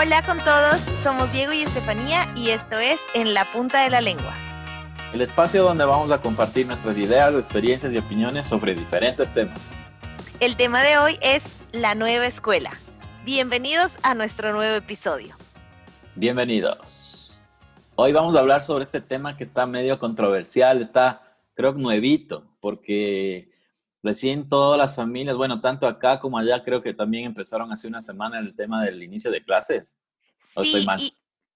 Hola 0.00 0.22
con 0.24 0.38
todos, 0.44 0.76
somos 1.02 1.32
Diego 1.32 1.52
y 1.52 1.62
Estefanía 1.62 2.32
y 2.36 2.50
esto 2.50 2.78
es 2.78 3.00
En 3.14 3.34
la 3.34 3.50
punta 3.52 3.82
de 3.82 3.90
la 3.90 4.00
lengua. 4.00 4.32
El 5.12 5.20
espacio 5.22 5.64
donde 5.64 5.84
vamos 5.84 6.12
a 6.12 6.20
compartir 6.20 6.68
nuestras 6.68 6.96
ideas, 6.96 7.34
experiencias 7.34 7.92
y 7.92 7.98
opiniones 7.98 8.48
sobre 8.48 8.76
diferentes 8.76 9.34
temas. 9.34 9.76
El 10.38 10.56
tema 10.56 10.84
de 10.84 10.98
hoy 10.98 11.18
es 11.20 11.56
la 11.72 11.96
nueva 11.96 12.26
escuela. 12.26 12.70
Bienvenidos 13.24 13.98
a 14.04 14.14
nuestro 14.14 14.52
nuevo 14.52 14.76
episodio. 14.76 15.34
Bienvenidos. 16.14 17.42
Hoy 17.96 18.12
vamos 18.12 18.36
a 18.36 18.38
hablar 18.38 18.62
sobre 18.62 18.84
este 18.84 19.00
tema 19.00 19.36
que 19.36 19.42
está 19.42 19.66
medio 19.66 19.98
controversial, 19.98 20.80
está 20.80 21.22
creo 21.54 21.72
nuevito, 21.72 22.44
porque 22.60 23.50
recién 24.02 24.48
todas 24.48 24.78
las 24.78 24.94
familias, 24.94 25.36
bueno, 25.36 25.60
tanto 25.60 25.86
acá 25.86 26.20
como 26.20 26.38
allá, 26.38 26.62
creo 26.64 26.82
que 26.82 26.94
también 26.94 27.24
empezaron 27.24 27.72
hace 27.72 27.88
una 27.88 28.02
semana 28.02 28.38
el 28.38 28.54
tema 28.54 28.84
del 28.84 29.02
inicio 29.02 29.30
de 29.30 29.42
clases. 29.42 29.96
sí, 30.62 30.86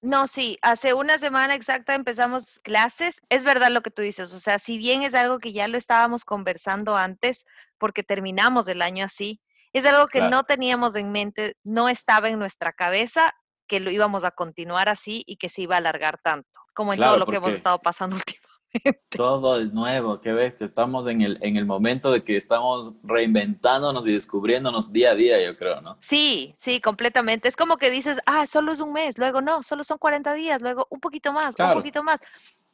no, 0.03 0.27
sí, 0.27 0.59
hace 0.63 0.95
una 0.95 1.17
semana 1.17 1.55
exacta 1.55 1.95
empezamos 1.95 2.59
clases. 2.65 3.21
Es 3.29 3.45
verdad 3.45 3.71
lo 3.71 3.83
que 3.83 3.93
tú 3.93 4.03
dices, 4.03 4.33
o 4.35 4.39
sea, 4.39 4.59
si 4.59 4.77
bien 4.77 5.03
es 5.03 5.15
algo 5.15 5.39
que 5.39 5.53
ya 5.53 5.69
lo 5.69 5.79
estábamos 5.79 6.25
conversando 6.25 6.97
antes, 6.97 7.47
porque 7.79 8.03
terminamos 8.03 8.67
el 8.67 8.83
año 8.83 9.05
así, 9.05 9.41
es 9.73 9.87
algo 9.87 10.09
que 10.09 10.21
no 10.21 10.43
teníamos 10.43 10.97
en 10.97 11.13
mente, 11.13 11.57
no 11.63 11.89
estaba 11.89 12.29
en 12.29 12.39
nuestra 12.41 12.73
cabeza 12.73 13.33
que 13.69 13.79
lo 13.79 13.93
íbamos 13.93 14.25
a 14.25 14.33
continuar 14.33 14.89
así 14.89 15.23
y 15.25 15.37
que 15.37 15.49
se 15.49 15.63
iba 15.63 15.77
a 15.77 15.79
alargar 15.79 16.19
tanto, 16.21 16.61
como 16.75 16.93
en 16.93 16.99
todo 16.99 17.17
lo 17.17 17.27
que 17.27 17.37
hemos 17.37 17.55
estado 17.55 17.79
pasando 17.79 18.17
últimamente. 18.27 18.52
Todo 19.11 19.61
es 19.61 19.73
nuevo, 19.73 20.21
qué 20.21 20.33
ves, 20.33 20.61
estamos 20.63 21.07
en 21.07 21.23
el, 21.23 21.39
en 21.43 21.57
el 21.57 21.67
momento 21.67 22.11
de 22.11 22.25
que 22.25 22.37
estamos 22.37 22.93
reinventándonos 23.03 24.07
y 24.07 24.13
descubriéndonos 24.13 24.93
día 24.93 25.11
a 25.11 25.15
día, 25.15 25.45
yo 25.45 25.57
creo, 25.57 25.81
¿no? 25.81 25.97
Sí, 26.01 26.55
sí, 26.59 26.81
completamente. 26.81 27.49
Es 27.49 27.57
como 27.57 27.77
que 27.77 27.91
dices, 27.91 28.19
ah, 28.27 28.47
solo 28.47 28.73
es 28.73 28.81
un 28.81 28.93
mes, 28.93 29.19
luego 29.19 29.41
no, 29.41 29.63
solo 29.63 29.85
son 29.85 29.99
40 29.99 30.33
días, 30.35 30.63
luego 30.63 30.87
un 30.91 31.01
poquito 31.01 31.33
más, 31.33 31.55
un 31.59 31.73
poquito 31.73 32.03
más. 32.03 32.21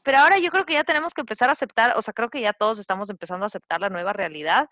Pero 0.03 0.19
ahora 0.19 0.39
yo 0.39 0.51
creo 0.51 0.65
que 0.65 0.75
ya 0.75 0.85
tenemos 0.85 1.13
que 1.13 1.23
empezar 1.23 1.49
a 1.49 1.53
aceptar, 1.53 1.95
o 1.97 2.03
sea, 2.03 2.15
creo 2.15 2.31
que 2.31 2.41
ya 2.41 2.53
todos 2.53 2.79
estamos 2.79 3.11
empezando 3.11 3.45
a 3.45 3.49
aceptar 3.49 3.81
la 3.81 3.91
nueva 3.91 4.13
realidad 4.13 4.69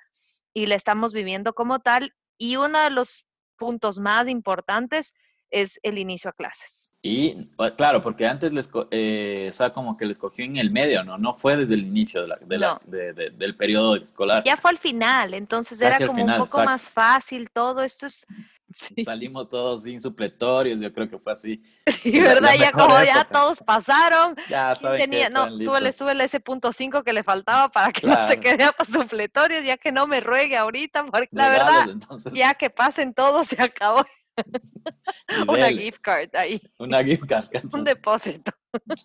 y 0.55 0.67
la 0.67 0.77
estamos 0.77 1.13
viviendo 1.13 1.53
como 1.55 1.81
tal. 1.81 2.15
Y 2.39 2.57
uno 2.57 2.81
de 2.81 2.91
los 2.91 3.27
puntos 3.57 3.99
más 3.99 4.29
importantes 4.29 5.15
es 5.51 5.79
el 5.83 5.99
inicio 5.99 6.31
a 6.31 6.33
clases. 6.33 6.95
Y 7.03 7.49
claro, 7.77 8.03
porque 8.03 8.27
antes 8.27 8.53
les, 8.53 8.69
eh, 8.91 9.47
o 9.49 9.53
sea, 9.53 9.73
como 9.73 9.97
que 9.97 10.07
les 10.07 10.19
cogió 10.19 10.45
en 10.45 10.57
el 10.57 10.71
medio, 10.71 11.05
¿no? 11.05 11.19
No 11.19 11.35
fue 11.35 11.57
desde 11.57 11.75
el 11.75 11.87
inicio 11.87 12.23
de 12.23 12.29
la, 12.29 12.39
de 12.41 12.59
la, 12.59 12.81
del 12.85 13.57
periodo 13.57 13.95
escolar. 13.95 14.43
Ya 14.45 14.57
fue 14.57 14.73
al 14.73 14.79
final, 14.79 15.35
entonces 15.35 15.81
era 15.81 16.05
como 16.05 16.25
un 16.25 16.37
poco 16.39 16.65
más 16.65 16.91
fácil 16.91 17.49
todo. 17.51 17.83
Esto 17.83 18.07
es... 18.07 18.27
Salimos 19.05 19.49
todos 19.49 19.83
sin 19.83 20.01
supletorios, 20.01 20.81
yo 20.81 20.93
creo 20.93 21.09
que 21.09 21.19
fue 21.19 21.33
así. 21.33 21.63
Sí, 21.87 22.19
¿verdad? 22.21 22.55
ya 22.59 22.73
como 22.73 23.01
ya 23.05 23.25
todos 23.25 23.61
pasaron. 23.61 24.35
Ya 24.49 24.75
saben 24.75 25.01
tenía, 25.01 25.29
No, 25.29 25.57
súbele, 25.59 25.93
súbele 25.93 26.25
ese 26.25 26.41
punto 26.41 26.73
5 26.73 27.05
que 27.05 27.13
le 27.13 27.23
faltaba 27.23 27.69
para 27.69 27.93
que 27.93 28.07
no 28.07 28.27
se 28.27 28.41
quede 28.41 28.73
para 28.73 28.91
supletorios, 28.91 29.65
ya 29.65 29.77
que 29.77 29.93
no 29.93 30.09
me 30.09 30.21
ruegue 30.21 30.57
ahorita, 30.57 31.07
porque 31.07 31.29
la 31.31 31.49
verdad, 31.49 31.87
ya 32.33 32.55
que 32.55 32.69
pasen 32.69 33.15
todos, 33.15 33.49
se 33.49 33.63
acabó 33.63 34.05
Una 35.49 35.69
gift 35.71 36.01
card 36.01 36.35
ahí. 36.35 36.61
Una 36.79 37.03
gift 37.03 37.27
card. 37.27 37.49
Un 37.73 37.85
depósito. 37.85 38.53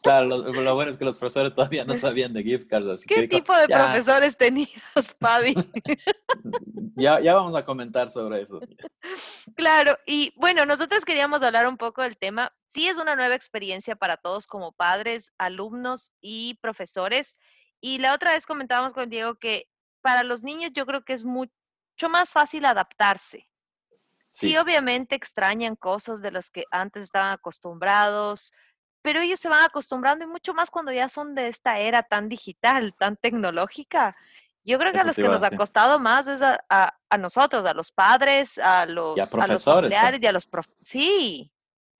Claro, 0.03 0.27
lo, 0.51 0.75
bueno 0.75 0.91
es 0.91 0.97
que 0.97 1.05
los 1.05 1.17
profesores 1.17 1.55
todavía 1.55 1.85
no 1.85 1.93
sabían 1.93 2.33
de 2.33 2.43
gift 2.43 2.67
cards. 2.67 3.05
¿Qué 3.05 3.27
tipo 3.27 3.55
de 3.55 3.67
profesores 3.67 4.35
tenías, 4.37 4.71
Paddy? 5.19 5.53
ya, 6.95 7.21
ya 7.21 7.35
vamos 7.35 7.55
a 7.55 7.63
comentar 7.63 8.09
sobre 8.09 8.41
eso. 8.41 8.59
Claro, 9.55 9.97
y 10.05 10.33
bueno, 10.35 10.65
nosotros 10.65 11.05
queríamos 11.05 11.41
hablar 11.41 11.67
un 11.67 11.77
poco 11.77 12.02
del 12.02 12.17
tema. 12.17 12.52
Sí 12.69 12.87
es 12.87 12.97
una 12.97 13.15
nueva 13.15 13.35
experiencia 13.35 13.95
para 13.95 14.17
todos 14.17 14.47
como 14.47 14.73
padres, 14.73 15.31
alumnos 15.37 16.11
y 16.19 16.55
profesores. 16.61 17.37
Y 17.80 17.99
la 17.99 18.14
otra 18.14 18.33
vez 18.33 18.45
comentábamos 18.45 18.93
con 18.93 19.09
Diego 19.09 19.36
que 19.36 19.67
para 20.02 20.23
los 20.23 20.43
niños 20.43 20.71
yo 20.73 20.86
creo 20.86 21.03
que 21.03 21.14
es 21.14 21.23
mucho 21.23 21.52
más 22.09 22.31
fácil 22.31 22.65
adaptarse 22.65 23.47
Sí. 24.31 24.55
obviamente 24.55 25.14
extrañan 25.14 25.75
cosas 25.75 26.21
de 26.21 26.31
las 26.31 26.49
que 26.49 26.64
antes 26.71 27.03
estaban 27.03 27.33
acostumbrados, 27.33 28.53
pero 29.02 29.19
ellos 29.19 29.42
se 29.42 29.49
van 29.49 29.64
acostumbrando 29.64 30.23
y 30.23 30.27
mucho 30.27 30.53
más 30.53 30.69
cuando 30.69 30.93
ya 30.93 31.09
son 31.09 31.36
de 31.36 31.49
esta 31.49 31.80
era 31.80 32.03
tan 32.03 32.30
digital, 32.30 32.93
tan 32.93 33.17
tecnológica. 33.17 34.15
Yo 34.64 34.77
creo 34.80 34.93
que 34.93 34.99
a 34.99 35.03
los 35.03 35.17
que 35.17 35.23
nos 35.27 35.43
ha 35.43 35.52
costado 35.52 35.99
más 35.99 36.30
es 36.30 36.41
a, 36.41 36.93
nosotros, 37.20 37.65
a 37.65 37.73
los 37.73 37.91
padres, 37.91 38.58
a 38.58 38.86
los, 38.86 39.17
y 39.17 39.20
a 39.20 39.25
profesores, 39.25 39.91
y 39.91 40.25
a 40.25 40.31
los 40.31 40.47
Sí. 40.80 41.52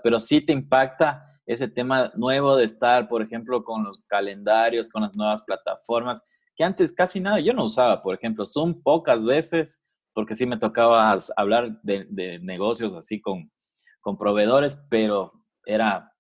Pero 0.02 0.20
sí 0.20 0.40
te 0.40 0.54
impacta 0.54 1.26
ese 1.46 1.68
tema 1.68 2.12
nuevo 2.16 2.56
de 2.56 2.64
estar, 2.64 3.10
por 3.10 3.22
ejemplo, 3.22 3.64
con 3.64 3.84
los 3.84 4.00
calendarios, 4.08 4.90
con 4.90 5.02
las 5.02 5.16
nuevas 5.16 5.44
plataformas, 5.44 6.22
que 6.56 6.64
antes 6.64 6.94
casi 6.94 7.20
nada 7.20 7.42
yo 7.42 7.54
no 7.54 7.66
usaba, 7.66 8.02
por 8.02 8.16
ejemplo, 8.16 8.46
son 8.46 8.82
pocas 8.82 9.26
veces 9.26 9.82
porque 10.14 10.36
sí 10.36 10.46
me 10.46 10.58
tocaba 10.58 11.18
hablar 11.36 11.82
de, 11.84 12.40
negocios 12.42 12.94
así 12.98 13.22
con, 13.22 13.52
con, 14.00 14.18
proveedores, 14.18 14.82
pero 14.90 15.34
era 15.66 16.12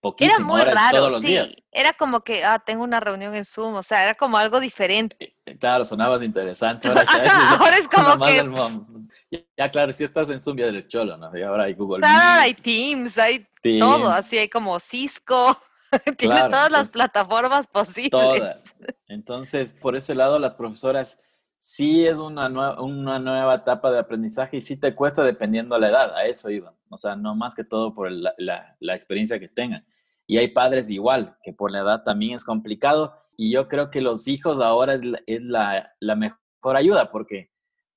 poquísimo. 0.00 0.56
Era 0.56 0.66
muy 0.66 0.74
raro, 0.74 0.98
todos 0.98 1.12
los 1.12 1.20
sí. 1.20 1.26
Días. 1.28 1.56
Era 1.70 1.92
como 1.92 2.20
que, 2.20 2.44
ah, 2.44 2.58
tengo 2.58 2.84
una 2.84 3.00
reunión 3.00 3.34
en 3.34 3.44
Zoom, 3.44 3.74
o 3.74 3.82
sea, 3.82 4.02
era 4.02 4.14
como 4.14 4.38
algo 4.38 4.60
diferente. 4.60 5.16
Eh, 5.20 5.34
eh, 5.46 5.58
claro, 5.58 5.84
sonabas 5.84 6.22
interesante. 6.22 6.88
Ahora, 6.88 7.04
ahora 7.58 7.76
es 7.78 7.88
como 7.94 8.26
que... 8.26 9.38
Ya, 9.58 9.70
claro, 9.70 9.92
si 9.92 10.04
estás 10.04 10.30
en 10.30 10.40
Zoom 10.40 10.56
ya 10.56 10.66
eres 10.66 10.88
cholo, 10.88 11.16
¿no? 11.18 11.36
Y 11.36 11.42
ahora 11.42 11.64
hay 11.64 11.74
Google 11.74 12.00
Claro, 12.00 12.42
hay 12.42 12.54
Teams, 12.54 13.18
hay 13.18 13.46
todo, 13.78 14.08
así 14.08 14.38
hay 14.38 14.48
como 14.48 14.80
Cisco. 14.80 15.58
Tiene 16.18 16.42
todas 16.48 16.70
las 16.70 16.92
plataformas 16.92 17.66
posibles. 17.66 18.10
Todas. 18.10 18.76
Entonces, 19.08 19.74
por 19.74 19.96
ese 19.96 20.14
lado, 20.14 20.38
las 20.38 20.54
profesoras 20.54 21.18
sí 21.58 22.06
es 22.06 22.18
una, 22.18 22.48
nueva, 22.48 22.80
una 22.82 23.18
nueva 23.18 23.56
etapa 23.56 23.90
de 23.90 23.98
aprendizaje 23.98 24.58
y 24.58 24.60
sí 24.60 24.76
te 24.76 24.94
cuesta 24.94 25.22
dependiendo 25.22 25.74
de 25.74 25.80
la 25.82 25.88
edad, 25.88 26.16
a 26.16 26.26
eso 26.26 26.50
iba. 26.50 26.74
O 26.88 26.96
sea, 26.96 27.16
no 27.16 27.34
más 27.34 27.54
que 27.54 27.64
todo 27.64 27.94
por 27.94 28.10
la, 28.10 28.34
la, 28.38 28.94
experiencia 28.94 29.38
que 29.38 29.48
tengan. 29.48 29.86
Y 30.26 30.38
hay 30.38 30.48
padres 30.48 30.90
igual, 30.90 31.36
que 31.42 31.52
por 31.52 31.70
la 31.70 31.80
edad 31.80 32.02
también 32.02 32.34
es 32.34 32.44
complicado. 32.44 33.14
Y 33.36 33.52
yo 33.52 33.68
creo 33.68 33.90
que 33.90 34.00
los 34.00 34.26
hijos 34.28 34.62
ahora 34.62 34.94
es, 34.94 35.42
la, 35.44 35.92
la, 36.00 36.16
mejor 36.16 36.76
ayuda 36.76 37.10
porque 37.10 37.50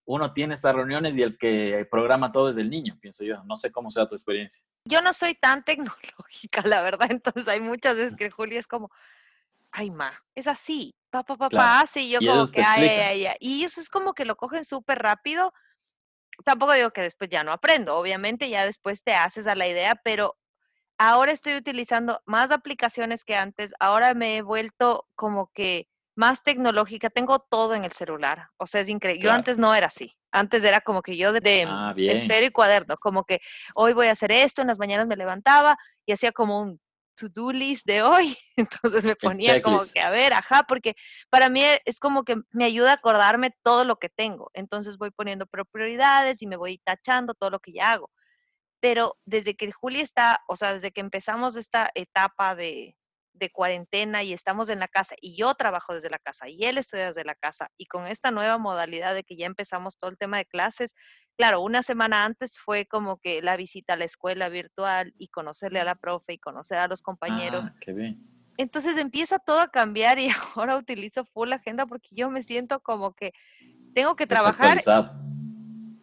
uno 0.05 0.33
tiene 0.33 0.55
estas 0.55 0.75
reuniones 0.75 1.15
y 1.17 1.21
el 1.21 1.37
que 1.37 1.87
programa 1.89 2.31
todo 2.31 2.49
es 2.49 2.57
el 2.57 2.69
niño, 2.69 2.97
pienso 3.01 3.23
yo. 3.23 3.43
No 3.45 3.55
sé 3.55 3.71
cómo 3.71 3.91
sea 3.91 4.07
tu 4.07 4.15
experiencia. 4.15 4.63
Yo 4.85 5.01
no 5.01 5.13
soy 5.13 5.35
tan 5.35 5.63
tecnológica, 5.65 6.61
la 6.65 6.81
verdad. 6.81 7.11
Entonces 7.11 7.47
hay 7.47 7.61
muchas 7.61 7.95
veces 7.95 8.15
que 8.15 8.29
Julia 8.29 8.59
es 8.59 8.67
como, 8.67 8.91
ay, 9.71 9.91
ma, 9.91 10.19
es 10.35 10.47
así 10.47 10.93
papá, 11.11 11.37
papá, 11.37 11.85
sí, 11.85 12.09
yo 12.09 12.19
como 12.19 12.49
que, 12.49 12.63
ay, 12.63 12.87
ay, 12.87 13.25
ay, 13.27 13.35
y 13.39 13.63
eso 13.63 13.79
es 13.79 13.89
como 13.89 14.13
que 14.13 14.25
lo 14.25 14.35
cogen 14.35 14.63
súper 14.63 14.99
rápido. 14.99 15.53
Tampoco 16.45 16.73
digo 16.73 16.91
que 16.91 17.01
después 17.01 17.29
ya 17.29 17.43
no 17.43 17.51
aprendo, 17.51 17.97
obviamente 17.97 18.49
ya 18.49 18.65
después 18.65 19.03
te 19.03 19.13
haces 19.13 19.45
a 19.45 19.53
la 19.53 19.67
idea, 19.67 19.95
pero 20.03 20.37
ahora 20.97 21.33
estoy 21.33 21.55
utilizando 21.55 22.21
más 22.25 22.49
aplicaciones 22.49 23.23
que 23.23 23.35
antes, 23.35 23.73
ahora 23.79 24.13
me 24.15 24.37
he 24.37 24.41
vuelto 24.41 25.05
como 25.15 25.51
que 25.53 25.87
más 26.15 26.43
tecnológica, 26.43 27.09
tengo 27.09 27.39
todo 27.39 27.75
en 27.75 27.83
el 27.83 27.91
celular, 27.91 28.49
o 28.57 28.65
sea, 28.65 28.81
es 28.81 28.89
increíble. 28.89 29.23
Yo 29.23 29.31
antes 29.31 29.57
no 29.57 29.75
era 29.75 29.87
así, 29.87 30.13
antes 30.31 30.63
era 30.63 30.81
como 30.81 31.01
que 31.01 31.17
yo 31.17 31.31
de, 31.33 31.65
ah, 31.67 31.93
esfero 31.97 32.45
y 32.45 32.51
cuaderno, 32.51 32.97
como 32.97 33.25
que 33.25 33.39
hoy 33.75 33.93
voy 33.93 34.07
a 34.07 34.11
hacer 34.11 34.31
esto, 34.31 34.61
en 34.61 34.67
las 34.67 34.79
mañanas 34.79 35.07
me 35.07 35.15
levantaba 35.15 35.77
y 36.05 36.13
hacía 36.13 36.31
como 36.31 36.61
un 36.61 36.79
to-do 37.21 37.51
list 37.51 37.85
de 37.85 38.01
hoy. 38.01 38.35
Entonces 38.55 39.05
me 39.05 39.15
ponía 39.15 39.61
como 39.61 39.79
que, 39.93 39.99
a 39.99 40.09
ver, 40.09 40.33
ajá, 40.33 40.63
porque 40.67 40.95
para 41.29 41.49
mí 41.49 41.61
es 41.85 41.99
como 41.99 42.23
que 42.23 42.37
me 42.51 42.65
ayuda 42.65 42.91
a 42.91 42.95
acordarme 42.95 43.55
todo 43.63 43.85
lo 43.85 43.97
que 43.97 44.09
tengo. 44.09 44.49
Entonces 44.53 44.97
voy 44.97 45.11
poniendo 45.11 45.45
prioridades 45.45 46.41
y 46.41 46.47
me 46.47 46.57
voy 46.57 46.79
tachando 46.79 47.33
todo 47.33 47.51
lo 47.51 47.59
que 47.59 47.73
ya 47.73 47.91
hago. 47.91 48.09
Pero 48.79 49.17
desde 49.25 49.55
que 49.55 49.71
Juli 49.71 50.01
está, 50.01 50.41
o 50.47 50.55
sea, 50.55 50.73
desde 50.73 50.91
que 50.91 51.01
empezamos 51.01 51.55
esta 51.55 51.91
etapa 51.93 52.55
de, 52.55 52.95
de 53.33 53.49
cuarentena 53.49 54.23
y 54.23 54.33
estamos 54.33 54.69
en 54.69 54.79
la 54.79 54.87
casa 54.87 55.15
y 55.21 55.35
yo 55.35 55.53
trabajo 55.55 55.93
desde 55.93 56.09
la 56.09 56.19
casa 56.19 56.49
y 56.49 56.63
él 56.63 56.77
estudia 56.77 57.07
desde 57.07 57.23
la 57.23 57.35
casa 57.35 57.69
y 57.77 57.85
con 57.85 58.07
esta 58.07 58.31
nueva 58.31 58.57
modalidad 58.57 59.13
de 59.13 59.23
que 59.23 59.35
ya 59.35 59.45
empezamos 59.45 59.97
todo 59.97 60.11
el 60.11 60.17
tema 60.17 60.37
de 60.37 60.45
clases, 60.45 60.93
claro, 61.37 61.61
una 61.61 61.83
semana 61.83 62.25
antes 62.25 62.59
fue 62.59 62.85
como 62.85 63.17
que 63.17 63.41
la 63.41 63.57
visita 63.57 63.93
a 63.93 63.97
la 63.97 64.05
escuela 64.05 64.49
virtual 64.49 65.13
y 65.17 65.29
conocerle 65.29 65.79
a 65.79 65.85
la 65.85 65.95
profe 65.95 66.33
y 66.33 66.39
conocer 66.39 66.77
a 66.77 66.87
los 66.87 67.01
compañeros. 67.01 67.67
Ah, 67.69 67.77
qué 67.79 67.93
bien. 67.93 68.19
Entonces 68.57 68.97
empieza 68.97 69.39
todo 69.39 69.59
a 69.59 69.69
cambiar 69.69 70.19
y 70.19 70.29
ahora 70.55 70.77
utilizo 70.77 71.25
full 71.25 71.51
agenda 71.53 71.85
porque 71.85 72.09
yo 72.11 72.29
me 72.29 72.43
siento 72.43 72.79
como 72.81 73.13
que 73.13 73.31
tengo 73.93 74.15
que 74.15 74.27
trabajar 74.27 74.79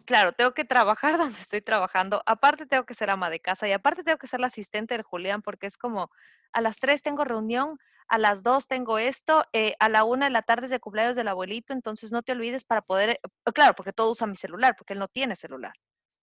claro, 0.09 0.33
tengo 0.33 0.55
que 0.55 0.65
trabajar 0.65 1.17
donde 1.19 1.39
estoy 1.39 1.61
trabajando, 1.61 2.23
aparte 2.25 2.65
tengo 2.65 2.83
que 2.83 2.95
ser 2.95 3.11
ama 3.11 3.29
de 3.29 3.39
casa 3.39 3.67
y 3.67 3.71
aparte 3.71 4.03
tengo 4.03 4.17
que 4.17 4.27
ser 4.27 4.39
la 4.39 4.47
asistente 4.47 4.97
de 4.97 5.03
Julián 5.03 5.43
porque 5.43 5.67
es 5.67 5.77
como 5.77 6.09
a 6.51 6.61
las 6.61 6.77
3 6.77 7.03
tengo 7.03 7.23
reunión, 7.23 7.77
a 8.07 8.17
las 8.17 8.41
2 8.41 8.67
tengo 8.67 8.97
esto, 8.97 9.45
eh, 9.53 9.75
a 9.79 9.87
la 9.87 10.03
1 10.03 10.25
de 10.25 10.31
la 10.31 10.41
tarde 10.41 10.65
es 10.65 10.71
de 10.71 10.79
cumpleaños 10.79 11.15
del 11.15 11.27
abuelito, 11.27 11.73
entonces 11.73 12.11
no 12.11 12.23
te 12.23 12.31
olvides 12.31 12.65
para 12.65 12.81
poder, 12.81 13.11
eh, 13.11 13.19
claro, 13.53 13.75
porque 13.75 13.93
todo 13.93 14.09
usa 14.09 14.25
mi 14.25 14.35
celular, 14.35 14.75
porque 14.75 14.93
él 14.93 14.99
no 14.99 15.07
tiene 15.07 15.35
celular. 15.35 15.73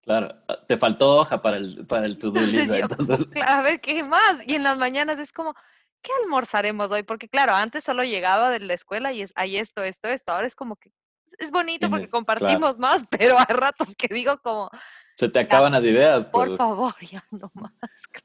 Claro, 0.02 0.34
ah, 0.48 0.58
te 0.66 0.76
faltó 0.76 1.18
hoja 1.18 1.40
para 1.40 1.58
el, 1.58 1.86
para 1.86 2.06
el 2.06 2.18
to-do 2.18 2.40
list. 2.40 2.72
Entonces, 2.72 3.24
a 3.46 3.62
ver, 3.62 3.80
¿qué 3.80 4.02
más? 4.02 4.40
Y 4.48 4.56
en 4.56 4.64
las 4.64 4.78
mañanas 4.78 5.20
es 5.20 5.32
como, 5.32 5.54
¿qué 6.02 6.10
almorzaremos 6.24 6.90
hoy? 6.90 7.04
Porque 7.04 7.28
claro, 7.28 7.54
antes 7.54 7.84
solo 7.84 8.02
llegaba 8.02 8.50
de 8.50 8.58
la 8.58 8.74
escuela 8.74 9.12
y 9.12 9.22
es, 9.22 9.32
hay 9.36 9.58
esto, 9.58 9.82
esto, 9.82 10.08
esto. 10.08 10.32
Ahora 10.32 10.48
es 10.48 10.56
como 10.56 10.74
que 10.74 10.90
es 11.38 11.50
bonito 11.50 11.88
porque 11.90 12.08
compartimos 12.08 12.78
más, 12.78 13.04
pero 13.10 13.38
hay 13.38 13.54
ratos 13.54 13.94
que 13.96 14.12
digo 14.12 14.38
como... 14.42 14.70
Se 15.16 15.28
te 15.28 15.38
acaban 15.38 15.72
las 15.72 15.82
ideas. 15.82 16.26
Por, 16.26 16.56
favor, 16.56 16.94
ya 17.10 17.24
no 17.30 17.50
más. 17.54 17.72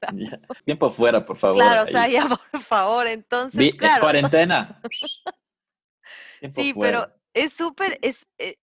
Tiempo 0.66 0.90
fuera, 0.90 1.26
por 1.26 1.38
favor. 1.38 1.58
Claro, 1.58 1.84
o 1.84 1.86
sea, 1.88 2.08
ya 2.08 2.28
por 2.28 2.62
favor, 2.62 3.08
entonces, 3.08 3.76
claro. 3.76 4.02
Cuarentena. 4.02 4.82
sí, 6.56 6.74
pero 6.80 7.08
es 7.34 7.54
súper, 7.54 7.98
es, 8.02 8.28
eh, 8.38 8.58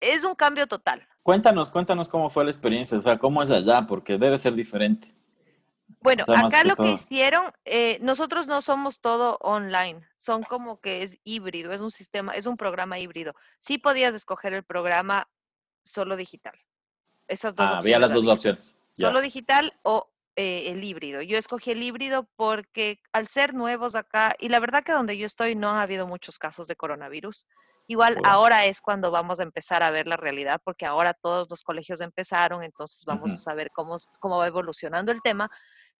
es 0.00 0.24
un 0.24 0.34
cambio 0.34 0.66
total. 0.66 1.06
Cuéntanos, 1.22 1.70
cuéntanos 1.70 2.08
cómo 2.08 2.30
fue 2.30 2.44
la 2.44 2.50
experiencia, 2.50 2.98
o 2.98 3.02
sea, 3.02 3.18
cómo 3.18 3.42
es 3.42 3.50
allá, 3.50 3.86
porque 3.86 4.18
debe 4.18 4.36
ser 4.36 4.54
diferente. 4.54 5.14
Bueno, 6.04 6.22
acá 6.36 6.64
lo 6.64 6.76
que 6.76 6.90
hicieron, 6.90 7.50
eh, 7.64 7.96
nosotros 8.02 8.46
no 8.46 8.60
somos 8.60 9.00
todo 9.00 9.38
online, 9.40 10.06
son 10.18 10.42
como 10.42 10.78
que 10.78 11.02
es 11.02 11.16
híbrido, 11.24 11.72
es 11.72 11.80
un 11.80 11.90
sistema, 11.90 12.34
es 12.34 12.44
un 12.44 12.58
programa 12.58 12.98
híbrido. 12.98 13.34
Sí 13.60 13.78
podías 13.78 14.14
escoger 14.14 14.52
el 14.52 14.64
programa 14.64 15.26
solo 15.82 16.16
digital. 16.16 16.52
Esas 17.26 17.54
dos 17.54 17.70
ah, 17.70 17.78
Había 17.78 17.98
las 17.98 18.12
dos 18.12 18.28
opciones. 18.28 18.76
Solo 18.92 19.22
digital 19.22 19.72
o 19.82 20.10
eh, 20.36 20.64
el 20.66 20.84
híbrido. 20.84 21.22
Yo 21.22 21.38
escogí 21.38 21.70
el 21.70 21.82
híbrido 21.82 22.28
porque 22.36 23.00
al 23.12 23.28
ser 23.28 23.54
nuevos 23.54 23.96
acá, 23.96 24.36
y 24.38 24.50
la 24.50 24.60
verdad 24.60 24.84
que 24.84 24.92
donde 24.92 25.16
yo 25.16 25.24
estoy 25.24 25.54
no 25.54 25.70
ha 25.70 25.80
habido 25.80 26.06
muchos 26.06 26.38
casos 26.38 26.68
de 26.68 26.76
coronavirus, 26.76 27.46
Igual 27.86 28.18
ahora 28.24 28.64
es 28.64 28.80
cuando 28.80 29.10
vamos 29.10 29.40
a 29.40 29.42
empezar 29.42 29.82
a 29.82 29.90
ver 29.90 30.06
la 30.06 30.16
realidad, 30.16 30.58
porque 30.64 30.86
ahora 30.86 31.12
todos 31.12 31.50
los 31.50 31.62
colegios 31.62 32.00
empezaron, 32.00 32.62
entonces 32.62 33.04
vamos 33.04 33.30
a 33.30 33.36
saber 33.36 33.70
cómo, 33.72 33.98
cómo 34.20 34.38
va 34.38 34.46
evolucionando 34.46 35.12
el 35.12 35.20
tema. 35.20 35.50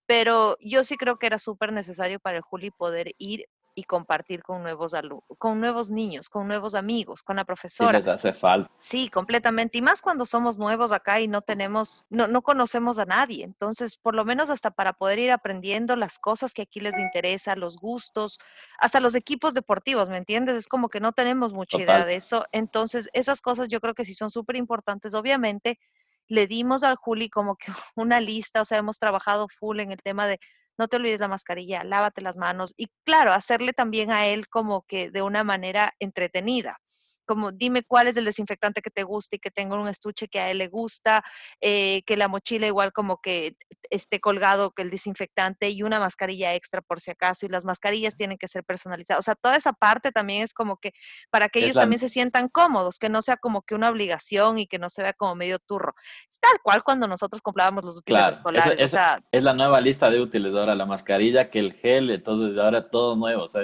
Pero 0.05 0.57
yo 0.59 0.83
sí 0.83 0.97
creo 0.97 1.17
que 1.17 1.27
era 1.27 1.39
súper 1.39 1.73
necesario 1.73 2.19
para 2.19 2.37
el 2.37 2.43
Juli 2.43 2.71
poder 2.71 3.13
ir 3.17 3.45
y 3.75 3.83
compartir 3.83 4.41
con 4.41 4.63
nuevos 4.63 4.95
con 5.37 5.59
nuevos 5.59 5.91
niños, 5.91 6.29
con 6.29 6.47
nuevos 6.47 6.75
amigos, 6.75 7.21
con 7.21 7.35
la 7.35 7.43
profesora. 7.43 7.99
Sí, 7.99 8.05
les 8.05 8.07
hace 8.07 8.33
falta. 8.33 8.71
Sí, 8.79 9.09
completamente. 9.09 9.77
Y 9.77 9.81
más 9.81 10.01
cuando 10.01 10.25
somos 10.25 10.57
nuevos 10.57 10.93
acá 10.93 11.19
y 11.19 11.27
no 11.27 11.41
tenemos, 11.41 12.05
no, 12.09 12.27
no 12.27 12.41
conocemos 12.41 12.97
a 12.99 13.05
nadie. 13.05 13.43
Entonces, 13.43 13.97
por 13.97 14.15
lo 14.15 14.23
menos 14.23 14.49
hasta 14.49 14.71
para 14.71 14.93
poder 14.93 15.19
ir 15.19 15.31
aprendiendo 15.31 15.97
las 15.97 16.17
cosas 16.19 16.53
que 16.53 16.61
aquí 16.61 16.79
les 16.79 16.97
interesa, 16.97 17.55
los 17.57 17.75
gustos, 17.75 18.39
hasta 18.79 19.01
los 19.01 19.13
equipos 19.13 19.53
deportivos, 19.53 20.07
¿me 20.07 20.17
entiendes? 20.17 20.55
Es 20.55 20.67
como 20.67 20.87
que 20.87 21.01
no 21.01 21.11
tenemos 21.11 21.51
mucha 21.51 21.77
idea 21.77 22.05
de 22.05 22.15
eso. 22.15 22.45
Entonces, 22.53 23.09
esas 23.11 23.41
cosas 23.41 23.67
yo 23.67 23.81
creo 23.81 23.93
que 23.93 24.05
sí 24.05 24.13
son 24.13 24.31
súper 24.31 24.55
importantes. 24.55 25.13
Obviamente, 25.13 25.79
le 26.27 26.47
dimos 26.47 26.83
al 26.83 26.95
Juli 26.95 27.29
como 27.29 27.55
que 27.55 27.67
una 27.95 28.19
lista, 28.19 28.61
o 28.61 28.65
sea, 28.65 28.77
hemos 28.77 28.99
trabajado 28.99 29.47
full 29.59 29.79
en 29.79 29.91
el 29.91 30.01
tema 30.01 30.27
de 30.27 30.39
no 30.77 30.87
te 30.87 30.97
olvides 30.97 31.19
la 31.19 31.29
mascarilla, 31.29 31.83
lávate 31.83 32.21
las 32.21 32.37
manos 32.37 32.73
y 32.77 32.89
claro, 33.05 33.33
hacerle 33.33 33.71
también 33.73 34.11
a 34.11 34.27
él 34.27 34.47
como 34.49 34.83
que 34.83 35.09
de 35.09 35.21
una 35.21 35.43
manera 35.43 35.93
entretenida 35.99 36.79
como 37.25 37.51
dime 37.51 37.83
cuál 37.83 38.07
es 38.07 38.17
el 38.17 38.25
desinfectante 38.25 38.81
que 38.81 38.89
te 38.89 39.03
gusta 39.03 39.35
y 39.35 39.39
que 39.39 39.51
tenga 39.51 39.79
un 39.79 39.87
estuche 39.87 40.27
que 40.27 40.39
a 40.39 40.51
él 40.51 40.59
le 40.59 40.67
gusta, 40.67 41.23
eh, 41.61 42.03
que 42.05 42.17
la 42.17 42.27
mochila 42.27 42.67
igual 42.67 42.93
como 42.93 43.17
que 43.21 43.55
esté 43.89 44.19
colgado 44.19 44.71
que 44.71 44.81
el 44.81 44.89
desinfectante 44.89 45.69
y 45.69 45.83
una 45.83 45.99
mascarilla 45.99 46.53
extra 46.55 46.81
por 46.81 47.01
si 47.01 47.11
acaso 47.11 47.45
y 47.45 47.49
las 47.49 47.65
mascarillas 47.65 48.15
tienen 48.15 48.37
que 48.37 48.47
ser 48.47 48.63
personalizadas. 48.63 49.19
O 49.19 49.25
sea, 49.25 49.35
toda 49.35 49.55
esa 49.55 49.73
parte 49.73 50.11
también 50.11 50.43
es 50.43 50.53
como 50.53 50.77
que 50.77 50.93
para 51.29 51.49
que 51.49 51.59
ellos 51.59 51.73
también 51.73 51.99
se 51.99 52.09
sientan 52.09 52.49
cómodos, 52.49 52.99
que 52.99 53.09
no 53.09 53.21
sea 53.21 53.37
como 53.37 53.61
que 53.61 53.75
una 53.75 53.89
obligación 53.89 54.59
y 54.59 54.67
que 54.67 54.79
no 54.79 54.89
se 54.89 55.01
vea 55.01 55.13
como 55.13 55.35
medio 55.35 55.59
turro. 55.59 55.95
Es 56.29 56.39
tal 56.39 56.59
cual 56.63 56.83
cuando 56.83 57.07
nosotros 57.07 57.41
comprábamos 57.41 57.83
los 57.83 57.97
útiles 57.97 58.29
escolares. 58.29 58.95
es 59.31 59.43
la 59.43 59.53
nueva 59.53 59.81
lista 59.81 60.09
de 60.09 60.21
útiles 60.21 60.53
ahora, 60.53 60.75
la 60.75 60.85
mascarilla 60.85 61.49
que 61.49 61.59
el 61.59 61.73
gel, 61.73 62.09
entonces 62.09 62.57
ahora 62.57 62.89
todo 62.89 63.15
nuevo, 63.15 63.47
sea, 63.47 63.63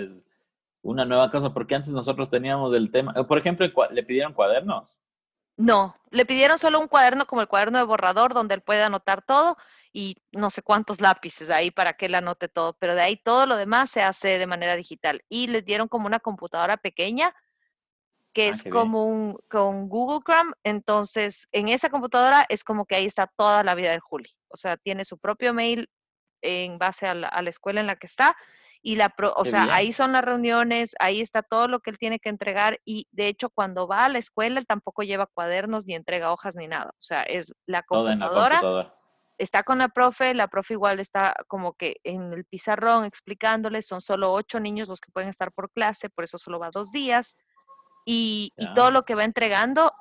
una 0.82 1.06
nueva 1.06 1.30
cosa, 1.32 1.54
porque 1.54 1.76
antes 1.76 1.92
nosotros 1.92 2.30
teníamos 2.30 2.74
el 2.76 2.92
tema, 2.92 3.14
por 3.28 3.38
ejemplo, 3.38 3.68
¿le 3.92 4.04
pidieron 4.04 4.34
cuadernos? 4.34 5.02
No, 5.58 5.96
le 6.10 6.26
pidieron 6.26 6.58
solo 6.58 6.80
un 6.80 6.88
cuaderno 6.88 7.28
como 7.28 7.42
el 7.42 7.48
cuaderno 7.48 7.78
de 7.78 7.84
borrador 7.84 8.34
donde 8.34 8.56
él 8.56 8.62
puede 8.62 8.82
anotar 8.82 9.22
todo 9.22 9.58
y 9.94 10.16
no 10.32 10.50
sé 10.50 10.64
cuántos 10.64 11.02
lápices 11.02 11.50
ahí 11.50 11.70
para 11.70 11.94
que 11.94 12.08
él 12.08 12.16
anote 12.16 12.48
todo, 12.48 12.74
pero 12.80 12.96
de 12.96 13.02
ahí 13.02 13.18
todo 13.18 13.46
lo 13.46 13.58
demás 13.58 13.92
se 13.92 14.02
hace 14.02 14.40
de 14.40 14.48
manera 14.48 14.76
digital. 14.76 15.24
Y 15.30 15.48
les 15.48 15.64
dieron 15.64 15.88
como 15.88 16.08
una 16.08 16.20
computadora 16.20 16.78
pequeña 16.78 17.36
que 18.34 18.48
ah, 18.48 18.52
es 18.52 18.64
como 18.64 19.06
un 19.06 19.38
con 19.50 19.90
Google 19.90 20.22
Chrome, 20.26 20.54
entonces 20.64 21.48
en 21.52 21.68
esa 21.68 21.90
computadora 21.90 22.46
es 22.48 22.64
como 22.64 22.86
que 22.86 22.96
ahí 22.96 23.06
está 23.06 23.28
toda 23.28 23.62
la 23.64 23.76
vida 23.76 23.92
del 23.92 24.00
Juli, 24.00 24.30
o 24.48 24.56
sea, 24.56 24.78
tiene 24.78 25.04
su 25.04 25.18
propio 25.18 25.54
mail 25.54 25.90
en 26.42 26.78
base 26.78 27.08
a 27.08 27.14
la 27.14 27.50
escuela 27.50 27.82
en 27.82 27.88
la 27.88 27.98
que 27.98 28.08
está 28.08 28.36
y 28.84 28.96
la, 28.96 29.14
o 29.36 29.46
sea, 29.46 29.74
ahí 29.76 29.94
son 29.94 30.14
las 30.14 30.24
reuniones, 30.24 30.96
ahí 31.00 31.22
está 31.22 31.44
todo 31.44 31.68
lo 31.68 31.82
que 31.82 31.92
él 31.92 32.00
tiene 32.00 32.20
que 32.20 32.30
entregar 32.30 32.80
y 32.84 33.08
de 33.12 33.28
hecho 33.28 33.50
cuando 33.50 33.88
va 33.88 34.06
a 34.06 34.10
la 34.10 34.18
escuela 34.18 34.60
él 34.60 34.66
tampoco 34.66 35.04
lleva 35.04 35.28
cuadernos 35.28 35.86
ni 35.86 35.94
entrega 35.94 36.32
hojas 36.32 36.56
ni 36.56 36.68
nada, 36.68 36.90
o 36.90 37.02
sea, 37.02 37.22
es 37.24 37.54
la 37.66 37.84
computadora. 37.84 38.94
Está 39.38 39.64
con 39.64 39.80
la 39.80 39.90
profe, 39.90 40.36
la 40.36 40.48
profe 40.48 40.76
igual 40.76 41.00
está 41.00 41.36
como 41.48 41.74
que 41.74 41.96
en 42.04 42.32
el 42.32 42.46
pizarrón 42.46 43.06
explicándole, 43.06 43.82
son 43.82 44.00
solo 44.00 44.32
ocho 44.34 44.60
niños 44.60 44.88
los 44.88 45.02
que 45.02 45.12
pueden 45.12 45.30
estar 45.30 45.52
por 45.52 45.72
clase, 45.72 46.12
por 46.12 46.24
eso 46.24 46.38
solo 46.38 46.60
va 46.60 46.70
dos 46.72 46.92
días. 46.92 47.36
Y, 48.06 48.54
y 48.56 48.72
todo 48.76 48.92
lo 48.92 49.04
que 49.04 49.16
va 49.16 49.24
entregando, 49.24 49.94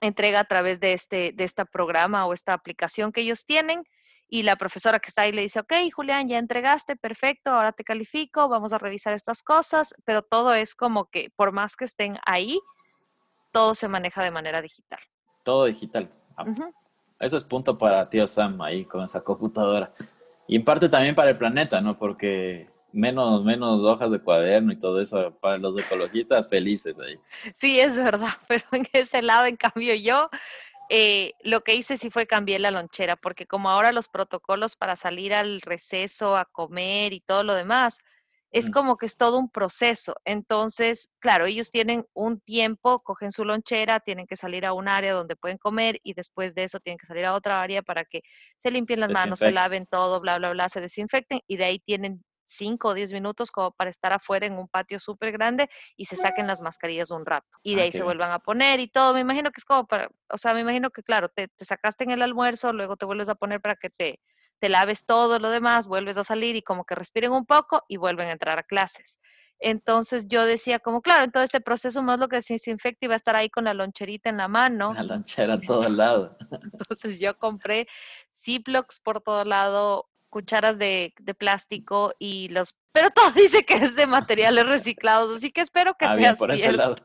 entrega 0.00 0.40
a 0.40 0.44
través 0.44 0.80
de 0.80 0.94
este, 0.94 1.32
de 1.34 1.44
este 1.44 1.66
programa 1.66 2.24
o 2.24 2.32
esta 2.32 2.54
aplicación 2.54 3.12
que 3.12 3.20
ellos 3.20 3.44
tienen 3.44 3.84
y 4.28 4.42
la 4.42 4.56
profesora 4.56 5.00
que 5.00 5.08
está 5.08 5.22
ahí 5.22 5.32
le 5.32 5.42
dice, 5.42 5.60
ok, 5.60 5.72
Julián, 5.92 6.28
ya 6.28 6.38
entregaste, 6.38 6.96
perfecto, 6.96 7.50
ahora 7.50 7.72
te 7.72 7.84
califico, 7.84 8.48
vamos 8.48 8.72
a 8.72 8.78
revisar 8.78 9.14
estas 9.14 9.42
cosas, 9.42 9.94
pero 10.04 10.22
todo 10.22 10.54
es 10.54 10.74
como 10.74 11.06
que 11.06 11.30
por 11.34 11.52
más 11.52 11.76
que 11.76 11.86
estén 11.86 12.18
ahí, 12.26 12.60
todo 13.52 13.74
se 13.74 13.88
maneja 13.88 14.22
de 14.22 14.30
manera 14.30 14.60
digital. 14.60 15.00
Todo 15.42 15.64
digital. 15.64 16.10
Ah, 16.36 16.44
eso 17.20 17.36
es 17.36 17.44
punto 17.44 17.78
para 17.78 18.08
tío 18.08 18.26
Sam 18.26 18.60
ahí 18.60 18.84
con 18.84 19.02
esa 19.02 19.22
computadora. 19.22 19.92
Y 20.46 20.56
en 20.56 20.64
parte 20.64 20.88
también 20.88 21.14
para 21.14 21.30
el 21.30 21.38
planeta, 21.38 21.80
¿no? 21.80 21.98
Porque 21.98 22.68
menos, 22.92 23.44
menos 23.44 23.82
hojas 23.82 24.10
de 24.10 24.20
cuaderno 24.20 24.72
y 24.72 24.78
todo 24.78 25.00
eso 25.00 25.36
para 25.40 25.58
los 25.58 25.78
ecologistas 25.80 26.48
felices 26.48 26.98
ahí. 26.98 27.18
Sí, 27.56 27.80
es 27.80 27.96
verdad, 27.96 28.28
pero 28.48 28.64
en 28.72 28.86
ese 28.92 29.22
lado, 29.22 29.46
en 29.46 29.56
cambio, 29.56 29.94
yo 29.94 30.28
eh, 30.88 31.32
lo 31.42 31.62
que 31.62 31.74
hice 31.74 31.96
sí 31.96 32.10
fue 32.10 32.26
cambiar 32.26 32.60
la 32.60 32.70
lonchera, 32.70 33.16
porque 33.16 33.46
como 33.46 33.70
ahora 33.70 33.92
los 33.92 34.08
protocolos 34.08 34.76
para 34.76 34.96
salir 34.96 35.34
al 35.34 35.60
receso, 35.60 36.36
a 36.36 36.44
comer 36.46 37.12
y 37.12 37.20
todo 37.20 37.42
lo 37.42 37.54
demás, 37.54 37.98
es 38.50 38.70
como 38.70 38.96
que 38.96 39.06
es 39.06 39.16
todo 39.16 39.38
un 39.38 39.50
proceso. 39.50 40.14
Entonces, 40.24 41.10
claro, 41.18 41.46
ellos 41.46 41.70
tienen 41.70 42.06
un 42.14 42.40
tiempo, 42.40 43.00
cogen 43.00 43.30
su 43.30 43.44
lonchera, 43.44 44.00
tienen 44.00 44.26
que 44.26 44.36
salir 44.36 44.64
a 44.64 44.72
un 44.72 44.88
área 44.88 45.12
donde 45.12 45.36
pueden 45.36 45.58
comer 45.58 46.00
y 46.02 46.14
después 46.14 46.54
de 46.54 46.64
eso 46.64 46.80
tienen 46.80 46.98
que 46.98 47.06
salir 47.06 47.26
a 47.26 47.34
otra 47.34 47.60
área 47.60 47.82
para 47.82 48.04
que 48.04 48.22
se 48.56 48.70
limpien 48.70 49.00
las 49.00 49.12
manos, 49.12 49.40
se 49.40 49.50
laven 49.50 49.86
todo, 49.86 50.20
bla, 50.20 50.38
bla, 50.38 50.52
bla, 50.52 50.68
se 50.68 50.80
desinfecten 50.80 51.40
y 51.46 51.58
de 51.58 51.64
ahí 51.64 51.78
tienen 51.78 52.24
5 52.48 52.88
o 52.88 52.94
10 52.94 53.12
minutos 53.12 53.50
como 53.50 53.72
para 53.72 53.90
estar 53.90 54.12
afuera 54.12 54.46
en 54.46 54.54
un 54.54 54.68
patio 54.68 54.98
súper 54.98 55.32
grande 55.32 55.68
y 55.96 56.06
se 56.06 56.16
saquen 56.16 56.46
las 56.46 56.62
mascarillas 56.62 57.10
un 57.10 57.24
rato. 57.24 57.46
Y 57.62 57.74
de 57.74 57.82
ah, 57.82 57.84
ahí 57.84 57.92
se 57.92 58.02
vuelvan 58.02 58.32
a 58.32 58.38
poner 58.38 58.80
y 58.80 58.88
todo. 58.88 59.14
Me 59.14 59.20
imagino 59.20 59.50
que 59.50 59.58
es 59.58 59.64
como 59.64 59.86
para, 59.86 60.10
o 60.30 60.38
sea, 60.38 60.54
me 60.54 60.60
imagino 60.60 60.90
que 60.90 61.02
claro, 61.02 61.28
te, 61.28 61.48
sacaste 61.60 62.04
en 62.04 62.10
el 62.10 62.22
almuerzo, 62.22 62.72
luego 62.72 62.96
te 62.96 63.06
vuelves 63.06 63.28
a 63.28 63.34
poner 63.34 63.60
para 63.60 63.76
que 63.76 63.90
te, 63.90 64.20
te 64.58 64.68
laves 64.68 65.04
todo 65.04 65.38
lo 65.38 65.50
demás, 65.50 65.86
vuelves 65.86 66.16
a 66.16 66.24
salir 66.24 66.56
y 66.56 66.62
como 66.62 66.84
que 66.84 66.94
respiren 66.94 67.32
un 67.32 67.46
poco 67.46 67.84
y 67.88 67.96
vuelven 67.96 68.28
a 68.28 68.32
entrar 68.32 68.58
a 68.58 68.62
clases. 68.62 69.18
Entonces 69.60 70.26
yo 70.28 70.44
decía 70.44 70.78
como, 70.78 71.02
claro, 71.02 71.24
en 71.24 71.32
todo 71.32 71.42
este 71.42 71.60
proceso 71.60 72.02
más 72.02 72.18
lo 72.18 72.28
que 72.28 72.42
se 72.42 72.54
desinfecta 72.54 73.06
iba 73.06 73.14
a 73.14 73.16
estar 73.16 73.34
ahí 73.34 73.50
con 73.50 73.64
la 73.64 73.74
loncherita 73.74 74.30
en 74.30 74.36
la 74.36 74.48
mano. 74.48 74.94
La 74.94 75.02
lonchera 75.02 75.54
a 75.54 75.60
todo 75.60 75.88
lado. 75.88 76.36
Entonces 76.50 77.18
yo 77.18 77.36
compré 77.38 77.88
Ziplocs 78.44 79.00
por 79.00 79.20
todo 79.20 79.44
lado, 79.44 80.08
cucharas 80.28 80.78
de, 80.78 81.12
plástico 81.38 82.14
y 82.18 82.48
los... 82.48 82.76
Pero 82.92 83.10
todo 83.10 83.30
dice 83.32 83.64
que 83.64 83.74
es 83.74 83.94
de 83.96 84.06
materiales 84.06 84.66
reciclados, 84.66 85.36
así 85.36 85.50
que 85.50 85.60
espero 85.60 85.94
que 85.94 86.06
ah, 86.06 86.16
sea 86.16 86.34
por 86.34 86.50
ese 86.50 86.72
lado. 86.72 86.96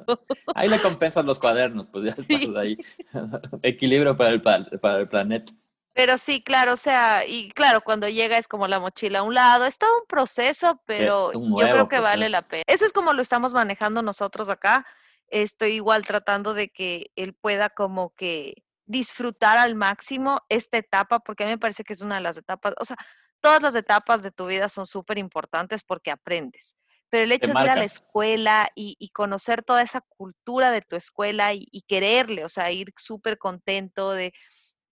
Ahí 0.56 0.70
le 0.70 0.82
compensan 0.82 1.25
los 1.25 1.39
cuadernos, 1.39 1.88
pues 1.88 2.06
ya 2.06 2.12
estás 2.22 2.56
ahí. 2.56 2.77
Equilibrio 3.62 4.15
para 4.18 4.32
el, 4.32 4.42
para 4.42 5.00
el 5.00 5.08
planeta. 5.08 5.53
Pero 5.94 6.18
sí, 6.18 6.42
claro, 6.42 6.74
o 6.74 6.77
sea, 6.77 7.24
y 7.25 7.51
claro, 7.51 7.82
cuando 7.82 8.10
llega 8.10 8.39
es 8.39 8.48
como 8.48 8.68
la 8.68 8.80
mochila 8.80 9.20
a 9.20 9.24
un 9.24 9.36
lado, 9.36 9.65
es 9.65 9.77
todo 9.77 9.96
un 10.00 10.08
proceso, 10.08 10.82
pero 10.88 11.32
yo 11.34 11.56
creo 11.56 11.88
que 11.88 12.00
vale 12.00 12.30
la 12.30 12.42
pena. 12.42 12.63
Eso 12.65 12.86
es 12.86 12.94
como 12.94 13.13
lo 13.13 13.22
estamos 13.22 13.53
manejando 13.53 14.01
nosotros 14.01 14.50
acá. 14.50 14.88
Estoy 15.27 15.74
igual 15.74 16.03
tratando 16.06 16.56
de 16.56 16.70
que 16.70 17.12
él 17.15 17.34
pueda 17.34 17.70
como 17.70 18.15
que 18.15 18.62
disfrutar 18.86 19.58
al 19.58 19.75
máximo 19.75 20.42
esta 20.50 20.78
etapa, 20.78 21.20
porque 21.20 21.44
a 21.44 21.48
mí 21.48 21.54
me 21.54 21.60
parece 21.60 21.84
que 21.84 21.94
es 21.94 22.02
una 22.02 22.16
de 22.16 22.22
las 22.22 22.38
etapas, 22.38 22.74
o 22.80 22.86
sea, 22.86 22.98
todas 23.42 23.62
las 23.62 23.75
etapas 23.75 24.24
de 24.24 24.32
tu 24.32 24.48
vida 24.48 24.70
son 24.70 24.86
súper 24.86 25.18
importantes 25.18 25.84
porque 25.84 26.12
aprendes. 26.12 26.75
Pero 27.10 27.25
el 27.25 27.32
hecho 27.32 27.52
de 27.54 27.63
ir 27.63 27.70
a 27.70 27.75
la 27.75 27.84
escuela 27.84 28.72
y, 28.74 29.10
conocer 29.10 29.63
toda 29.63 29.84
esa 29.84 30.02
cultura 30.02 30.72
de 30.72 30.82
tu 30.82 30.96
escuela 30.96 31.54
y, 31.54 31.84
quererle, 31.88 32.44
o 32.44 32.50
sea, 32.50 32.72
ir 32.72 32.92
súper 32.98 33.38
contento 33.38 34.13
de, 34.13 34.34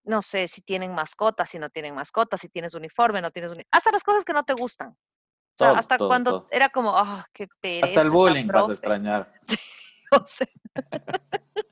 no 0.04 0.22
sé, 0.22 0.46
si 0.46 0.62
tienen 0.62 0.94
mascotas, 0.94 1.50
si 1.50 1.58
no 1.58 1.68
tienen 1.68 1.96
mascotas, 1.96 2.40
si 2.40 2.48
tienes 2.48 2.74
uniforme, 2.74 3.20
no 3.20 3.32
tienes 3.32 3.50
uniforme, 3.50 3.68
hasta 3.72 3.90
las 3.90 4.04
cosas 4.04 4.24
que 4.24 4.32
no 4.32 4.44
te 4.44 4.52
gustan. 4.52 4.90
O 4.90 5.56
sea, 5.56 5.72
hasta 5.72 5.98
cuando 5.98 6.46
era 6.50 6.68
como, 6.68 6.96
ah, 6.96 7.26
qué 7.32 7.48
pereza. 7.60 7.86
Hasta 7.86 8.02
el 8.02 8.10
bullying 8.10 8.46
vas 8.46 8.68
a 8.68 8.72
extrañar. 8.72 9.32
Sí, 10.26 10.44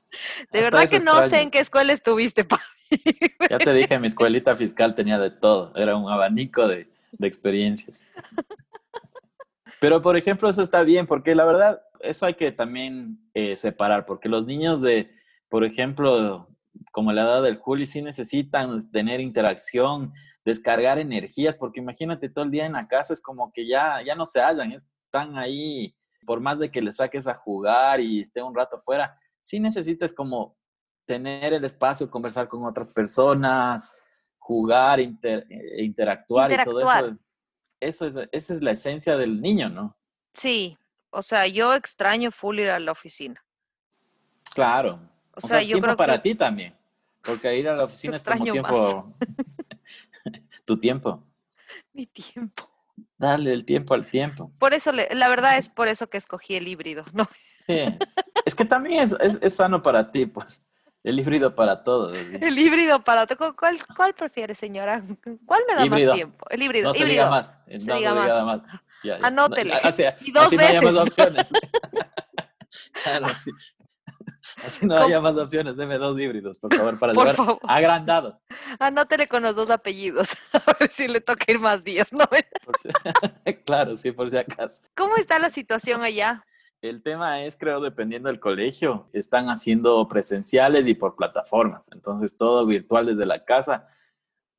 De 0.51 0.61
verdad 0.61 0.89
que 0.89 0.99
no 0.99 1.27
sé 1.27 1.41
en 1.41 1.51
qué 1.51 1.59
escuela 1.59 1.93
estuviste, 1.93 2.43
pa. 2.43 2.59
Ya 3.49 3.57
te 3.57 3.73
dije, 3.73 3.97
mi 3.99 4.07
escuelita 4.07 4.55
fiscal 4.55 4.95
tenía 4.95 5.17
de 5.17 5.31
todo, 5.31 5.73
era 5.75 5.95
un 5.95 6.11
abanico 6.11 6.67
de, 6.67 6.87
de 7.11 7.27
experiencias. 7.27 8.03
Pero, 9.79 10.01
por 10.01 10.15
ejemplo, 10.15 10.49
eso 10.49 10.61
está 10.61 10.83
bien, 10.83 11.07
porque 11.07 11.33
la 11.33 11.45
verdad, 11.45 11.81
eso 12.01 12.25
hay 12.25 12.35
que 12.35 12.51
también 12.51 13.17
eh, 13.33 13.57
separar, 13.57 14.05
porque 14.05 14.29
los 14.29 14.45
niños 14.45 14.81
de, 14.81 15.11
por 15.49 15.63
ejemplo, 15.63 16.47
como 16.91 17.11
la 17.11 17.23
edad 17.23 17.41
del 17.41 17.57
Juli, 17.57 17.85
sí 17.85 18.01
necesitan 18.01 18.77
tener 18.91 19.19
interacción, 19.19 20.13
descargar 20.45 20.99
energías, 20.99 21.55
porque 21.55 21.79
imagínate 21.79 22.29
todo 22.29 22.45
el 22.45 22.51
día 22.51 22.65
en 22.65 22.73
la 22.73 22.87
casa, 22.87 23.13
es 23.13 23.21
como 23.21 23.51
que 23.51 23.67
ya, 23.67 24.01
ya 24.05 24.15
no 24.15 24.25
se 24.25 24.39
hallan, 24.39 24.71
están 24.71 25.37
ahí, 25.37 25.95
por 26.25 26.39
más 26.39 26.59
de 26.59 26.69
que 26.69 26.81
le 26.81 26.91
saques 26.91 27.27
a 27.27 27.33
jugar 27.33 27.99
y 28.01 28.21
esté 28.21 28.41
un 28.41 28.55
rato 28.55 28.79
fuera, 28.81 29.17
sí 29.41 29.59
necesitas 29.59 30.13
como 30.13 30.57
tener 31.05 31.53
el 31.53 31.65
espacio, 31.65 32.09
conversar 32.09 32.47
con 32.47 32.65
otras 32.65 32.89
personas, 32.89 33.89
jugar, 34.37 34.99
eh, 34.99 35.13
interactuar, 35.79 36.51
y 36.51 36.63
todo 36.63 36.79
eso. 36.79 37.17
Eso 37.79 38.07
es, 38.07 38.15
esa 38.31 38.53
es 38.53 38.61
la 38.61 38.71
esencia 38.71 39.17
del 39.17 39.41
niño, 39.41 39.69
¿no? 39.69 39.97
Sí, 40.33 40.77
o 41.09 41.21
sea, 41.21 41.47
yo 41.47 41.73
extraño 41.73 42.31
full 42.31 42.59
ir 42.59 42.69
a 42.69 42.79
la 42.79 42.91
oficina. 42.91 43.43
Claro. 44.53 44.99
O, 45.33 45.47
sea, 45.47 45.61
yo 45.61 45.77
tiempo 45.77 45.95
para 45.95 46.21
ti 46.21 46.35
también. 46.35 46.75
Porque 47.23 47.57
ir 47.57 47.67
a 47.69 47.75
la 47.75 47.85
oficina 47.85 48.15
es 48.15 48.23
como 48.23 48.43
tiempo. 48.43 49.13
tu 50.65 50.77
tiempo. 50.77 51.23
Mi 51.93 52.05
tiempo. 52.05 52.70
Dale 53.21 53.53
el 53.53 53.65
tiempo 53.65 53.93
al 53.93 54.03
tiempo. 54.03 54.51
Por 54.57 54.73
eso, 54.73 54.91
la 54.91 55.29
verdad 55.29 55.59
es 55.59 55.69
por 55.69 55.87
eso 55.87 56.09
que 56.09 56.17
escogí 56.17 56.55
el 56.55 56.67
híbrido, 56.67 57.05
¿no? 57.13 57.29
Sí. 57.59 57.85
Es 58.47 58.55
que 58.55 58.65
también 58.65 59.03
es, 59.03 59.15
es, 59.41 59.55
sano 59.55 59.83
para 59.83 60.09
ti, 60.09 60.25
pues. 60.25 60.63
El 61.03 61.19
híbrido 61.19 61.53
para 61.53 61.83
todos. 61.83 62.17
El 62.17 62.57
híbrido 62.57 63.03
para 63.03 63.27
todo. 63.27 63.55
¿Cuál, 63.55 63.77
¿Cuál 63.95 64.15
prefiere, 64.15 64.55
señora? 64.55 65.03
¿Cuál 65.45 65.61
me 65.67 65.75
da 65.75 65.85
más 65.85 66.15
tiempo? 66.15 66.47
El 66.49 66.63
híbrido. 66.63 66.87
No 66.87 66.93
se 66.95 67.05
diga 67.05 67.29
más. 67.29 67.53
No 67.67 67.79
se 67.79 67.93
diga 67.93 68.43
más. 68.43 68.61
Anótele. 69.21 69.75
así, 69.75 70.03
y 70.21 70.31
dos 70.31 70.49
veces. 70.49 70.57
no 70.57 70.65
haya 70.65 70.81
más 70.81 70.95
opciones. 70.95 71.49
claro, 73.03 73.27
sí. 73.43 73.51
Así 74.65 74.85
no 74.85 74.95
haya 74.95 75.19
más 75.19 75.35
opciones, 75.35 75.75
deme 75.75 75.97
dos 75.97 76.17
híbridos, 76.19 76.59
por 76.59 76.73
favor, 76.73 76.97
para 76.99 77.13
por 77.13 77.27
llevar 77.27 77.59
agrandados. 77.63 78.43
Anótele 78.79 79.27
con 79.27 79.43
los 79.43 79.55
dos 79.55 79.69
apellidos, 79.69 80.29
a 80.53 80.75
ver 80.79 80.89
si 80.89 81.07
le 81.07 81.21
toca 81.21 81.45
ir 81.47 81.59
más 81.59 81.83
días, 81.83 82.11
¿no? 82.13 82.25
claro, 83.65 83.95
sí, 83.95 84.11
por 84.11 84.29
si 84.29 84.37
acaso. 84.37 84.81
¿Cómo 84.95 85.15
está 85.17 85.39
la 85.39 85.49
situación 85.49 86.03
allá? 86.03 86.43
El 86.81 87.03
tema 87.03 87.43
es, 87.43 87.55
creo, 87.57 87.79
dependiendo 87.79 88.29
del 88.29 88.39
colegio, 88.39 89.07
están 89.13 89.49
haciendo 89.49 90.07
presenciales 90.07 90.87
y 90.87 90.95
por 90.95 91.15
plataformas, 91.15 91.89
entonces 91.93 92.37
todo 92.37 92.65
virtual 92.65 93.05
desde 93.05 93.27
la 93.27 93.45
casa, 93.45 93.87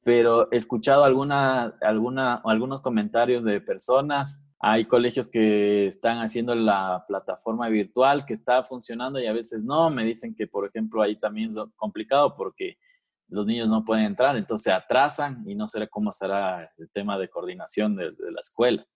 pero 0.04 0.50
he 0.52 0.56
escuchado 0.56 1.04
alguna, 1.04 1.74
alguna, 1.80 2.40
algunos 2.44 2.80
comentarios 2.80 3.44
de 3.44 3.60
personas 3.60 4.40
hay 4.64 4.84
colegios 4.84 5.26
que 5.26 5.88
están 5.88 6.18
haciendo 6.18 6.54
la 6.54 7.04
plataforma 7.08 7.68
virtual 7.68 8.24
que 8.24 8.32
está 8.32 8.62
funcionando 8.62 9.18
y 9.18 9.26
a 9.26 9.32
veces 9.32 9.64
no. 9.64 9.90
Me 9.90 10.04
dicen 10.04 10.36
que, 10.36 10.46
por 10.46 10.64
ejemplo, 10.64 11.02
ahí 11.02 11.16
también 11.16 11.48
es 11.48 11.56
complicado 11.74 12.36
porque 12.36 12.78
los 13.26 13.44
niños 13.44 13.68
no 13.68 13.84
pueden 13.84 14.04
entrar, 14.04 14.36
entonces 14.36 14.64
se 14.64 14.72
atrasan 14.72 15.42
y 15.48 15.56
no 15.56 15.68
sé 15.68 15.88
cómo 15.88 16.12
será 16.12 16.70
el 16.78 16.88
tema 16.90 17.18
de 17.18 17.28
coordinación 17.28 17.96
de, 17.96 18.12
la 18.12 18.40
escuela. 18.40 18.86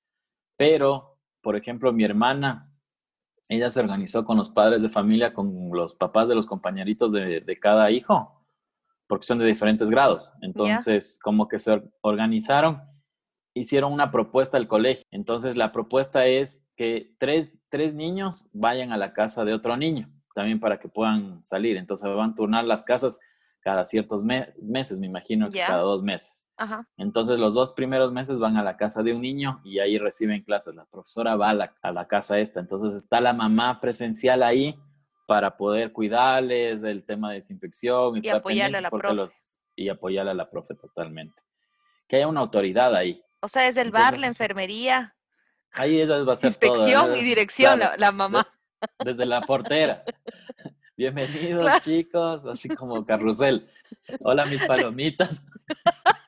Pero, 0.57 1.19
por 1.41 1.57
ejemplo, 1.57 1.93
mi 1.93 2.05
hermana, 2.05 2.71
ella 3.49 3.69
se 3.69 3.81
organizó 3.81 4.25
con 4.25 4.37
los 4.37 4.51
padres 4.51 4.81
de 4.83 4.89
familia, 4.89 5.35
con 5.35 5.71
los 5.73 5.97
papás 5.97 6.29
de 6.29 6.37
los 6.37 6.47
compañeritos 6.47 7.11
de, 7.11 7.59
cada 7.61 7.91
hijo, 7.91 8.47
porque 9.09 9.27
son 9.27 9.39
de 9.39 9.47
diferentes 9.47 9.91
grados. 9.91 10.31
Entonces, 10.43 11.19
como 11.21 11.49
que 11.49 11.59
se 11.59 11.83
organizaron 12.03 12.83
hicieron 13.57 13.93
una 13.93 14.11
propuesta 14.11 14.57
al 14.57 14.69
colegio. 14.69 15.05
Entonces, 15.11 15.57
la 15.57 15.73
propuesta 15.73 16.27
es 16.27 16.61
que 16.77 17.15
tres, 17.19 17.55
tres, 17.71 17.95
niños 17.95 18.49
vayan 18.53 18.93
a 18.93 18.99
la 18.99 19.15
casa 19.15 19.45
de 19.45 19.55
otro 19.55 19.77
niño, 19.77 20.11
también 20.35 20.61
para 20.61 20.79
que 20.79 20.89
puedan 20.89 21.43
salir. 21.43 21.77
Entonces, 21.77 22.09
van 22.15 22.31
a 22.31 22.35
turnar 22.35 22.65
las 22.65 22.83
casas 22.83 23.19
cada 23.61 23.85
ciertos 23.85 24.23
meses, 24.23 25.01
me 25.01 25.07
imagino 25.07 25.51
que 25.51 25.59
cada 25.59 25.81
dos 25.81 26.03
meses. 26.03 26.47
Entonces, 26.97 27.39
los 27.39 27.55
dos 27.55 27.73
primeros 27.73 28.13
meses 28.13 28.39
van 28.39 28.57
a 28.57 28.63
la 28.63 28.77
casa 28.77 29.03
de 29.03 29.13
un 29.13 29.23
niño 29.23 29.61
y 29.65 29.81
ahí 29.81 29.99
reciben 29.99 30.45
clases. 30.45 30.75
La 30.75 30.85
profesora 30.85 31.35
va 31.35 31.51
a 31.51 31.55
la, 31.55 31.75
a 31.83 31.91
la 31.91 32.07
casa 32.07 32.39
esta. 32.39 32.61
Entonces, 32.61 32.95
está 32.95 33.21
la 33.21 33.33
mamá 33.33 33.81
presencial 33.81 34.43
ahí 34.43 34.77
para 35.27 35.57
poder 35.57 35.93
cuidarles 35.93 36.81
del 36.81 37.05
tema 37.05 37.31
de 37.31 37.37
desinfección 37.37 38.23
y 38.23 38.29
apoyarle 38.29 38.79
a 38.79 38.83
la 38.83 38.91
profe. 38.91 39.33
y 39.75 39.89
apoyarle 39.89 40.31
a 40.31 40.35
la 40.35 40.49
profe 40.49 40.75
totalmente. 40.75 41.43
Que 42.07 42.17
haya 42.17 42.29
una 42.29 42.41
autoridad 42.41 42.95
ahí. 42.95 43.21
O 43.41 43.49
sea, 43.49 43.69
es 43.69 43.77
el 43.77 43.91
bar, 43.91 44.19
la 44.19 44.27
enfermería. 44.27 45.15
Ahí 45.73 46.01
ella 46.01 46.23
va 46.25 46.33
a 46.33 46.37
ser 46.37 46.49
Inspección 46.49 47.17
y 47.17 47.23
dirección, 47.23 47.81
la, 47.97 48.13
mamá. 48.13 48.47
Desde 49.05 49.27
la 49.27 49.43
portera. 49.43 50.05
Bienvenidos, 50.97 51.81
chicos, 51.81 52.47
así 52.47 52.71
como 52.71 53.05
carrusel. 53.05 53.69
Hola, 54.21 54.47
mis 54.47 54.63
palomitas. 54.67 55.43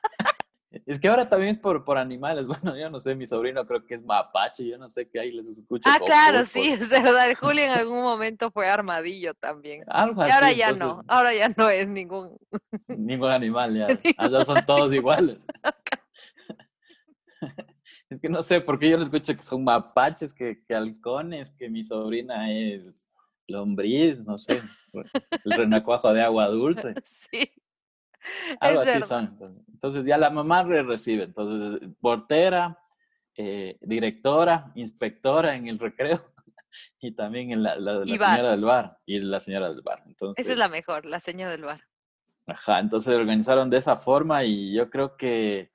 Es 0.85 0.99
que 0.99 1.07
ahora 1.07 1.29
también 1.29 1.51
es 1.51 1.57
por, 1.59 1.83
por 1.83 1.99
animales. 1.99 2.47
Bueno, 2.47 2.75
yo 2.75 2.89
no 2.89 2.99
sé, 2.99 3.13
mi 3.13 3.27
sobrino 3.27 3.65
creo 3.65 3.85
que 3.85 3.95
es 3.95 4.03
mapache, 4.03 4.67
yo 4.67 4.77
no 4.77 4.87
sé 4.87 5.07
qué 5.07 5.19
ahí 5.19 5.31
les 5.31 5.47
escucha. 5.47 5.87
Ah, 5.91 5.99
claro, 6.03 6.45
sí, 6.45 6.69
es 6.69 6.89
verdad. 6.89 7.27
Julio 7.39 7.63
en 7.63 7.71
algún 7.71 8.01
momento 8.01 8.49
fue 8.49 8.67
armadillo 8.67 9.35
también. 9.35 9.83
Algo 9.87 10.21
así. 10.21 10.29
Y 10.29 10.33
ahora 10.33 10.51
ya 10.51 10.71
no, 10.71 11.03
ahora 11.07 11.33
ya 11.33 11.49
no 11.49 11.69
es 11.69 11.87
ningún. 11.87 12.37
Ningún 12.87 13.29
animal, 13.29 13.75
ya. 13.75 13.87
Allá 14.17 14.43
son 14.43 14.65
todos 14.65 14.91
iguales. 14.91 15.37
es 18.09 18.19
que 18.19 18.29
no 18.29 18.41
sé, 18.43 18.61
porque 18.61 18.89
yo 18.89 18.97
le 18.97 19.03
escucho 19.03 19.35
que 19.35 19.43
son 19.43 19.63
mapaches, 19.63 20.33
que, 20.33 20.63
que 20.65 20.75
halcones, 20.75 21.51
que 21.51 21.69
mi 21.69 21.83
sobrina 21.83 22.51
es 22.51 23.05
lombriz, 23.47 24.21
no 24.23 24.37
sé, 24.37 24.61
el 25.45 25.51
renacuajo 25.51 26.13
de 26.13 26.21
agua 26.21 26.47
dulce. 26.47 26.95
Sí. 27.31 27.51
Algo 28.59 28.81
así 28.81 29.01
son. 29.03 29.63
Entonces 29.71 30.05
ya 30.05 30.17
la 30.17 30.29
mamá 30.29 30.63
recibe, 30.63 31.23
entonces 31.23 31.89
portera, 32.01 32.77
eh, 33.35 33.77
directora, 33.79 34.71
inspectora 34.75 35.55
en 35.55 35.67
el 35.67 35.79
recreo 35.79 36.21
y 36.99 37.13
también 37.13 37.51
en 37.51 37.63
la, 37.63 37.77
la, 37.77 38.05
señora 38.05 38.51
del 38.51 38.65
bar 38.65 38.99
y 39.05 39.19
la 39.19 39.39
señora 39.39 39.69
del 39.69 39.81
bar. 39.81 40.03
Entonces, 40.05 40.43
Esa 40.43 40.51
es 40.51 40.59
la 40.59 40.67
mejor, 40.67 41.05
la 41.05 41.21
señora 41.21 41.51
del 41.51 41.63
bar. 41.63 41.81
Ajá, 42.45 42.79
entonces 42.79 43.15
organizaron 43.15 43.69
de 43.69 43.77
esa 43.77 43.95
forma 43.95 44.43
y 44.43 44.73
yo 44.73 44.89
creo 44.89 45.15
que 45.15 45.71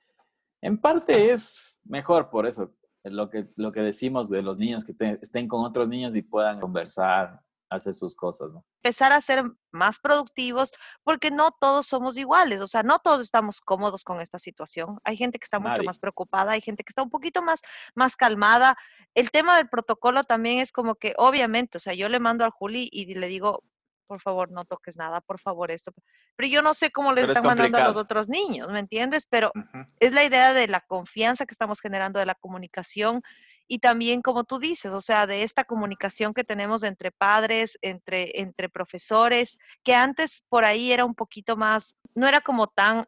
en 0.64 0.78
parte 0.78 1.30
es 1.30 1.78
mejor 1.84 2.30
por 2.30 2.46
eso, 2.46 2.72
lo 3.02 3.28
que, 3.28 3.44
lo 3.56 3.70
que 3.70 3.80
decimos 3.80 4.30
de 4.30 4.40
los 4.40 4.56
niños 4.56 4.82
que 4.82 4.94
estén 5.20 5.46
con 5.46 5.62
otros 5.62 5.88
niños 5.88 6.16
y 6.16 6.22
puedan 6.22 6.58
conversar, 6.58 7.38
hacer 7.68 7.92
sus 7.92 8.16
cosas, 8.16 8.50
¿no? 8.50 8.64
Empezar 8.82 9.12
a 9.12 9.20
ser 9.20 9.44
más 9.72 9.98
productivos 9.98 10.72
porque 11.02 11.30
no 11.30 11.50
todos 11.60 11.86
somos 11.86 12.16
iguales, 12.16 12.62
o 12.62 12.66
sea, 12.66 12.82
no 12.82 12.98
todos 12.98 13.20
estamos 13.20 13.60
cómodos 13.60 14.04
con 14.04 14.22
esta 14.22 14.38
situación. 14.38 14.98
Hay 15.04 15.18
gente 15.18 15.38
que 15.38 15.44
está 15.44 15.60
mucho 15.60 15.82
más 15.82 15.98
preocupada, 15.98 16.52
hay 16.52 16.62
gente 16.62 16.82
que 16.82 16.92
está 16.92 17.02
un 17.02 17.10
poquito 17.10 17.42
más, 17.42 17.60
más 17.94 18.16
calmada. 18.16 18.74
El 19.12 19.30
tema 19.30 19.58
del 19.58 19.68
protocolo 19.68 20.24
también 20.24 20.60
es 20.60 20.72
como 20.72 20.94
que, 20.94 21.12
obviamente, 21.18 21.76
o 21.76 21.80
sea, 21.80 21.92
yo 21.92 22.08
le 22.08 22.20
mando 22.20 22.42
al 22.42 22.50
Juli 22.50 22.88
y 22.90 23.14
le 23.14 23.26
digo, 23.26 23.64
por 24.06 24.20
favor, 24.20 24.50
no 24.50 24.64
toques 24.64 24.96
nada, 24.96 25.20
por 25.20 25.40
favor, 25.40 25.70
esto. 25.70 25.92
Pero 26.36 26.48
yo 26.48 26.62
no 26.62 26.74
sé 26.74 26.90
cómo 26.90 27.12
les 27.12 27.28
están 27.28 27.44
mandando 27.44 27.78
a 27.78 27.88
los 27.88 27.96
otros 27.96 28.28
niños, 28.28 28.70
¿me 28.70 28.78
entiendes? 28.78 29.26
Pero 29.28 29.52
es 30.00 30.12
la 30.12 30.24
idea 30.24 30.54
de 30.54 30.68
la 30.68 30.80
confianza 30.80 31.46
que 31.46 31.52
estamos 31.52 31.80
generando, 31.80 32.18
de 32.18 32.26
la 32.26 32.34
comunicación 32.34 33.22
y 33.66 33.78
también, 33.78 34.20
como 34.20 34.44
tú 34.44 34.58
dices, 34.58 34.92
o 34.92 35.00
sea, 35.00 35.26
de 35.26 35.42
esta 35.42 35.64
comunicación 35.64 36.34
que 36.34 36.44
tenemos 36.44 36.82
entre 36.82 37.10
padres, 37.10 37.78
entre, 37.80 38.40
entre 38.40 38.68
profesores, 38.68 39.58
que 39.82 39.94
antes 39.94 40.42
por 40.48 40.64
ahí 40.64 40.92
era 40.92 41.04
un 41.04 41.14
poquito 41.14 41.56
más, 41.56 41.96
no 42.14 42.28
era 42.28 42.40
como 42.40 42.66
tan 42.66 43.06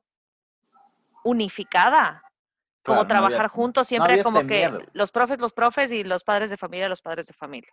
unificada, 1.24 2.22
como 2.82 3.06
trabajar 3.06 3.48
juntos, 3.48 3.88
siempre 3.88 4.22
como 4.22 4.40
este 4.40 4.48
que 4.48 4.88
los 4.92 5.10
profes, 5.10 5.38
los 5.40 5.52
profes 5.52 5.92
y 5.92 6.04
los 6.04 6.24
padres 6.24 6.50
de 6.50 6.56
familia, 6.56 6.88
los 6.88 7.02
padres 7.02 7.26
de 7.26 7.34
familia. 7.34 7.72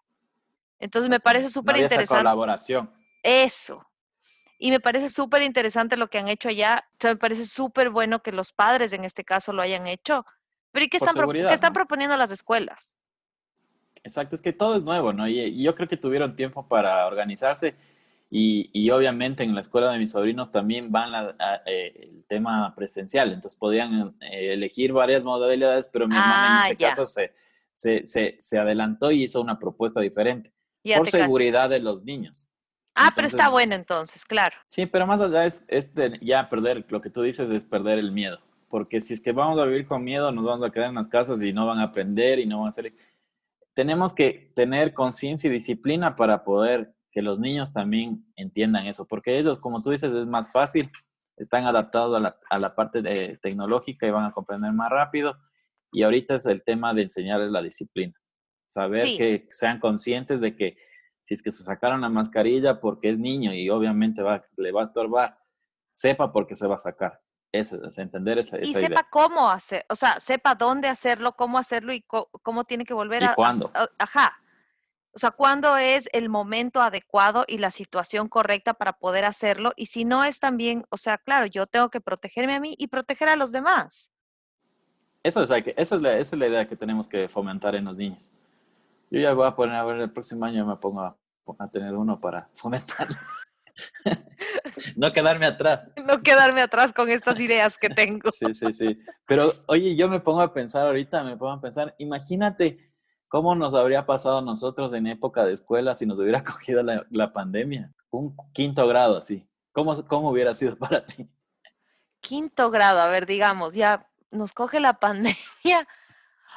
Entonces 0.80 1.10
me 1.10 1.20
parece 1.20 1.50
súper 1.50 1.78
interesante. 1.78 2.22
colaboración. 2.22 2.92
Eso. 3.24 3.86
Y 4.60 4.72
me 4.72 4.80
parece 4.80 5.10
súper 5.10 5.42
interesante 5.42 5.98
lo 5.98 6.10
que 6.10 6.20
han 6.20 6.28
hecho 6.28 6.50
allá. 6.50 6.86
O 6.94 6.98
sea, 7.00 7.12
me 7.12 7.18
parece 7.18 7.46
súper 7.46 7.90
bueno 7.90 8.22
que 8.22 8.32
los 8.32 8.52
padres 8.52 8.94
en 8.94 9.04
este 9.04 9.24
caso 9.24 9.52
lo 9.52 9.62
hayan 9.62 9.88
hecho. 9.88 10.26
Pero 10.72 10.86
¿y 10.86 10.90
qué, 10.90 10.98
están, 10.98 11.36
están 11.36 11.74
proponiendo 11.74 12.16
las 12.18 12.32
escuelas? 12.32 12.96
Exacto, 14.04 14.36
es 14.36 14.42
que 14.42 14.54
todo 14.54 14.76
es 14.76 14.84
nuevo, 14.84 15.14
¿no? 15.14 15.28
Y, 15.28 15.62
yo 15.62 15.76
creo 15.76 15.88
que 15.88 15.98
tuvieron 15.98 16.36
tiempo 16.36 16.68
para 16.68 17.08
organizarse. 17.08 17.76
Y, 18.30 18.90
obviamente 18.90 19.44
en 19.44 19.54
la 19.54 19.62
escuela 19.62 19.92
de 19.92 20.00
mis 20.00 20.12
sobrinos 20.12 20.52
también 20.52 20.92
van 20.92 21.36
eh, 21.68 22.10
el 22.12 22.26
tema 22.28 22.74
presencial, 22.76 23.32
entonces 23.32 23.60
podían 23.60 24.16
eh, 24.22 24.54
elegir 24.54 24.92
varias 24.92 25.24
modalidades, 25.24 25.88
pero 25.88 26.08
mi 26.08 26.16
hermana 26.16 26.34
en 26.34 26.64
ah, 26.64 26.70
este 26.72 26.84
caso 26.84 27.06
se, 27.06 27.32
se, 27.74 28.36
se, 28.40 28.58
adelantó 28.58 29.12
y 29.12 29.24
hizo 29.24 29.40
una 29.40 29.60
propuesta 29.60 30.02
diferente 30.02 30.52
por 30.98 31.08
seguridad 31.08 31.70
de 31.70 31.80
los 31.80 32.04
niños. 32.04 32.50
Ah, 32.96 33.12
pero 33.16 33.28
está 33.28 33.50
bueno 33.50 33.76
entonces, 33.76 34.26
claro. 34.26 34.56
Sí, 34.68 34.86
pero 34.86 35.08
más 35.08 35.20
allá 35.20 35.46
es, 35.46 35.64
es 35.68 35.94
de 35.96 36.20
ya 36.22 36.50
perder, 36.50 36.86
lo 36.90 37.02
que 37.02 37.10
tú 37.10 37.22
dices 37.22 37.50
es 37.50 37.66
perder 37.66 37.98
el 38.00 38.12
miedo, 38.12 38.40
porque 38.70 39.02
si 39.02 39.14
es 39.14 39.22
que 39.22 39.32
vamos 39.32 39.60
a 39.60 39.66
vivir 39.66 39.88
con 39.88 40.04
miedo, 40.04 40.32
nos 40.32 40.46
vamos 40.46 40.68
a 40.68 40.72
quedar 40.72 40.90
en 40.90 40.96
las 40.96 41.08
casas 41.08 41.42
y 41.42 41.54
no 41.54 41.66
van 41.66 41.80
a 41.80 41.84
aprender 41.84 42.40
y 42.40 42.46
no 42.46 42.60
van 42.60 42.68
a 42.68 42.70
hacer... 42.70 42.94
Tenemos 43.74 44.14
que 44.14 44.52
tener 44.56 44.94
conciencia 44.94 45.48
y 45.48 45.54
disciplina 45.54 46.16
para 46.16 46.44
poder 46.44 46.94
que 47.12 47.22
los 47.22 47.40
niños 47.40 47.74
también 47.74 48.26
entiendan 48.36 48.88
eso, 48.88 49.08
porque 49.08 49.38
ellos, 49.38 49.60
como 49.60 49.82
tú 49.82 49.92
dices, 49.92 50.12
es 50.12 50.26
más 50.26 50.52
fácil, 50.52 50.92
están 51.38 51.66
adaptados 51.66 52.16
a 52.16 52.20
la, 52.20 52.38
a 52.50 52.60
la 52.60 52.76
parte 52.76 53.02
de, 53.02 53.38
tecnológica 53.42 54.08
y 54.08 54.12
van 54.12 54.26
a 54.26 54.32
comprender 54.32 54.72
más 54.72 54.90
rápido. 54.90 55.38
Y 55.92 56.04
ahorita 56.04 56.36
es 56.36 56.46
el 56.46 56.64
tema 56.64 56.94
de 56.94 57.04
enseñarles 57.04 57.52
la 57.52 57.62
disciplina, 57.62 58.14
saber 58.68 59.04
que 59.18 59.48
sean 59.52 59.80
conscientes 59.80 60.42
de 60.42 60.56
que 60.56 60.78
si 61.24 61.34
es 61.34 61.44
que 61.44 61.52
se 61.52 61.64
sacaron 61.64 62.02
la 62.02 62.10
mascarilla 62.10 62.80
porque 62.80 63.10
es 63.10 63.20
niño 63.20 63.54
y 63.54 63.70
obviamente 63.70 64.22
va, 64.22 64.44
le 64.58 64.72
va 64.72 64.82
a 64.82 64.86
estorbar, 64.86 65.38
sepa 65.90 66.32
por 66.32 66.48
qué 66.48 66.56
se 66.56 66.68
va 66.68 66.76
a 66.76 66.80
sacar. 66.80 67.22
Ese, 67.52 67.80
es 67.86 67.98
entender 68.00 68.40
esa, 68.40 68.58
esa 68.58 68.80
Y 68.80 68.84
sepa 68.84 69.08
cómo 69.12 69.50
hacer, 69.50 69.86
o 69.88 69.96
sea, 69.96 70.20
sepa 70.20 70.56
dónde 70.56 70.88
hacerlo, 70.88 71.36
cómo 71.36 71.60
hacerlo 71.60 71.94
y 71.94 72.02
cómo 72.02 72.64
tiene 72.64 72.84
que 72.84 72.96
volver 72.96 73.22
¿Y 73.22 73.26
a... 73.26 73.36
cuándo? 73.36 73.72
ajá. 73.98 74.40
O 75.16 75.20
sea, 75.20 75.30
cuándo 75.30 75.78
es 75.78 76.10
el 76.12 76.28
momento 76.28 76.82
adecuado 76.82 77.46
y 77.48 77.60
la 77.60 77.70
situación 77.70 78.28
correcta 78.28 78.74
para 78.74 78.94
poder 78.94 79.26
hacerlo. 79.26 79.72
Y 79.76 79.86
si 79.86 80.06
no 80.06 80.24
es 80.24 80.40
también, 80.40 80.86
o 80.90 80.98
sea, 80.98 81.20
claro, 81.20 81.46
yo 81.46 81.68
tengo 81.68 81.90
que 81.90 82.02
protegerme 82.02 82.56
a 82.56 82.60
mí 82.60 82.74
y 82.80 82.88
proteger 82.88 83.30
a 83.30 83.36
los 83.36 83.52
demás. 83.52 84.10
Eso 85.22 85.44
es, 85.44 85.52
esa, 85.52 85.96
es 85.96 86.02
la, 86.02 86.18
esa 86.18 86.36
es 86.36 86.40
la 86.40 86.48
idea 86.48 86.68
que 86.68 86.76
tenemos 86.76 87.08
que 87.08 87.30
fomentar 87.30 87.76
en 87.76 87.86
los 87.86 87.96
niños. 87.96 88.34
Yo 89.14 89.20
ya 89.20 89.32
voy 89.34 89.46
a 89.46 89.56
poner, 89.56 89.76
a 89.76 89.84
ver, 89.84 90.00
el 90.00 90.12
próximo 90.12 90.44
año 90.44 90.66
me 90.66 90.76
pongo 90.78 91.02
a, 91.02 91.16
tener 91.72 91.94
uno 91.94 92.20
para 92.20 92.50
fomentar. 92.56 93.08
no 94.96 95.12
quedarme 95.12 95.46
atrás. 95.46 95.94
No 96.04 96.24
quedarme 96.24 96.62
atrás 96.62 96.92
con 96.94 97.12
estas 97.12 97.40
ideas 97.40 97.78
que 97.78 97.90
tengo. 97.90 98.32
sí, 98.32 98.56
sí, 98.56 98.74
sí. 98.74 99.00
Pero, 99.28 99.54
oye, 99.68 99.96
yo 99.96 100.10
me 100.10 100.20
pongo 100.20 100.42
a 100.42 100.52
pensar 100.52 100.88
ahorita, 100.88 101.24
me 101.24 101.38
pongo 101.38 101.52
a 101.52 101.62
pensar, 101.62 101.94
imagínate 102.00 102.92
cómo 103.28 103.54
nos 103.54 103.76
habría 103.76 104.08
pasado 104.08 104.40
a 104.40 104.42
nosotros 104.42 104.92
en 104.94 105.06
época 105.06 105.46
de 105.46 105.54
escuela 105.54 105.94
si 105.94 106.08
nos 106.08 106.18
hubiera 106.20 106.44
cogido 106.44 106.82
la, 106.82 107.34
pandemia. 107.34 107.94
Un 108.10 108.36
quinto 108.52 108.88
grado 108.88 109.18
así. 109.18 109.48
¿Cómo, 109.74 109.94
¿Cómo 110.08 110.32
hubiera 110.32 110.56
sido 110.56 110.76
para 110.76 111.06
ti? 111.06 111.30
Quinto 112.20 112.72
grado, 112.72 113.00
a 113.00 113.10
ver, 113.10 113.28
digamos, 113.28 113.76
ya 113.76 114.10
nos 114.32 114.54
coge 114.54 114.80
la 114.80 114.94
pandemia 115.00 115.88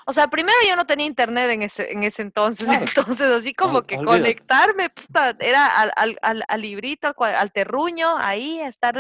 o 0.09 0.13
sea, 0.13 0.29
primero 0.29 0.57
yo 0.67 0.77
no 0.77 0.87
tenía 0.87 1.05
internet 1.05 1.51
en 1.51 1.63
ese, 1.63 1.91
en 1.91 2.05
ese 2.05 2.23
entonces, 2.23 2.69
entonces 2.97 3.27
así 3.27 3.53
como 3.55 3.83
que 3.83 3.97
conectarme, 3.97 4.93
era 5.41 5.67
al, 5.67 6.17
al, 6.23 6.45
al, 6.47 6.61
librito, 6.63 7.13
al, 7.19 7.53
terruño, 7.53 8.17
ahí, 8.17 8.61
a 8.61 8.69
estar 8.69 8.97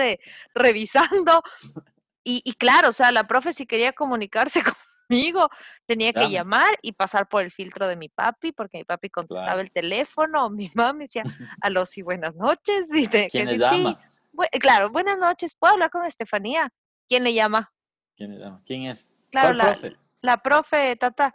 revisando. 0.52 1.42
Y, 2.24 2.42
y, 2.44 2.54
claro, 2.54 2.88
o 2.88 2.92
sea, 2.92 3.12
la 3.12 3.28
profe 3.28 3.52
si 3.52 3.66
quería 3.66 3.92
comunicarse 3.92 4.60
conmigo, 5.08 5.48
tenía 5.86 6.12
que 6.12 6.28
llamar 6.28 6.76
y 6.82 6.90
pasar 6.90 7.28
por 7.28 7.42
el 7.42 7.52
filtro 7.52 7.86
de 7.86 7.94
mi 7.94 8.08
papi, 8.08 8.50
porque 8.50 8.78
mi 8.78 8.84
papi 8.84 9.08
contestaba 9.08 9.60
el 9.60 9.70
teléfono, 9.70 10.50
mi 10.50 10.68
mamá 10.74 10.92
me 10.92 11.04
decía, 11.04 11.22
aló, 11.60 11.86
sí, 11.86 12.02
buenas 12.02 12.34
noches. 12.34 12.86
Y 12.92 13.06
¿Quién 13.06 13.46
le 13.46 13.58
llama? 13.58 14.00
claro, 14.60 14.90
buenas 14.90 15.18
noches, 15.18 15.54
¿puedo 15.54 15.74
hablar 15.74 15.90
con 15.90 16.04
Estefanía? 16.04 16.68
¿Quién 17.08 17.22
le 17.22 17.32
llama? 17.32 17.72
¿Quién 18.16 18.32
le 18.32 18.38
llama? 18.40 18.60
¿Quién 18.66 18.86
es? 18.86 19.08
Claro, 19.30 19.52
la, 19.54 19.66
profe? 19.66 19.96
La 20.20 20.38
profe, 20.38 20.96
Tata. 20.96 21.34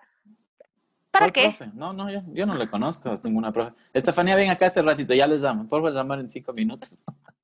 ¿Para 1.12 1.30
qué? 1.30 1.54
Profe? 1.56 1.72
No, 1.74 1.94
no, 1.94 2.10
yo, 2.10 2.22
yo, 2.34 2.46
no 2.46 2.56
le 2.56 2.68
conozco 2.70 3.20
ninguna 3.24 3.52
profe. 3.52 3.74
Estefanía, 3.94 4.36
ven 4.36 4.50
acá 4.50 4.68
este 4.68 4.82
ratito, 4.82 5.14
ya 5.14 5.28
les 5.28 5.42
llamo. 5.42 5.68
Por 5.68 5.80
favor, 5.80 5.94
llamar 5.94 6.20
en 6.20 6.30
cinco 6.30 6.54
minutos. 6.54 6.98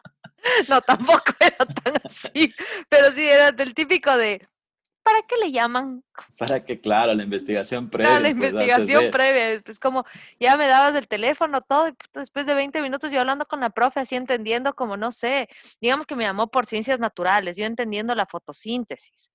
No, 0.69 0.79
tampoco 0.81 1.33
era 1.39 1.65
tan 1.65 1.95
así, 2.05 2.53
pero 2.87 3.11
sí 3.11 3.27
era 3.27 3.51
del 3.51 3.73
típico 3.73 4.15
de, 4.15 4.47
¿para 5.03 5.21
qué 5.23 5.35
le 5.43 5.51
llaman? 5.51 6.03
Para 6.37 6.63
que, 6.63 6.79
claro, 6.79 7.13
la 7.13 7.23
investigación 7.23 7.89
previa. 7.89 8.11
Claro, 8.11 8.23
la 8.23 8.29
pues, 8.29 8.51
investigación 8.53 9.11
previa. 9.11 9.51
Es 9.53 9.79
como, 9.79 10.05
ya 10.39 10.55
me 10.55 10.67
dabas 10.67 10.95
el 10.95 11.07
teléfono, 11.07 11.61
todo, 11.61 11.89
y 11.89 11.93
después 12.13 12.45
de 12.45 12.53
20 12.53 12.81
minutos 12.81 13.11
yo 13.11 13.19
hablando 13.19 13.45
con 13.45 13.59
la 13.59 13.71
profe, 13.71 13.99
así 13.99 14.15
entendiendo 14.15 14.73
como, 14.73 14.95
no 14.95 15.11
sé, 15.11 15.49
digamos 15.81 16.05
que 16.05 16.15
me 16.15 16.23
llamó 16.23 16.47
por 16.47 16.65
ciencias 16.65 16.99
naturales, 16.99 17.57
yo 17.57 17.65
entendiendo 17.65 18.15
la 18.15 18.25
fotosíntesis 18.25 19.29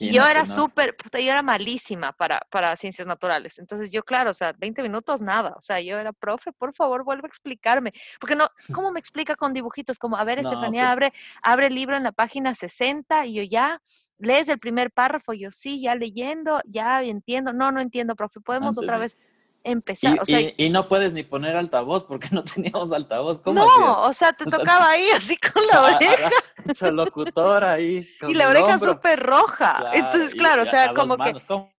yo 0.00 0.26
era 0.26 0.46
súper, 0.46 0.96
yo 1.12 1.18
era 1.18 1.42
malísima 1.42 2.12
para, 2.12 2.40
para 2.50 2.74
ciencias 2.76 3.06
naturales. 3.06 3.58
Entonces 3.58 3.90
yo, 3.90 4.02
claro, 4.02 4.30
o 4.30 4.34
sea, 4.34 4.52
20 4.52 4.82
minutos 4.82 5.22
nada. 5.22 5.54
O 5.56 5.60
sea, 5.60 5.80
yo 5.80 5.98
era, 5.98 6.12
profe, 6.12 6.52
por 6.52 6.74
favor, 6.74 7.04
vuelve 7.04 7.24
a 7.24 7.28
explicarme. 7.28 7.92
Porque 8.20 8.36
no, 8.36 8.48
¿cómo 8.72 8.90
me 8.90 9.00
explica 9.00 9.36
con 9.36 9.52
dibujitos? 9.52 9.98
Como, 9.98 10.16
a 10.16 10.24
ver, 10.24 10.38
Estefanía, 10.38 10.84
pues 10.84 10.92
abre, 10.92 11.12
abre 11.42 11.66
el 11.66 11.74
libro 11.74 11.96
en 11.96 12.02
la 12.02 12.12
página 12.12 12.54
60 12.54 13.26
y 13.26 13.34
yo 13.34 13.42
ya, 13.42 13.80
lees 14.18 14.48
el 14.48 14.58
primer 14.58 14.90
párrafo, 14.90 15.32
yo 15.32 15.50
sí, 15.50 15.80
ya 15.80 15.94
leyendo, 15.94 16.60
ya 16.64 17.02
entiendo. 17.02 17.52
No, 17.52 17.72
no 17.72 17.80
entiendo, 17.80 18.16
profe, 18.16 18.40
podemos 18.40 18.78
otra 18.78 18.98
vez 18.98 19.18
empezar. 19.66 20.16
Y, 20.16 20.18
o 20.18 20.24
sea, 20.24 20.40
y, 20.56 20.70
no 20.70 20.88
puedes 20.88 21.12
ni 21.12 21.22
poner 21.22 21.56
altavoz 21.56 22.04
porque 22.04 22.28
no 22.32 22.42
teníamos 22.44 22.92
altavoz. 22.92 23.40
¿Cómo 23.40 23.64
no, 23.64 24.02
o 24.02 24.12
sea, 24.12 24.32
te 24.32 24.44
tocaba 24.50 24.90
ahí 24.90 25.08
así 25.10 25.36
con 25.36 25.62
la 25.66 25.82
oreja. 25.96 26.30
Hecho 26.68 26.90
locutor 26.90 27.64
ahí. 27.64 28.08
y 28.28 28.34
la 28.34 28.48
oreja 28.48 28.78
súper 28.78 29.20
roja. 29.20 29.90
Entonces, 29.92 30.34
claro, 30.34 30.62
o 30.62 30.66
sea, 30.66 30.94
como 30.94 31.16
que. 31.16 31.34
¿Cómo 31.46 31.70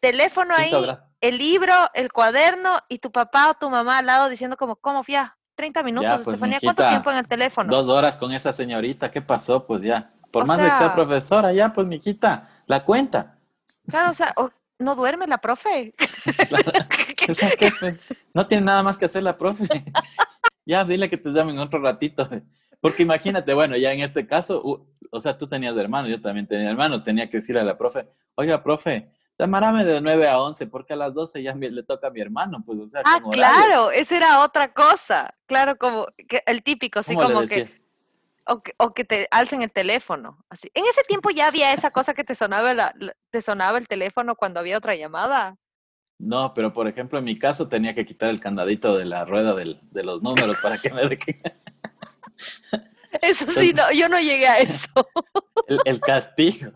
Teléfono 0.00 0.54
ahí, 0.54 0.72
el 1.20 1.38
libro, 1.38 1.74
el 1.92 2.12
cuaderno 2.12 2.78
y 2.88 2.98
tu 2.98 3.10
papá 3.10 3.50
o 3.50 3.54
tu 3.54 3.68
mamá 3.68 3.98
al 3.98 4.06
lado 4.06 4.28
diciendo 4.28 4.56
como, 4.56 4.76
¿cómo 4.76 5.02
fía? 5.02 5.36
30 5.56 5.82
minutos, 5.82 6.18
ya, 6.18 6.24
pues, 6.24 6.40
¿cuánto 6.62 6.88
tiempo 6.88 7.10
en 7.10 7.16
el 7.16 7.26
teléfono? 7.26 7.70
Dos 7.70 7.88
horas 7.88 8.16
con 8.16 8.32
esa 8.32 8.52
señorita, 8.52 9.10
¿qué 9.10 9.22
pasó? 9.22 9.66
Pues 9.66 9.82
ya, 9.82 10.12
por 10.32 10.46
más 10.46 10.58
de 10.58 10.70
que 10.70 10.76
sea 10.76 10.94
profesora, 10.94 11.52
ya, 11.52 11.72
pues, 11.72 11.86
mijita, 11.86 12.48
la 12.66 12.84
cuenta. 12.84 13.38
Claro, 13.88 14.10
o 14.10 14.14
sea, 14.14 14.34
no 14.78 14.94
duerme 14.94 15.26
la 15.26 15.38
profe. 15.42 15.94
no 18.32 18.46
tiene 18.46 18.64
nada 18.64 18.82
más 18.82 18.98
que 18.98 19.06
hacer 19.06 19.22
la 19.22 19.36
profe. 19.36 19.64
ya, 20.66 20.84
dile 20.84 21.08
que 21.10 21.16
te 21.16 21.30
llamen 21.30 21.58
otro 21.58 21.80
ratito. 21.80 22.28
Porque 22.80 23.02
imagínate, 23.02 23.54
bueno, 23.54 23.76
ya 23.76 23.92
en 23.92 24.00
este 24.00 24.26
caso, 24.26 24.86
o 25.10 25.20
sea, 25.20 25.38
tú 25.38 25.46
tenías 25.46 25.76
hermanos, 25.76 26.10
yo 26.10 26.20
también 26.20 26.46
tenía 26.46 26.70
hermanos, 26.70 27.02
tenía 27.02 27.30
que 27.30 27.38
decirle 27.38 27.62
a 27.62 27.64
la 27.64 27.78
profe, 27.78 28.06
oiga, 28.34 28.62
profe, 28.62 29.08
llamarame 29.38 29.86
de 29.86 30.02
9 30.02 30.28
a 30.28 30.38
11 30.38 30.66
porque 30.66 30.92
a 30.92 30.96
las 30.96 31.14
12 31.14 31.42
ya 31.42 31.54
le 31.54 31.82
toca 31.82 32.08
a 32.08 32.10
mi 32.10 32.20
hermano, 32.20 32.62
pues, 32.64 32.78
o 32.78 32.86
sea, 32.86 33.00
Ah, 33.04 33.20
claro, 33.32 33.90
esa 33.90 34.16
era 34.18 34.42
otra 34.42 34.72
cosa. 34.74 35.34
Claro, 35.46 35.78
como 35.78 36.06
que 36.28 36.42
el 36.44 36.62
típico, 36.62 36.98
así 36.98 37.14
como 37.14 37.46
que 37.46 37.70
o 38.46 38.62
que, 38.62 38.74
o 38.78 38.94
que, 38.94 39.04
te 39.04 39.28
alcen 39.30 39.62
el 39.62 39.72
teléfono. 39.72 40.44
Así. 40.48 40.70
En 40.74 40.84
ese 40.84 41.02
tiempo 41.04 41.30
ya 41.30 41.46
había 41.46 41.72
esa 41.72 41.90
cosa 41.90 42.14
que 42.14 42.24
te 42.24 42.34
sonaba, 42.34 42.74
la, 42.74 42.94
te 43.30 43.42
sonaba 43.42 43.78
el 43.78 43.88
teléfono 43.88 44.36
cuando 44.36 44.60
había 44.60 44.78
otra 44.78 44.94
llamada. 44.94 45.56
No, 46.18 46.54
pero 46.54 46.72
por 46.72 46.86
ejemplo, 46.86 47.18
en 47.18 47.24
mi 47.24 47.38
caso 47.38 47.68
tenía 47.68 47.94
que 47.94 48.06
quitar 48.06 48.30
el 48.30 48.40
candadito 48.40 48.96
de 48.96 49.04
la 49.04 49.24
rueda 49.24 49.54
del, 49.54 49.80
de 49.90 50.02
los 50.02 50.22
números 50.22 50.56
para 50.62 50.78
que 50.78 50.90
me 50.90 51.02
Eso 53.22 53.50
sí, 53.50 53.72
no, 53.72 53.90
yo 53.92 54.08
no 54.08 54.18
llegué 54.18 54.46
a 54.46 54.58
eso. 54.58 54.88
El, 55.66 55.78
el, 55.86 56.00
castigo. 56.00 56.72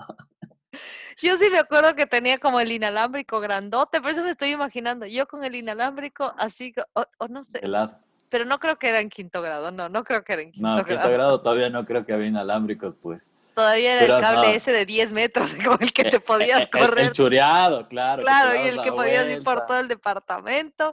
Yo 1.21 1.37
sí 1.37 1.51
me 1.51 1.59
acuerdo 1.59 1.95
que 1.95 2.07
tenía 2.07 2.39
como 2.39 2.59
el 2.59 2.73
inalámbrico 2.73 3.39
grandote, 3.39 4.01
por 4.01 4.13
eso 4.13 4.23
me 4.23 4.31
estoy 4.31 4.53
imaginando, 4.53 5.05
yo 5.05 5.27
con 5.27 5.45
el 5.45 5.57
inalámbrico 5.57 6.33
así, 6.39 6.73
o, 6.95 7.05
o 7.19 7.29
no 7.29 7.45
sé. 7.45 7.59
Helado. 7.59 8.01
Pero 8.31 8.45
no 8.45 8.59
creo 8.59 8.79
que 8.79 8.89
era 8.89 9.01
en 9.01 9.09
quinto 9.09 9.41
grado, 9.41 9.71
no, 9.71 9.89
no 9.89 10.05
creo 10.05 10.23
que 10.23 10.33
era 10.35 10.43
en 10.43 10.53
quinto 10.53 10.69
grado. 10.69 10.83
No, 10.83 10.85
quinto 10.85 11.11
grado 11.11 11.41
todavía 11.41 11.71
no 11.71 11.85
creo 11.85 12.05
que 12.05 12.13
había 12.13 12.27
inalámbricos, 12.27 12.95
pues. 13.01 13.23
Todavía 13.59 13.95
era 14.01 14.17
el 14.19 14.23
cable 14.23 14.55
ese 14.55 14.71
de 14.71 14.87
10 14.87 15.13
metros 15.13 15.53
con 15.67 15.83
el 15.83 15.93
que 15.93 16.05
te 16.05 16.21
podías 16.21 16.69
correr. 16.73 17.07
El, 17.07 17.13
chureado, 17.13 17.89
claro. 17.89 18.23
Claro, 18.23 18.55
y 18.55 18.69
el 18.69 18.81
que 18.83 18.93
podías 18.93 19.29
ir 19.29 19.43
por 19.43 19.67
todo 19.67 19.81
el 19.81 19.89
departamento. 19.89 20.93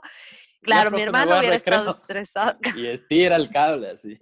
Claro, 0.62 0.90
mi 0.90 1.00
hermano 1.02 1.38
hubiera 1.38 1.54
estado 1.54 1.90
estresado. 1.90 2.58
Y 2.76 2.88
estira 2.88 3.36
el 3.36 3.50
cable 3.50 3.90
así. 3.90 4.18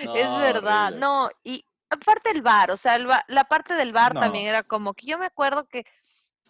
es 0.00 0.38
verdad, 0.38 0.92
no, 0.92 1.28
y 1.44 1.66
aparte 1.90 2.30
el 2.30 2.40
bar, 2.40 2.70
o 2.70 2.78
sea, 2.78 2.96
la 2.98 3.44
parte 3.44 3.74
del 3.74 3.92
bar 3.92 4.14
también 4.14 4.46
era 4.46 4.62
como 4.62 4.94
que 4.94 5.04
yo 5.04 5.18
me 5.18 5.26
acuerdo 5.26 5.66
que, 5.66 5.84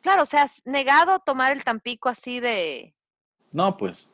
claro, 0.00 0.22
o 0.22 0.26
sea, 0.26 0.46
negado 0.64 1.18
tomar 1.18 1.50
el 1.50 1.64
Tampico 1.64 2.08
así 2.08 2.38
de... 2.38 2.94
No, 3.50 3.76
pues. 3.76 4.11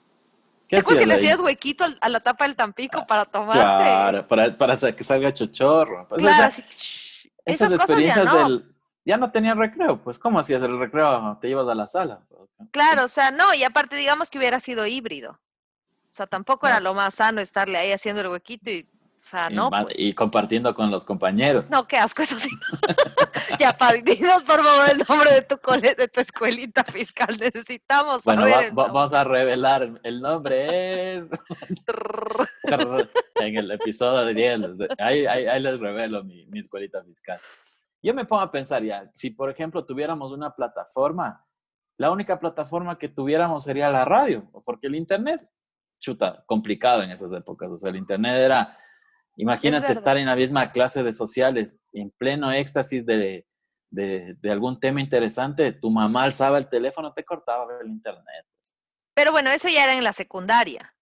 ¿Qué 0.68 0.82
que 0.82 1.06
le 1.06 1.14
hacías 1.14 1.40
huequito 1.40 1.86
a 2.00 2.08
la 2.08 2.20
tapa 2.20 2.44
del 2.44 2.54
Tampico 2.54 3.06
para 3.06 3.24
tomarte? 3.24 3.60
Claro, 3.60 4.28
para, 4.28 4.56
para 4.56 4.76
que 4.76 5.02
salga 5.02 5.32
chochorro. 5.32 6.06
Pues 6.08 6.20
claro, 6.20 6.54
esas, 7.44 7.72
experiencias 7.72 8.24
ya 8.26 8.32
no. 8.32 8.48
del... 8.48 8.74
Ya 9.04 9.16
no 9.16 9.30
tenía 9.30 9.54
recreo, 9.54 9.96
pues 10.02 10.18
¿cómo 10.18 10.38
hacías 10.38 10.62
el 10.62 10.78
recreo? 10.78 11.38
Te 11.40 11.48
ibas 11.48 11.66
a 11.66 11.74
la 11.74 11.86
sala. 11.86 12.20
Claro, 12.70 13.04
o 13.04 13.08
sea, 13.08 13.30
no, 13.30 13.54
y 13.54 13.64
aparte 13.64 13.96
digamos 13.96 14.28
que 14.28 14.36
hubiera 14.36 14.60
sido 14.60 14.86
híbrido. 14.86 15.30
O 15.30 16.14
sea, 16.18 16.26
tampoco 16.26 16.66
era 16.66 16.78
lo 16.78 16.92
más 16.92 17.14
sano 17.14 17.40
estarle 17.40 17.78
ahí 17.78 17.92
haciendo 17.92 18.20
el 18.20 18.28
huequito 18.28 18.70
y 18.70 18.86
sea, 19.28 19.50
no. 19.50 19.70
Pues. 19.70 19.86
Y, 19.96 20.12
compartiendo 20.14 20.74
con 20.74 20.90
los 20.90 21.04
compañeros. 21.04 21.70
No, 21.70 21.86
qué 21.86 21.96
asco, 21.96 22.22
eso 22.22 22.38
sí. 22.38 22.48
ya, 23.58 23.76
dinos 24.02 24.44
por 24.44 24.62
favor 24.62 24.90
el 24.90 24.98
nombre 25.08 25.32
de 25.32 25.42
tu 25.42 25.58
cole, 25.58 25.94
de 25.94 26.08
tu 26.08 26.20
escuelita 26.20 26.84
fiscal. 26.84 27.36
Necesitamos 27.38 28.24
bueno, 28.24 28.44
vamos 28.72 29.12
a 29.12 29.24
revelar. 29.24 30.00
El 30.02 30.20
nombre 30.20 31.16
es. 31.16 31.24
en 33.36 33.56
el 33.56 33.70
episodio 33.70 34.24
de 34.24 34.34
10. 34.34 34.60
Ahí, 34.98 35.26
ahí, 35.26 35.60
les 35.60 35.78
revelo 35.78 36.24
mi, 36.24 36.46
mi 36.46 36.60
escuelita 36.60 37.02
fiscal. 37.04 37.38
Yo 38.02 38.14
me 38.14 38.24
pongo 38.24 38.42
a 38.42 38.50
pensar 38.50 38.82
ya, 38.82 39.10
si 39.12 39.30
por 39.30 39.50
ejemplo 39.50 39.84
tuviéramos 39.84 40.32
una 40.32 40.54
plataforma, 40.54 41.44
la 41.98 42.12
única 42.12 42.38
plataforma 42.38 42.96
que 42.96 43.08
tuviéramos 43.08 43.64
sería 43.64 43.90
la 43.90 44.04
radio, 44.04 44.48
porque 44.64 44.86
el 44.86 44.94
internet, 44.94 45.40
chuta, 45.98 46.44
complicado 46.46 47.02
en 47.02 47.10
esas 47.10 47.32
épocas. 47.32 47.70
O 47.70 47.76
sea, 47.76 47.90
el 47.90 47.96
internet 47.96 48.36
era 48.36 48.78
Imagínate 49.38 49.92
estar 49.92 50.16
en 50.16 50.26
la 50.26 50.34
misma 50.34 50.72
clase 50.72 51.04
de 51.04 51.12
sociales, 51.12 51.78
en 51.92 52.10
pleno 52.10 52.50
éxtasis 52.50 53.06
de, 53.06 53.46
algún 54.50 54.80
tema 54.80 55.00
interesante, 55.00 55.70
tu 55.72 55.90
mamá 55.90 56.24
alzaba 56.24 56.58
el 56.58 56.68
teléfono, 56.68 57.12
te 57.12 57.24
cortaba 57.24 57.64
el 57.80 57.88
internet. 57.88 58.44
Pero 59.14 59.30
bueno, 59.30 59.50
eso 59.50 59.68
ya 59.68 59.84
era 59.84 59.94
en 59.94 60.02
la 60.02 60.12
secundaria. 60.12 60.92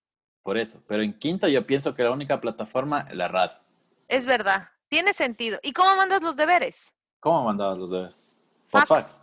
Por 0.42 0.58
eso, 0.58 0.82
pero 0.86 1.02
en 1.02 1.18
quinto 1.18 1.48
yo 1.48 1.66
pienso 1.66 1.94
que 1.94 2.04
la 2.04 2.10
única 2.10 2.38
plataforma 2.38 3.06
es 3.08 3.16
la 3.16 3.26
radio. 3.28 3.56
Es 4.06 4.26
verdad, 4.26 4.68
tiene 4.88 5.14
sentido. 5.14 5.58
¿Y 5.62 5.72
cómo 5.72 5.96
mandas 5.96 6.20
los 6.20 6.36
deberes? 6.36 6.94
¿Cómo 7.20 7.42
mandabas 7.42 7.78
los 7.78 7.90
deberes? 7.90 8.36
Por 8.70 8.86
fax. 8.86 9.22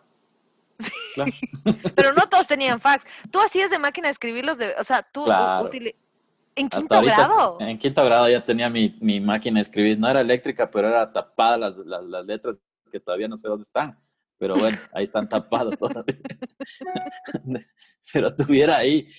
pero 1.95 2.13
no 2.13 2.28
todos 2.28 2.47
tenían 2.47 2.82
fax. 2.82 3.06
Tú 3.30 3.39
hacías 3.39 3.69
de 3.69 3.78
máquina 3.78 4.08
de 4.08 4.13
escribir 4.13 4.43
los 4.43 4.58
deberes, 4.58 4.82
o 4.82 4.84
sea, 4.84 5.04
tú 5.04 5.23
¿En 6.56 6.70
quinto 6.70 7.02
grado? 7.02 7.58
En 7.60 7.78
quinto 7.78 8.06
grado 8.06 8.30
ya 8.30 8.44
tenía 8.44 8.70
mi, 8.70 8.96
mi, 9.02 9.20
máquina 9.20 9.56
de 9.56 9.62
escribir. 9.62 9.98
No 9.98 10.10
era 10.10 10.22
eléctrica, 10.22 10.70
pero 10.70 10.88
era 10.88 11.12
tapada 11.12 11.58
las, 11.58 11.78
las, 11.78 12.04
las, 12.04 12.26
letras 12.26 12.60
que 12.92 13.00
todavía 13.00 13.28
no 13.28 13.38
sé 13.38 13.48
dónde 13.48 13.63
están. 13.63 13.98
Pero 14.38 14.56
bueno, 14.56 14.78
ahí 14.94 15.04
están 15.04 15.28
tapadas 15.28 15.78
todavía. 15.78 16.18
pero 18.13 18.28
estuviera 18.28 18.78
ahí. 18.78 19.10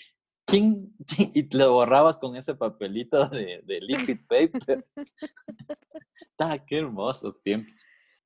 y 0.53 1.43
te 1.45 1.59
lo 1.59 1.73
borrabas 1.73 2.19
con 2.19 2.37
ese 2.37 2.55
papelito 2.55 3.27
de, 3.29 3.63
de 3.65 3.81
liquid 3.81 4.19
paper. 4.29 4.87
ah, 6.39 6.59
qué 6.59 6.79
hermosos 6.79 7.41
tiempos. 7.43 7.75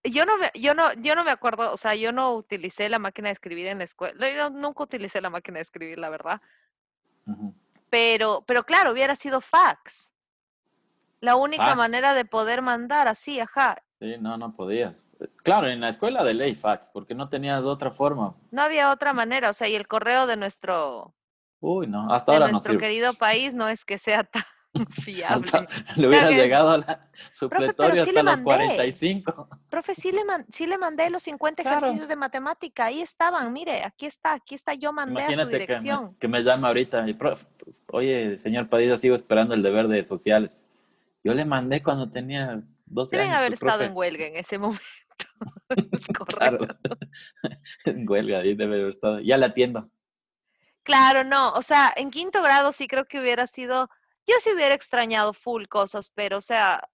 Yo 0.05 0.25
no, 0.25 0.39
me, 0.39 0.51
yo, 0.55 0.75
no, 0.75 0.93
yo 0.95 1.15
no 1.15 1.25
me 1.25 1.31
acuerdo, 1.31 1.73
o 1.73 1.77
sea, 1.77 1.95
yo 1.95 2.13
no 2.13 2.35
utilicé 2.37 2.89
la 2.89 2.99
máquina 2.99 3.29
de 3.29 3.33
escribir 3.33 3.67
en 3.67 3.79
la 3.79 3.85
escuela. 3.85 4.31
Yo 4.31 4.49
nunca 4.51 4.85
utilicé 4.85 5.21
la 5.21 5.31
máquina 5.31 5.59
de 5.59 5.63
escribir, 5.63 5.99
la 5.99 6.09
verdad. 6.09 6.41
Pero, 7.91 8.45
pero 8.47 8.65
claro, 8.65 8.93
hubiera 8.93 9.17
sido 9.17 9.41
fax. 9.41 10.13
La 11.21 11.37
única 11.37 11.75
manera 11.75 12.15
de 12.15 12.25
poder 12.25 12.63
mandar 12.63 13.09
así, 13.09 13.41
ajá. 13.41 13.77
Sí, 13.99 14.15
no, 14.21 14.37
no 14.37 14.55
podías. 14.55 14.95
Claro, 15.43 15.67
en 15.69 15.81
la 15.81 15.89
escuela 15.89 16.23
de 16.23 16.35
ley 16.35 16.55
fax, 16.55 16.91
porque 16.93 17.15
no 17.15 17.29
tenías 17.29 17.65
otra 17.65 17.91
forma. 17.91 18.37
No 18.53 18.63
había 18.63 18.93
otra 18.93 19.13
manera, 19.13 19.51
o 19.51 19.53
sea, 19.53 19.69
y 19.69 19.75
el 19.75 19.89
correo 19.89 20.27
de 20.27 20.37
nuestro... 20.37 21.15
Uy, 21.61 21.89
no, 21.89 22.13
hasta 22.13 22.33
ahora 22.33 22.53
nuestro 22.53 22.75
no 22.75 22.79
querido 22.79 23.15
país 23.15 23.53
no 23.53 23.69
es 23.69 23.85
que 23.85 23.99
sea 23.99 24.23
tan 24.23 24.45
fiable. 24.91 25.69
le 25.97 26.09
hubiera 26.09 26.31
llegado 26.31 26.71
a 26.71 26.79
la 26.79 27.09
supletoria 27.33 28.03
hasta 28.03 28.23
los 28.23 28.41
45. 28.43 29.49
Profe, 29.71 29.95
sí 29.95 30.13
le, 30.13 30.23
sí 30.53 30.67
le 30.67 30.79
mandé 30.79 31.11
los 31.11 31.23
50 31.23 31.63
ejercicios 31.63 32.09
de 32.09 32.17
matemática, 32.17 32.87
ahí 32.87 33.01
estaban, 33.01 33.53
mire, 33.53 33.85
aquí 33.85 34.07
está, 34.07 34.35
aquí 34.35 34.55
está, 34.55 34.75
yo 34.75 34.93
mandé 34.93 35.23
a 35.23 35.35
su 35.35 35.49
dirección. 35.49 36.17
Que 36.19 36.29
me, 36.29 36.39
que 36.39 36.43
me 36.43 36.43
llama 36.43 36.69
ahorita, 36.69 37.07
profe, 37.19 37.47
oye, 37.89 38.39
señor 38.39 38.69
Padilla, 38.69 38.99
sigo 38.99 39.15
esperando 39.15 39.55
el 39.55 39.63
deber 39.63 39.89
de 39.89 40.05
sociales. 40.05 40.61
Yo 41.25 41.35
le 41.35 41.45
mandé 41.45 41.83
cuando 41.83 42.11
tenía 42.11 42.63
12 42.87 43.17
Deben 43.17 43.31
años. 43.31 43.41
haber 43.41 43.53
estado 43.55 43.83
en 43.83 43.97
huelga 43.97 44.27
en 44.27 44.37
ese 44.37 44.59
momento. 44.59 44.83
claro. 46.39 46.67
en 47.85 48.09
huelga, 48.09 48.39
ahí 48.41 48.55
debe 48.55 48.77
haber 48.77 48.91
estado. 48.91 49.21
Ya 49.21 49.37
la 49.37 49.47
atiendo. 49.47 49.91
Claro, 50.85 51.23
no, 51.23 51.53
o 51.53 51.61
sea, 51.61 51.93
en 51.97 52.11
quinto 52.11 52.43
grado 52.43 52.73
sí 52.73 52.89
creo 52.89 53.05
que 53.05 53.21
hubiera 53.21 53.47
sido 53.47 53.91
yo 54.29 54.35
sí 54.41 54.53
hubiera 54.53 54.75
extrañado 54.75 55.33
full 55.33 55.65
cosas, 55.67 56.13
pero 56.15 56.37
o 56.37 56.41
sea, 56.41 56.87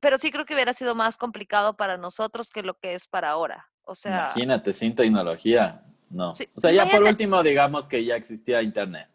pero 0.00 0.18
sí 0.18 0.30
creo 0.30 0.44
que 0.44 0.54
hubiera 0.54 0.74
sido 0.74 0.94
más 0.94 1.16
complicado 1.16 1.76
para 1.76 1.96
nosotros 1.96 2.50
que 2.50 2.62
lo 2.62 2.74
que 2.74 2.94
es 2.94 3.06
para 3.06 3.30
ahora. 3.30 3.66
O 3.82 3.94
sea, 3.94 4.24
imagínate 4.24 4.74
sin 4.74 4.94
tecnología, 4.94 5.82
no. 6.10 6.32
o 6.32 6.60
sea, 6.60 6.72
ya 6.72 6.90
por 6.90 7.02
último 7.02 7.42
digamos 7.42 7.86
que 7.86 8.04
ya 8.04 8.16
existía 8.16 8.60
internet. 8.62 9.08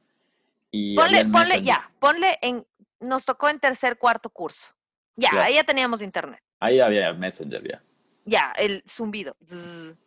Y 0.72 0.96
ponle, 0.96 1.26
ponle 1.26 1.64
ya, 1.64 1.92
ponle 2.00 2.38
en, 2.42 2.66
nos 3.00 3.26
tocó 3.26 3.50
en 3.50 3.60
tercer, 3.60 3.98
cuarto 3.98 4.30
curso. 4.30 4.68
Ya, 5.16 5.30
ahí 5.44 5.56
ya 5.56 5.64
teníamos 5.64 6.02
internet. 6.02 6.42
Ahí 6.60 6.80
había 6.80 7.14
Messenger 7.14 7.64
ya. 7.66 7.84
Ya, 8.26 8.54
el 8.58 8.84
zumbido, 8.90 9.38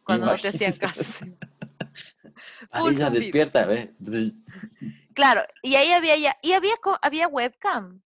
cuando 0.03 0.27
no 0.27 0.37
te 0.37 0.49
hacían 0.49 0.73
caso. 0.73 1.25
ahí 2.71 2.97
ya 2.97 3.11
despierta, 3.11 3.65
ve. 3.65 3.95
Claro, 5.19 5.43
y 5.63 5.75
ahí 5.75 5.91
había 5.91 6.17
ya, 6.17 6.37
y 6.43 6.53
había, 6.53 6.75
había 7.03 7.27
webcam. 7.27 8.01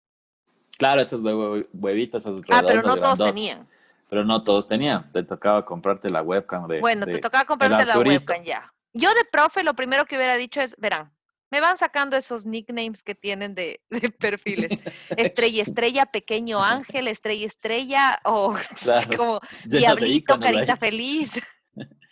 Claro, 0.76 1.00
esos 1.00 1.22
de 1.22 1.32
huevitos, 1.72 2.22
esos 2.22 2.42
Ah, 2.50 2.62
pero 2.66 2.82
no 2.82 3.00
todos 3.00 3.18
tenían. 3.18 3.66
Pero 4.10 4.24
no 4.26 4.44
todos 4.44 4.68
tenían. 4.68 5.10
Te 5.10 5.22
tocaba 5.22 5.64
comprarte 5.64 6.10
la 6.10 6.20
webcam 6.20 6.68
de. 6.68 6.80
Bueno, 6.80 7.06
te 7.06 7.16
tocaba 7.16 7.46
comprarte 7.46 7.86
la 7.86 7.98
webcam 7.98 8.42
ya. 8.42 8.70
Yo 8.92 9.08
de 9.14 9.24
profe 9.32 9.62
lo 9.62 9.72
primero 9.72 10.04
que 10.04 10.16
hubiera 10.16 10.36
dicho 10.36 10.60
es, 10.60 10.76
verán, 10.76 11.10
me 11.50 11.62
van 11.62 11.78
sacando 11.78 12.14
esos 12.14 12.44
nicknames 12.44 13.02
que 13.02 13.14
tienen 13.14 13.54
de, 13.54 13.80
perfiles. 14.20 14.78
Estrella, 15.16 15.62
estrella, 15.62 16.04
pequeño 16.04 16.62
ángel, 16.62 17.08
estrella, 17.08 17.46
estrella, 17.46 18.20
o 18.24 18.54
como 19.16 19.40
diablito, 19.64 20.38
carita 20.38 20.76
feliz. 20.76 21.40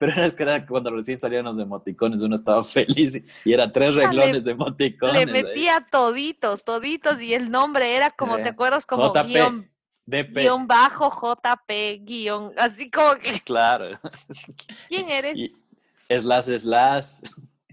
Pero 0.00 0.12
era 0.12 0.30
que 0.34 0.42
era 0.42 0.66
cuando 0.66 0.90
recién 0.90 1.20
salían 1.20 1.44
los 1.44 1.58
emoticones, 1.58 2.22
uno 2.22 2.34
estaba 2.34 2.64
feliz 2.64 3.22
y 3.44 3.52
eran 3.52 3.70
tres 3.70 3.94
reglones 3.94 4.42
de 4.42 4.52
emoticones. 4.52 5.26
Le 5.26 5.30
metía 5.30 5.86
toditos, 5.90 6.64
toditos, 6.64 7.20
y 7.20 7.34
el 7.34 7.50
nombre 7.50 7.94
era 7.94 8.10
como, 8.10 8.38
¿te 8.38 8.48
acuerdas? 8.48 8.86
Como 8.86 9.12
guion, 9.12 9.70
guion 10.06 10.66
bajo, 10.66 11.10
JP, 11.10 12.06
guion, 12.06 12.54
así 12.56 12.90
como 12.90 13.16
que. 13.16 13.40
Claro. 13.40 13.90
¿Quién 14.88 15.10
eres? 15.10 15.38
Y 15.38 15.52
slash, 16.08 16.56
slash. 16.56 17.10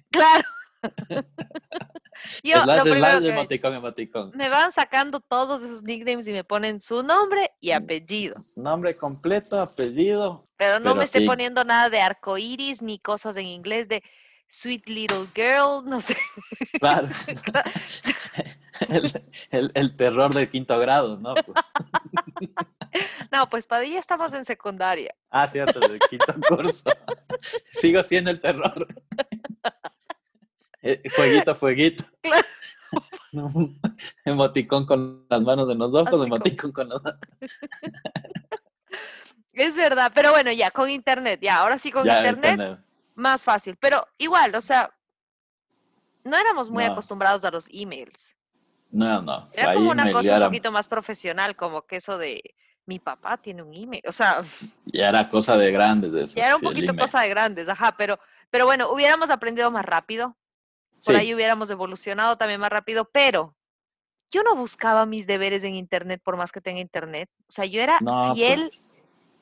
Claro. 0.09 0.43
Yo, 2.43 2.55
emoticón, 2.63 4.31
Me 4.33 4.49
van 4.49 4.71
sacando 4.71 5.19
todos 5.19 5.61
esos 5.61 5.83
nicknames 5.83 6.27
y 6.27 6.31
me 6.31 6.43
ponen 6.43 6.81
su 6.81 7.03
nombre 7.03 7.51
y 7.59 7.71
mm, 7.71 7.75
apellido. 7.75 8.35
Nombre 8.55 8.95
completo, 8.95 9.59
apellido. 9.59 10.47
Pero 10.57 10.79
no 10.79 10.95
me 10.95 11.03
esté 11.03 11.21
poniendo 11.25 11.63
nada 11.63 11.89
de 11.89 12.01
arcoiris 12.01 12.81
ni 12.81 12.99
cosas 12.99 13.37
en 13.37 13.45
inglés 13.45 13.87
de 13.87 14.03
sweet 14.47 14.87
little 14.89 15.27
girl, 15.35 15.83
no 15.89 16.01
sé. 16.01 16.15
Claro. 16.79 17.07
el, 19.51 19.95
terror 19.95 20.33
del 20.33 20.49
quinto 20.49 20.77
grado, 20.79 21.17
¿no? 21.17 21.33
No, 23.31 23.49
pues 23.49 23.67
Padilla 23.67 23.99
estamos 23.99 24.33
en 24.33 24.45
secundaria. 24.45 25.13
Ah, 25.29 25.47
cierto, 25.47 25.79
del 25.79 25.99
quinto 25.99 26.33
curso. 26.47 26.89
Sigo 27.71 28.01
siendo 28.03 28.31
el 28.31 28.39
terror. 28.39 28.87
Eh, 30.87 31.01
fueguito, 31.09 31.53
fueguito. 31.53 32.05
emoticón 34.25 34.85
con 34.85 35.25
las 35.29 35.41
manos 35.41 35.69
en 35.69 35.79
los 35.79 35.93
ojos, 35.93 36.25
emoticón 36.25 36.71
con 36.71 36.87
los 36.89 37.01
Es 39.53 39.75
verdad, 39.75 40.11
pero 40.13 40.31
bueno, 40.31 40.51
ya 40.51 40.71
con 40.71 40.89
internet, 40.89 41.39
ya, 41.41 41.57
ahora 41.57 41.77
sí 41.79 41.91
con 41.91 42.07
internet, 42.07 42.79
más 43.15 43.43
fácil. 43.43 43.75
Pero 43.79 44.07
igual, 44.19 44.53
o 44.53 44.61
sea, 44.61 44.93
no 46.23 46.37
éramos 46.37 46.69
muy 46.69 46.83
acostumbrados 46.83 47.43
a 47.43 47.49
los 47.49 47.67
emails. 47.71 48.35
No, 48.91 49.21
no. 49.21 49.49
Era 49.53 49.73
como 49.73 49.89
una 49.89 50.11
cosa 50.11 50.37
un 50.37 50.43
poquito 50.43 50.71
más 50.71 50.87
profesional, 50.87 51.55
como 51.55 51.87
que 51.87 51.95
eso 51.95 52.19
de 52.19 52.55
mi 52.85 52.99
papá 52.99 53.37
tiene 53.37 53.63
un 53.63 53.73
email, 53.73 54.03
o 54.07 54.11
sea. 54.11 54.41
Ya 54.85 55.09
era 55.09 55.27
cosa 55.27 55.57
de 55.57 55.71
grandes 55.71 56.13
eso. 56.13 56.37
Ya 56.37 56.45
era 56.45 56.55
un 56.55 56.61
poquito 56.61 56.95
cosa 56.95 57.21
de 57.21 57.29
grandes, 57.29 57.67
ajá, 57.67 57.95
pero, 57.97 58.19
pero 58.51 58.65
bueno, 58.65 58.91
hubiéramos 58.91 59.31
aprendido 59.31 59.71
más 59.71 59.85
rápido, 59.85 60.37
por 61.05 61.15
ahí 61.15 61.33
hubiéramos 61.33 61.69
evolucionado 61.69 62.37
también 62.37 62.59
más 62.59 62.69
rápido, 62.69 63.09
pero 63.11 63.55
yo 64.31 64.43
no 64.43 64.55
buscaba 64.55 65.05
mis 65.05 65.27
deberes 65.27 65.63
en 65.63 65.75
Internet 65.75 66.21
por 66.23 66.37
más 66.37 66.51
que 66.51 66.61
tenga 66.61 66.79
Internet. 66.79 67.29
O 67.41 67.51
sea, 67.51 67.65
yo 67.65 67.81
era 67.81 67.99
fiel 68.33 68.61
pues. 68.61 68.87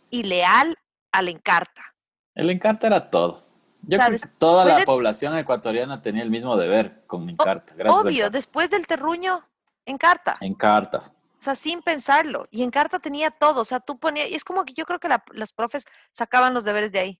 y 0.09 0.23
leal 0.23 0.77
al 1.11 1.29
Encarta. 1.29 1.95
El 2.35 2.49
Encarta 2.49 2.87
era 2.87 3.09
todo. 3.09 3.45
Yo 3.87 3.99
creo 3.99 4.19
que 4.19 4.27
toda 4.39 4.65
la 4.65 4.83
población 4.83 5.37
ecuatoriana 5.37 6.01
tenía 6.01 6.23
el 6.23 6.29
mismo 6.29 6.57
deber 6.57 7.03
con 7.07 7.29
Encarta. 7.29 7.73
Gracias 7.75 8.03
obvio, 8.03 8.29
después 8.29 8.69
del 8.69 8.87
terruño, 8.87 9.47
Encarta. 9.85 10.33
Encarta. 10.41 11.11
O 11.37 11.41
sea, 11.45 11.55
sin 11.55 11.81
pensarlo. 11.81 12.47
Y 12.49 12.63
Encarta 12.63 12.99
tenía 12.99 13.29
todo. 13.29 13.61
O 13.61 13.65
sea, 13.65 13.79
tú 13.79 13.99
ponías, 13.99 14.29
y 14.29 14.35
es 14.35 14.43
como 14.43 14.65
que 14.65 14.73
yo 14.73 14.85
creo 14.85 14.99
que 14.99 15.09
las 15.33 15.53
profes 15.53 15.85
sacaban 16.11 16.53
los 16.53 16.63
deberes 16.63 16.91
de 16.91 16.99
ahí. 16.99 17.19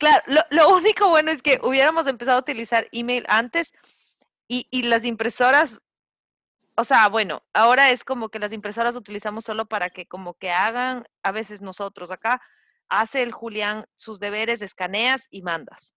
Claro, 0.00 0.22
lo, 0.48 0.76
único 0.76 1.10
bueno 1.10 1.30
es 1.30 1.42
que 1.42 1.60
hubiéramos 1.62 2.06
empezado 2.06 2.38
a 2.38 2.40
utilizar 2.40 2.88
email 2.90 3.26
antes 3.28 3.74
y, 4.48 4.82
las 4.82 5.04
impresoras 5.04 5.78
o 6.74 6.84
sea, 6.84 7.08
bueno, 7.08 7.42
ahora 7.52 7.90
es 7.90 8.02
como 8.02 8.30
que 8.30 8.38
las 8.38 8.54
impresoras 8.54 8.96
utilizamos 8.96 9.44
solo 9.44 9.66
para 9.66 9.90
que 9.90 10.06
como 10.06 10.32
que 10.32 10.50
hagan, 10.50 11.04
a 11.22 11.30
veces 11.30 11.60
nosotros 11.60 12.10
acá, 12.10 12.40
hace 12.88 13.22
el 13.22 13.32
Julián 13.32 13.84
sus 13.94 14.18
deberes, 14.18 14.62
escaneas 14.62 15.28
y 15.30 15.42
mandas. 15.42 15.92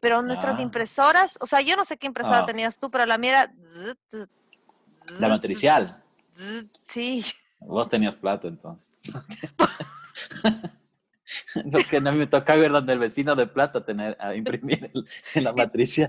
Pero 0.00 0.20
nuestras 0.20 0.58
ah. 0.58 0.62
impresoras, 0.62 1.38
o 1.40 1.46
sea, 1.46 1.60
yo 1.60 1.76
no 1.76 1.84
sé 1.84 1.96
qué 1.96 2.08
impresora 2.08 2.40
ah. 2.40 2.46
tenías 2.46 2.80
tú, 2.80 2.90
pero 2.90 3.06
la 3.06 3.16
mía 3.16 3.30
era... 3.30 4.26
La 5.20 5.28
matricial. 5.28 6.02
Sí. 6.82 7.24
Vos 7.60 7.88
tenías 7.88 8.16
plata 8.16 8.48
entonces. 8.48 8.98
Lo 11.72 11.78
que 11.88 12.00
no 12.00 12.12
me 12.12 12.26
toca 12.26 12.54
ver 12.56 12.72
donde 12.72 12.92
el 12.92 12.98
vecino 12.98 13.34
de 13.34 13.46
plata 13.46 13.84
tener 13.84 14.16
a 14.20 14.34
imprimir 14.34 14.90
en 15.34 15.44
la 15.44 15.52
matricial. 15.52 16.08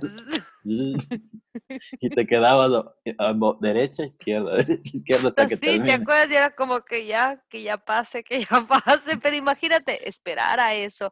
y 0.63 2.10
te 2.10 2.25
quedabas 2.25 2.86
derecha, 3.60 4.03
izquierda, 4.03 4.55
derecha, 4.58 4.91
izquierda 4.93 5.29
hasta 5.29 5.47
que 5.47 5.58
Sí, 5.58 5.79
¿te 5.79 5.91
acuerdas? 5.93 6.29
Y 6.29 6.36
era 6.36 6.51
como 6.51 6.81
que 6.81 7.05
ya, 7.05 7.43
que 7.49 7.63
ya 7.63 7.77
pase, 7.77 8.23
que 8.23 8.41
ya 8.41 8.47
pase. 8.67 9.17
Pero 9.17 9.36
imagínate, 9.36 10.08
esperar 10.08 10.60
a 10.60 10.73
eso. 10.73 11.12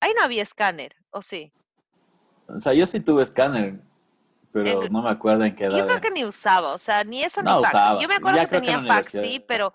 Ahí 0.00 0.12
no 0.16 0.22
había 0.22 0.42
escáner, 0.42 0.94
¿o 1.10 1.22
sí? 1.22 1.52
O 2.46 2.60
sea, 2.60 2.74
yo 2.74 2.86
sí 2.86 3.00
tuve 3.00 3.22
escáner, 3.22 3.80
pero 4.52 4.88
no 4.90 5.02
me 5.02 5.10
acuerdo 5.10 5.44
en 5.44 5.56
qué 5.56 5.64
edad. 5.64 5.78
Yo 5.78 5.86
creo 5.86 6.00
que 6.00 6.10
ni 6.10 6.24
usaba, 6.24 6.74
o 6.74 6.78
sea, 6.78 7.02
ni 7.02 7.22
eso 7.24 7.42
ni 7.42 7.48
fax. 7.48 8.02
Yo 8.02 8.08
me 8.08 8.16
acuerdo 8.16 8.40
que 8.40 8.46
tenía 8.46 8.82
fax, 8.82 9.10
sí, 9.10 9.42
pero 9.48 9.72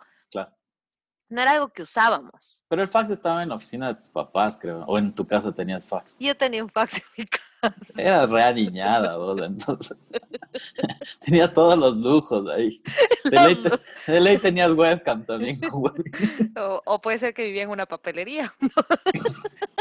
no 1.30 1.42
era 1.42 1.52
algo 1.52 1.70
que 1.70 1.84
usábamos. 1.84 2.64
Pero 2.68 2.82
el 2.82 2.88
fax 2.88 3.12
estaba 3.12 3.44
en 3.44 3.50
la 3.50 3.56
oficina 3.56 3.88
de 3.90 3.96
tus 3.96 4.10
papás, 4.10 4.58
creo. 4.60 4.84
O 4.86 4.98
en 4.98 5.14
tu 5.14 5.26
casa 5.26 5.52
tenías 5.52 5.86
fax. 5.86 6.18
Yo 6.20 6.36
tenía 6.36 6.64
un 6.64 6.70
fax 6.70 6.96
en 6.96 7.04
mi 7.18 7.26
casa. 7.26 7.76
Era 7.98 8.26
re 8.26 8.54
niñada, 8.54 9.18
vos, 9.18 9.38
entonces. 9.42 9.98
tenías 11.26 11.54
todos 11.54 11.78
los 11.78 11.98
lujos 11.98 12.48
ahí. 12.50 12.82
De 14.08 14.20
ley, 14.20 14.38
tenías 14.38 14.72
webcam 14.72 15.24
también. 15.26 15.60
o, 16.56 16.82
o, 16.86 17.02
puede 17.02 17.20
ser 17.20 17.34
que 17.34 17.44
vivía 17.44 17.64
en 17.64 17.70
una 17.70 17.86
papelería. 17.86 18.52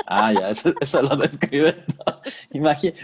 ah, 0.07 0.33
ya, 0.33 0.51
eso, 0.51 1.03
lo 1.03 1.17
describe 1.17 1.85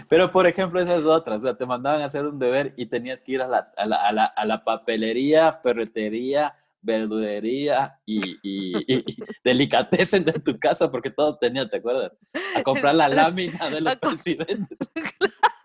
Pero, 0.09 0.29
por 0.29 0.45
ejemplo, 0.45 0.79
esas 0.81 1.03
otras. 1.03 1.41
O 1.41 1.47
sea, 1.47 1.57
te 1.57 1.65
mandaban 1.65 2.01
a 2.01 2.05
hacer 2.05 2.25
un 2.25 2.37
deber 2.37 2.73
y 2.77 2.85
tenías 2.85 3.21
que 3.21 3.31
ir 3.31 3.41
a 3.41 3.47
la, 3.47 3.71
a 3.77 3.85
la, 3.85 3.95
a 4.07 4.11
la, 4.11 4.25
a 4.25 4.45
la 4.45 4.63
papelería, 4.63 5.53
ferretería 5.53 6.53
verdurería 6.85 7.99
y, 8.05 8.37
y, 8.43 9.05
delicatessen 9.43 10.23
de 10.23 10.33
tu 10.33 10.57
casa, 10.59 10.89
porque 10.91 11.09
todos 11.09 11.39
tenían, 11.39 11.69
¿te 11.69 11.77
acuerdas? 11.77 12.11
A 12.55 12.63
comprar 12.63 12.95
la 12.95 13.09
lámina 13.09 13.69
de 13.69 13.81
los 13.81 13.95
presidentes. 13.97 14.77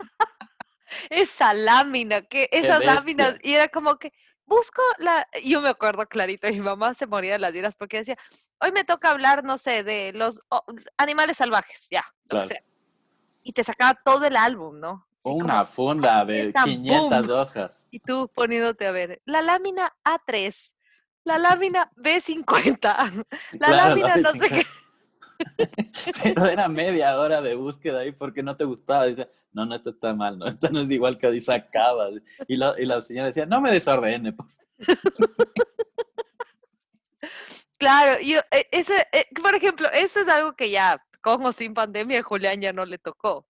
Esa 1.11 1.55
lámina, 1.55 2.23
que 2.23 2.49
esas 2.53 2.85
láminas, 2.85 3.37
y 3.43 3.55
era 3.55 3.69
como 3.69 3.97
que 3.97 4.13
busco 4.45 4.83
la, 4.99 5.29
yo 5.45 5.61
me 5.61 5.69
acuerdo 5.69 6.05
clarito, 6.07 6.49
mi 6.49 6.61
mamá 6.61 6.95
se 6.95 7.07
moría 7.07 7.33
de 7.33 7.39
las 7.39 7.55
iras 7.55 7.77
porque 7.77 7.99
decía, 7.99 8.17
hoy 8.61 8.73
me 8.73 8.85
toca 8.85 9.11
hablar, 9.11 9.45
no 9.45 9.57
sé, 9.59 9.85
de 9.85 10.13
los 10.13 10.41
animales 10.97 11.37
salvajes, 11.37 11.89
ya, 11.91 12.05
Y 13.43 13.53
te 13.53 13.65
sacaba 13.65 13.99
todo 14.05 14.27
el 14.27 14.37
álbum, 14.37 14.81
¿no? 14.81 15.07
Una 15.23 15.65
funda 15.65 16.25
de 16.25 16.53
500 16.65 17.29
hojas. 17.29 17.87
Y 17.91 18.01
tú 18.01 18.31
poniéndote 18.35 18.87
a 18.87 18.91
ver, 18.91 19.21
la 19.25 19.43
lámina 19.43 19.95
A3, 20.05 20.73
la 21.25 21.39
lámina 21.39 21.91
B50, 21.97 23.27
la 23.53 23.71
lámina 23.71 24.17
no 24.17 24.33
sé 24.33 24.49
qué. 24.49 24.63
Pero 26.23 26.45
era 26.47 26.69
media 26.69 27.19
hora 27.19 27.43
de 27.43 27.55
búsqueda 27.55 28.01
ahí 28.01 28.13
porque 28.13 28.43
no 28.43 28.57
te 28.57 28.65
gustaba. 28.65 29.07
Dice, 29.07 29.29
no, 29.53 29.67
no, 29.67 29.75
esto 29.75 29.91
está 29.91 30.15
mal, 30.15 30.39
no, 30.39 30.47
esto 30.47 30.71
no 30.71 30.81
es 30.81 30.91
igual 30.91 31.19
que 31.19 31.27
ahí 31.27 31.41
sacaba. 31.41 32.11
Y, 32.11 32.55
y 32.55 32.57
la 32.57 33.01
señora 33.01 33.27
decía, 33.27 33.47
no 33.47 33.61
me 33.61 33.73
desordene. 33.73 34.33
Por, 34.33 34.47
claro, 37.79 38.21
yo, 38.23 38.41
e, 38.51 38.69
ese, 38.71 39.07
e, 39.13 39.27
por 39.41 39.55
ejemplo, 39.55 39.89
eso 39.93 40.21
es 40.21 40.29
algo 40.29 40.55
que 40.55 40.71
ya, 40.71 41.03
con 41.21 41.45
o 41.45 41.53
sin 41.53 41.75
pandemia, 41.75 42.23
Julián 42.23 42.61
ya 42.61 42.73
no 42.73 42.85
le 42.85 42.99
tocó. 42.99 43.47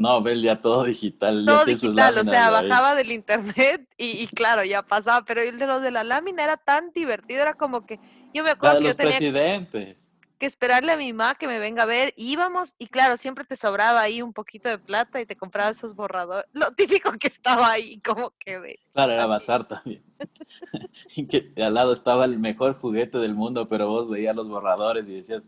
No, 0.00 0.22
Bel, 0.22 0.40
ya 0.40 0.62
todo 0.62 0.84
digital. 0.84 1.44
Todo 1.46 1.66
digital, 1.66 2.16
o 2.16 2.24
sea, 2.24 2.48
bajaba 2.48 2.94
del 2.94 3.12
internet 3.12 3.86
y, 3.98 4.26
claro, 4.28 4.64
ya 4.64 4.80
pasaba, 4.80 5.26
pero 5.26 5.42
el 5.42 5.58
de 5.58 5.66
los 5.66 5.82
de 5.82 5.90
la 5.90 6.04
lámina 6.04 6.42
era 6.42 6.56
tan 6.56 6.90
divertido, 6.92 7.42
era 7.42 7.52
como 7.52 7.84
que 7.84 8.00
yo 8.32 8.42
me 8.42 8.52
acuerdo 8.52 8.78
que 8.78 8.84
los 8.84 8.96
tenía 8.96 9.18
presidentes. 9.18 10.10
que 10.38 10.46
esperarle 10.46 10.92
a 10.92 10.96
mi 10.96 11.12
mamá 11.12 11.34
que 11.34 11.46
me 11.46 11.58
venga 11.58 11.82
a 11.82 11.86
ver, 11.86 12.14
íbamos 12.16 12.76
y 12.78 12.86
claro, 12.86 13.18
siempre 13.18 13.44
te 13.44 13.56
sobraba 13.56 14.00
ahí 14.00 14.22
un 14.22 14.32
poquito 14.32 14.70
de 14.70 14.78
plata 14.78 15.20
y 15.20 15.26
te 15.26 15.36
compraba 15.36 15.68
esos 15.68 15.94
borradores, 15.94 16.48
lo 16.54 16.72
típico 16.72 17.12
que 17.20 17.26
estaba 17.26 17.70
ahí, 17.70 18.00
como 18.00 18.32
que 18.38 18.58
de... 18.58 18.80
Claro, 18.94 19.12
era 19.12 19.26
bazar 19.26 19.68
también. 19.68 20.02
y 21.14 21.26
que 21.26 21.52
al 21.62 21.74
lado 21.74 21.92
estaba 21.92 22.24
el 22.24 22.38
mejor 22.38 22.74
juguete 22.78 23.18
del 23.18 23.34
mundo, 23.34 23.68
pero 23.68 23.88
vos 23.88 24.08
veías 24.08 24.34
los 24.34 24.48
borradores 24.48 25.06
y 25.10 25.16
decías, 25.16 25.42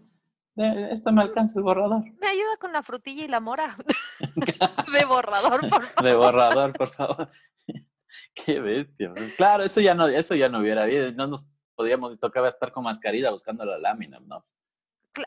esto 0.57 1.13
me 1.13 1.23
alcanza 1.23 1.59
el 1.59 1.65
borrador. 1.65 2.05
Me 2.21 2.29
ayuda 2.29 2.57
con 2.59 2.73
la 2.73 2.83
frutilla 2.83 3.25
y 3.25 3.29
la 3.29 3.41
mora. 3.41 3.77
de 4.93 5.05
borrador, 5.05 5.61
por 5.61 5.71
favor. 5.71 6.03
De 6.03 6.15
borrador, 6.15 6.73
por 6.73 6.89
favor. 6.89 7.31
Qué 8.35 8.61
bestia. 8.61 9.13
Claro, 9.37 9.63
eso 9.63 9.81
ya 9.81 9.95
no, 9.95 10.09
eso 10.09 10.35
ya 10.35 10.49
no 10.49 10.61
hubiera 10.61 10.83
habido. 10.83 11.11
No 11.13 11.27
nos 11.27 11.47
podíamos, 11.75 12.19
tocaba 12.19 12.49
estar 12.49 12.73
con 12.73 12.85
mascarilla 12.85 13.31
buscando 13.31 13.65
la 13.65 13.79
lámina, 13.79 14.21
¿no? 14.21 14.45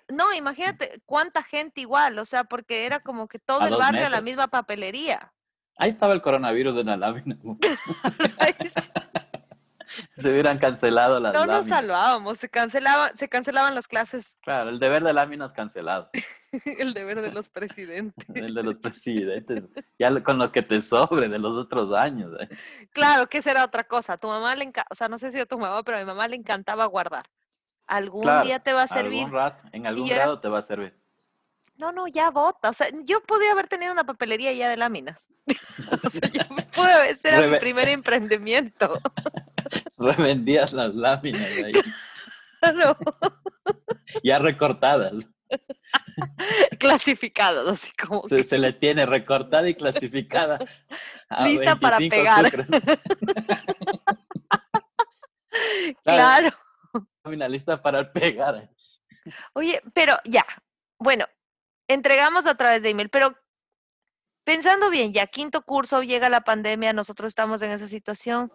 No, 0.08 0.34
imagínate 0.34 1.02
cuánta 1.06 1.44
gente 1.44 1.82
igual, 1.82 2.18
o 2.18 2.26
sea, 2.26 2.44
porque 2.44 2.88
era 2.88 3.02
como 3.02 3.28
que 3.28 3.38
todo 3.38 3.68
el 3.68 3.76
barrio 3.76 4.10
la 4.10 4.22
misma 4.22 4.48
papelería. 4.48 5.32
Ahí 5.78 5.92
estaba 5.92 6.14
el 6.14 6.22
coronavirus 6.22 6.78
en 6.78 6.88
la 6.88 6.98
lámina. 6.98 7.38
se 10.18 10.30
hubieran 10.30 10.58
cancelado 10.58 11.20
las 11.20 11.34
no 11.34 11.46
nos 11.46 11.68
salvábamos, 11.68 12.38
se, 12.38 12.50
cancelaban, 12.50 13.16
se 13.16 13.30
cancelaban 13.30 13.76
las 13.76 13.88
clases. 13.88 14.38
Claro, 14.42 14.70
el 14.70 14.80
deber 14.80 15.04
de 15.04 15.14
láminas 15.14 15.54
cancelado. 15.54 16.10
el 16.80 16.94
deber 16.94 17.22
de 17.22 17.32
los 17.32 17.50
presidentes. 17.50 18.28
el 18.36 18.54
de 18.54 18.64
los 18.64 18.78
presidentes. 18.78 19.64
Ya 20.00 20.24
con 20.24 20.38
lo 20.38 20.52
que 20.52 20.62
te 20.62 20.82
sobre 20.82 21.30
de 21.30 21.40
los 21.40 21.56
otros 21.58 21.92
años. 21.92 22.32
¿eh? 22.40 22.50
Claro, 22.92 23.28
que 23.28 23.42
será 23.42 23.66
otra 23.66 23.84
cosa. 23.84 24.18
Tu 24.18 24.28
mamá 24.28 24.56
le 24.56 24.66
encanta, 24.66 24.88
o 24.92 24.96
sea, 24.96 25.08
no 25.08 25.18
sé 25.18 25.32
si 25.32 25.40
a 25.40 25.46
tu 25.46 25.58
mamá, 25.58 25.84
pero 25.84 25.98
a 25.98 26.00
mi 26.00 26.06
mamá 26.06 26.28
le 26.28 26.36
encantaba 26.36 26.86
guardar. 26.86 27.26
Algún 27.88 28.26
día 28.44 28.60
te 28.60 28.74
va 28.74 28.84
a 28.84 28.88
servir. 28.88 29.20
Algún 29.20 29.34
rato, 29.34 29.64
en 29.72 29.86
algún 29.86 30.08
grado 30.08 30.40
te 30.40 30.50
va 30.50 30.60
a 30.60 30.64
servir. 30.64 31.05
No, 31.78 31.92
no, 31.92 32.08
ya 32.08 32.30
bota. 32.30 32.70
O 32.70 32.74
sea, 32.74 32.88
yo 33.04 33.22
podía 33.24 33.52
haber 33.52 33.68
tenido 33.68 33.92
una 33.92 34.06
papelería 34.06 34.54
ya 34.54 34.70
de 34.70 34.78
láminas. 34.78 35.30
o 36.04 36.10
sea, 36.10 36.30
yo 36.32 36.42
pude 36.72 37.16
ser 37.16 37.50
mi 37.50 37.60
primer 37.60 37.90
emprendimiento. 37.90 39.00
Revendías 39.98 40.74
las 40.74 40.96
láminas 40.96 41.50
ahí. 41.64 41.74
No. 42.74 42.98
ya 44.24 44.40
recortadas. 44.40 45.14
clasificadas, 46.80 47.68
así 47.68 47.92
como. 47.96 48.28
Se, 48.28 48.44
se, 48.44 48.58
le 48.58 48.74
tiene 48.74 49.06
recortada 49.06 49.70
y 49.70 49.76
clasificada. 49.76 50.58
Lista 51.44 51.76
para 51.76 52.00
pegar. 52.00 52.52
claro. 56.04 56.58
Lámina 57.24 57.48
lista 57.48 57.80
para 57.80 58.12
pegar. 58.12 58.68
Oye, 59.54 59.80
pero 59.94 60.18
ya. 60.26 60.46
Bueno, 60.98 61.28
entregamos 61.88 62.46
a 62.48 62.56
través 62.56 62.82
de 62.82 62.90
email, 62.90 63.10
pero 63.10 63.36
pensando 64.44 64.90
bien, 64.90 65.14
ya 65.14 65.28
quinto 65.28 65.62
curso, 65.64 66.04
llega 66.04 66.30
la 66.30 66.42
pandemia, 66.42 66.94
nosotros 66.94 67.30
estamos 67.30 67.62
en 67.62 67.72
esa 67.72 67.88
situación, 67.88 68.52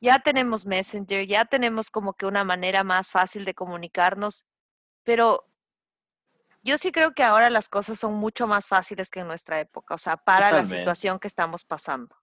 ya 0.00 0.18
tenemos 0.18 0.66
Messenger, 0.66 1.26
ya 1.26 1.44
tenemos 1.44 1.90
como 1.90 2.14
que 2.14 2.26
una 2.26 2.44
manera 2.44 2.84
más 2.84 3.12
fácil 3.12 3.44
de 3.44 3.54
comunicarnos, 3.54 4.44
pero 5.04 5.46
yo 6.62 6.76
sí 6.78 6.92
creo 6.92 7.12
que 7.12 7.22
ahora 7.22 7.50
las 7.50 7.68
cosas 7.68 7.98
son 7.98 8.14
mucho 8.14 8.46
más 8.46 8.68
fáciles 8.68 9.10
que 9.10 9.20
en 9.20 9.28
nuestra 9.28 9.60
época, 9.60 9.94
o 9.94 9.98
sea, 9.98 10.16
para 10.16 10.50
la 10.52 10.64
situación 10.64 11.18
que 11.18 11.28
estamos 11.28 11.64
pasando. 11.64 12.14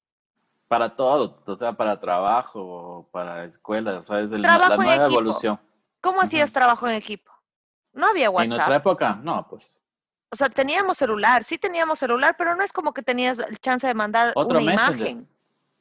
Para 0.68 0.96
todo, 0.96 1.42
o 1.46 1.56
sea, 1.56 1.74
para 1.74 2.00
trabajo, 2.00 3.10
para 3.12 3.46
escuela, 3.46 3.98
o 3.98 4.04
sea, 4.04 4.20
es 4.20 4.32
la 4.32 4.58
nueva 4.76 5.06
evolución. 5.06 5.60
¿Cómo 6.02 6.22
hacías 6.22 6.54
trabajo 6.54 6.88
en 6.88 6.96
equipo? 6.96 7.32
No 7.92 8.08
había 8.08 8.30
WhatsApp. 8.30 8.44
En 8.44 8.50
nuestra 8.50 8.76
época, 8.76 9.16
no, 9.16 9.48
pues 9.50 9.79
o 10.32 10.36
sea, 10.36 10.50
teníamos 10.50 10.98
celular, 10.98 11.44
sí 11.44 11.58
teníamos 11.58 12.00
celular, 12.00 12.36
pero 12.38 12.56
no 12.56 12.64
es 12.64 12.72
como 12.72 12.94
que 12.94 13.02
tenías 13.02 13.40
el 13.40 13.60
chance 13.60 13.88
de 13.88 13.94
mandar 13.94 14.32
Otro 14.36 14.60
una 14.60 14.74
imagen. 14.74 15.28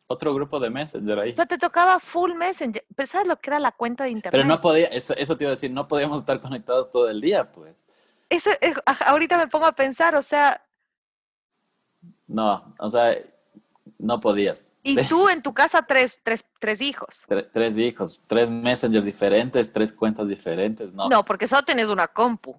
Otro 0.06 0.34
grupo 0.34 0.58
de 0.58 0.70
Messenger 0.70 1.18
ahí. 1.18 1.32
O 1.32 1.36
sea, 1.36 1.44
te 1.44 1.58
tocaba 1.58 2.00
full 2.00 2.32
Messenger. 2.32 2.82
Pero 2.96 3.06
¿sabes 3.06 3.26
lo 3.26 3.36
que 3.38 3.50
era 3.50 3.60
la 3.60 3.72
cuenta 3.72 4.04
de 4.04 4.10
internet? 4.10 4.40
Pero 4.40 4.48
no 4.48 4.58
podía, 4.60 4.86
eso, 4.86 5.14
eso 5.14 5.36
te 5.36 5.44
iba 5.44 5.50
a 5.50 5.54
decir, 5.54 5.70
no 5.70 5.86
podíamos 5.86 6.20
estar 6.20 6.40
conectados 6.40 6.90
todo 6.90 7.10
el 7.10 7.20
día, 7.20 7.52
pues. 7.52 7.76
Eso, 8.30 8.50
ahorita 9.06 9.36
me 9.36 9.48
pongo 9.48 9.66
a 9.66 9.72
pensar, 9.72 10.14
o 10.14 10.22
sea... 10.22 10.62
No, 12.26 12.74
o 12.78 12.88
sea, 12.88 13.18
no 13.98 14.20
podías. 14.20 14.66
Y 14.82 14.96
tú 15.08 15.28
en 15.28 15.42
tu 15.42 15.52
casa 15.52 15.82
tres, 15.82 16.20
tres, 16.22 16.44
tres 16.58 16.80
hijos. 16.80 17.26
Tres, 17.52 17.76
hijos, 17.76 18.20
tres 18.26 18.48
Messenger 18.48 19.02
diferentes, 19.02 19.70
tres 19.72 19.92
cuentas 19.92 20.26
diferentes, 20.26 20.92
¿no? 20.94 21.08
No, 21.08 21.24
porque 21.24 21.46
solo 21.46 21.62
tienes 21.62 21.90
una 21.90 22.08
compu. 22.08 22.58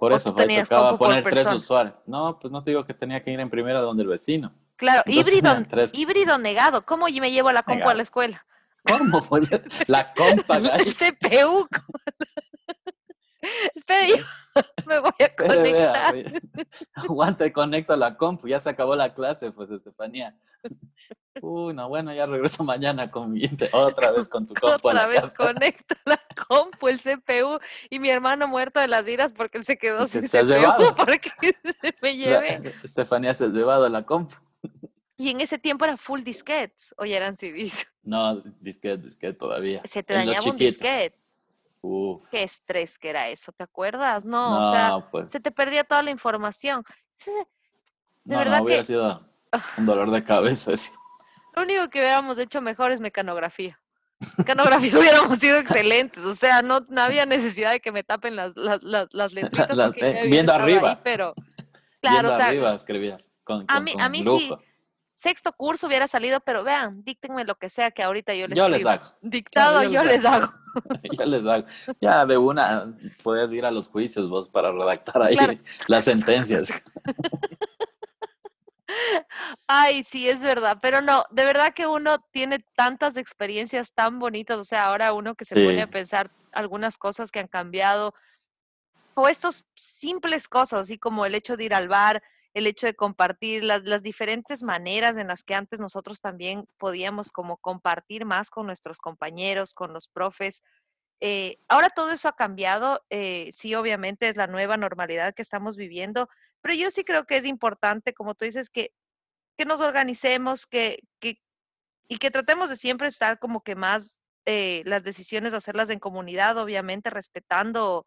Por 0.00 0.14
eso, 0.14 0.32
fue, 0.32 0.46
tocaba 0.46 0.96
poner 0.96 1.22
tres 1.24 1.52
usuarios. 1.52 1.94
No, 2.06 2.38
pues 2.40 2.50
no 2.50 2.64
te 2.64 2.70
digo 2.70 2.86
que 2.86 2.94
tenía 2.94 3.22
que 3.22 3.32
ir 3.32 3.38
en 3.38 3.50
primera 3.50 3.80
donde 3.80 4.02
el 4.02 4.08
vecino. 4.08 4.50
Claro, 4.76 5.02
híbrido, 5.04 5.54
híbrido 5.92 6.38
negado. 6.38 6.86
¿Cómo 6.86 7.04
me 7.04 7.30
llevo 7.30 7.52
la 7.52 7.62
compu 7.62 7.86
a 7.86 7.92
la 7.92 8.02
escuela? 8.02 8.42
¿Cómo? 8.82 9.22
Pues 9.28 9.50
la 9.88 10.14
compa. 10.14 10.56
El 10.78 10.94
CPU. 10.94 11.68
Espera, 13.74 14.08
yo 14.08 14.24
me 14.86 14.98
voy 14.98 15.12
a 15.20 15.34
conectar. 15.36 16.14
Aguanta, 16.94 17.52
conecto 17.52 17.96
la 17.96 18.16
compu. 18.16 18.48
Ya 18.48 18.60
se 18.60 18.70
acabó 18.70 18.94
la 18.94 19.14
clase, 19.14 19.50
pues, 19.52 19.70
Estefanía. 19.70 20.36
Uy, 21.40 21.72
no, 21.72 21.88
bueno, 21.88 22.12
ya 22.12 22.26
regreso 22.26 22.64
mañana 22.64 23.10
con 23.10 23.32
mi, 23.32 23.42
otra 23.72 24.12
vez 24.12 24.28
con 24.28 24.46
tu 24.46 24.54
compu. 24.54 24.88
Otra 24.88 25.06
vez 25.06 25.32
conecto 25.34 25.94
la 26.04 26.20
compu, 26.48 26.88
el 26.88 27.00
CPU, 27.00 27.58
y 27.88 27.98
mi 27.98 28.10
hermano 28.10 28.46
muerto 28.46 28.80
de 28.80 28.88
las 28.88 29.06
iras 29.08 29.32
porque 29.32 29.58
él 29.58 29.64
se 29.64 29.78
quedó 29.78 30.06
sin 30.06 30.22
CPU 30.22 30.44
llevado? 30.44 30.94
porque 30.94 31.30
se 31.80 31.94
me 32.02 32.16
lleve. 32.16 32.74
Estefanía 32.84 33.32
se 33.32 33.44
ha 33.44 33.48
llevado 33.48 33.88
la 33.88 34.04
compu. 34.04 34.34
Y 35.16 35.30
en 35.30 35.40
ese 35.40 35.58
tiempo 35.58 35.84
era 35.84 35.96
full 35.96 36.22
disquetes, 36.22 36.94
o 36.98 37.04
ya 37.04 37.18
eran 37.18 37.36
CDs. 37.36 37.86
No, 38.02 38.40
disquete, 38.60 39.02
disquete 39.02 39.34
todavía. 39.34 39.82
Se 39.84 40.02
te 40.02 40.14
dañaba 40.14 40.50
un 40.50 40.56
disquete. 40.56 41.14
Uf. 41.82 42.28
Qué 42.30 42.42
estrés 42.42 42.98
que 42.98 43.10
era 43.10 43.28
eso, 43.28 43.52
¿te 43.52 43.64
acuerdas? 43.64 44.24
No, 44.24 44.58
o 44.58 44.70
sea, 44.70 45.08
pues. 45.10 45.32
se 45.32 45.40
te 45.40 45.50
perdía 45.50 45.84
toda 45.84 46.02
la 46.02 46.10
información. 46.10 46.84
De 48.24 48.36
verdad 48.36 48.58
no, 48.58 48.64
hubiera 48.64 48.84
sido 48.84 49.26
un 49.78 49.86
dolor 49.86 50.10
de 50.10 50.22
cabeza. 50.22 50.72
Lo 51.54 51.62
único 51.62 51.88
que 51.88 52.00
hubiéramos 52.00 52.38
hecho 52.38 52.60
mejor 52.60 52.92
es 52.92 53.00
mecanografía. 53.00 53.80
Mecanografía 54.36 54.92
hubiéramos 54.98 55.38
sido 55.38 55.56
excelentes, 55.56 56.24
o 56.24 56.34
sea, 56.34 56.60
no, 56.62 56.84
había 56.96 57.24
necesidad 57.24 57.70
de 57.70 57.80
que 57.80 57.92
me 57.92 58.04
tapen 58.04 58.36
las, 58.36 58.52
las, 58.56 58.80
las, 58.82 59.32
letritas. 59.32 59.78
Eh, 59.96 60.28
viendo 60.28 60.52
arriba. 60.52 61.00
pero, 61.02 61.34
claro, 62.00 62.28
viendo 62.28 62.44
arriba 62.44 62.74
escribías. 62.74 63.32
Con, 63.44 63.64
a 63.68 63.80
mí, 63.80 63.94
a 63.98 64.08
mí 64.08 64.22
sí 64.22 64.50
sexto 65.20 65.52
curso 65.52 65.86
hubiera 65.86 66.08
salido, 66.08 66.40
pero 66.40 66.64
vean, 66.64 67.04
díctenme 67.04 67.44
lo 67.44 67.54
que 67.56 67.68
sea 67.68 67.90
que 67.90 68.02
ahorita 68.02 68.34
yo 68.34 68.48
les 68.48 68.56
Yo 68.56 68.70
les 68.70 68.86
hago. 68.86 69.04
Dictado, 69.20 69.82
yo, 69.82 70.02
les, 70.02 70.24
hago. 70.24 70.50
yo 71.18 71.26
les 71.26 71.44
hago. 71.44 71.66
Ya 72.00 72.24
de 72.24 72.38
una 72.38 72.90
puedes 73.22 73.52
ir 73.52 73.66
a 73.66 73.70
los 73.70 73.90
juicios 73.90 74.30
vos 74.30 74.48
para 74.48 74.72
redactar 74.72 75.22
ahí 75.22 75.36
las 75.88 76.04
sentencias. 76.04 76.72
Ay, 79.66 80.04
sí, 80.04 80.26
es 80.28 80.40
verdad, 80.40 80.78
pero 80.80 81.02
no, 81.02 81.24
de 81.30 81.44
verdad 81.44 81.74
que 81.74 81.86
uno 81.86 82.24
tiene 82.32 82.64
tantas 82.74 83.18
experiencias 83.18 83.92
tan 83.92 84.18
bonitas, 84.18 84.58
o 84.58 84.64
sea, 84.64 84.86
ahora 84.86 85.12
uno 85.12 85.34
que 85.34 85.44
se 85.44 85.54
pone 85.54 85.82
a 85.82 85.90
pensar 85.90 86.30
algunas 86.50 86.96
cosas 86.98 87.30
que 87.30 87.40
han 87.40 87.46
cambiado, 87.46 88.14
o 89.14 89.28
estos 89.28 89.64
simples 89.76 90.48
cosas, 90.48 90.80
así 90.80 90.98
como 90.98 91.24
el 91.24 91.34
hecho 91.34 91.56
de 91.56 91.64
ir 91.64 91.74
al 91.74 91.88
bar, 91.88 92.20
el 92.54 92.66
hecho 92.66 92.86
de 92.86 92.94
compartir 92.94 93.62
las, 93.62 93.84
las, 93.84 94.02
diferentes 94.02 94.62
maneras 94.62 95.16
en 95.16 95.28
las 95.28 95.44
que 95.44 95.54
antes 95.54 95.78
nosotros 95.78 96.20
también 96.20 96.66
podíamos 96.78 97.30
como 97.30 97.58
compartir 97.58 98.24
más 98.24 98.50
con 98.50 98.66
nuestros 98.66 98.98
compañeros, 98.98 99.72
con 99.74 99.92
los 99.92 100.08
profes. 100.08 100.62
Eh, 101.20 101.58
ahora 101.68 101.90
todo 101.90 102.10
eso 102.12 102.28
ha 102.28 102.34
cambiado, 102.36 103.04
eh, 103.10 103.50
sí, 103.52 103.74
obviamente 103.74 104.28
es 104.28 104.36
la 104.36 104.46
nueva 104.46 104.76
normalidad 104.76 105.34
que 105.34 105.42
estamos 105.42 105.76
viviendo, 105.76 106.28
pero 106.60 106.74
yo 106.74 106.90
sí 106.90 107.04
creo 107.04 107.24
que 107.26 107.36
es 107.36 107.44
importante, 107.44 108.14
como 108.14 108.34
tú 108.34 108.46
dices, 108.46 108.68
que, 108.68 108.92
que 109.56 109.64
nos 109.64 109.80
organicemos 109.80 110.66
que, 110.66 111.00
que, 111.20 111.40
y 112.08 112.18
que 112.18 112.30
tratemos 112.30 112.70
de 112.70 112.76
siempre 112.76 113.06
estar 113.08 113.38
como 113.38 113.62
que 113.62 113.76
más 113.76 114.22
eh, 114.46 114.82
las 114.86 115.04
decisiones, 115.04 115.54
hacerlas 115.54 115.90
en 115.90 116.00
comunidad, 116.00 116.58
obviamente 116.58 117.10
respetando 117.10 118.06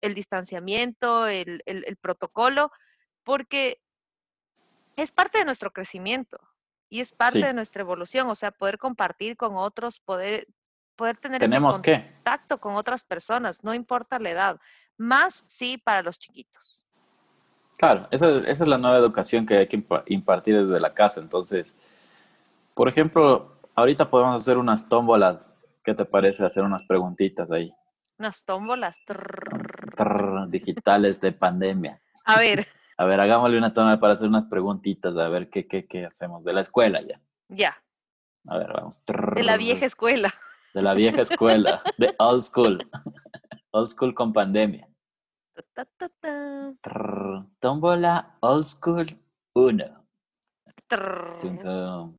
el 0.00 0.14
distanciamiento, 0.14 1.28
el, 1.28 1.62
el, 1.66 1.84
el 1.86 1.96
protocolo, 1.96 2.72
porque 3.22 3.78
es 4.96 5.12
parte 5.12 5.38
de 5.38 5.44
nuestro 5.44 5.72
crecimiento 5.72 6.38
y 6.88 7.00
es 7.00 7.12
parte 7.12 7.40
de 7.40 7.54
nuestra 7.54 7.82
evolución, 7.82 8.28
o 8.28 8.34
sea, 8.34 8.50
poder 8.50 8.78
compartir 8.78 9.36
con 9.36 9.56
otros, 9.56 9.98
poder, 10.00 10.46
poder 10.96 11.16
tener 11.16 11.40
¿Tenemos 11.40 11.78
contacto 11.78 12.58
con 12.58 12.76
otras 12.76 13.04
personas, 13.04 13.64
no 13.64 13.74
importa 13.74 14.18
la 14.18 14.30
edad, 14.30 14.60
más 14.96 15.44
sí 15.46 15.78
para 15.78 16.02
los 16.02 16.18
chiquitos. 16.18 16.84
Claro, 17.76 18.06
esa, 18.10 18.38
es 18.48 18.60
la 18.60 18.78
nueva 18.78 18.98
educación 18.98 19.46
que 19.46 19.58
hay 19.58 19.66
que 19.66 19.84
impartir 20.06 20.64
desde 20.66 20.80
la 20.80 20.94
casa. 20.94 21.20
Entonces, 21.20 21.74
por 22.74 22.88
ejemplo, 22.88 23.58
ahorita 23.74 24.08
podemos 24.08 24.40
hacer 24.40 24.58
unas 24.58 24.88
tómbolas. 24.88 25.54
¿Qué 25.82 25.94
te 25.94 26.04
parece 26.04 26.44
hacer 26.44 26.62
unas 26.62 26.84
preguntitas 26.84 27.50
ahí? 27.50 27.74
Unas 28.18 28.44
tómbolas. 28.44 28.96
digitales 30.48 31.20
de 31.20 31.32
pandemia. 31.32 32.00
A 32.24 32.38
ver. 32.38 32.66
A 32.96 33.04
ver, 33.04 33.20
hagámosle 33.20 33.58
una 33.58 33.74
toma 33.74 33.98
para 33.98 34.12
hacer 34.12 34.28
unas 34.28 34.44
preguntitas, 34.44 35.16
a 35.16 35.28
ver 35.28 35.50
qué, 35.50 35.66
qué, 35.66 35.86
qué 35.86 36.06
hacemos. 36.06 36.44
De 36.44 36.52
la 36.52 36.60
escuela 36.60 37.00
ya. 37.02 37.20
Ya. 37.48 37.82
A 38.46 38.58
ver, 38.58 38.72
vamos. 38.72 39.04
De 39.06 39.42
la 39.42 39.56
vieja 39.56 39.86
escuela. 39.86 40.32
De 40.72 40.82
la 40.82 40.94
vieja 40.94 41.22
escuela. 41.22 41.82
de 41.98 42.14
old 42.18 42.42
school. 42.42 42.78
old 43.70 43.88
school 43.88 44.14
con 44.14 44.32
pandemia. 44.32 44.88
Tómbola 47.60 48.36
old 48.40 48.64
school 48.64 49.06
1. 49.54 50.04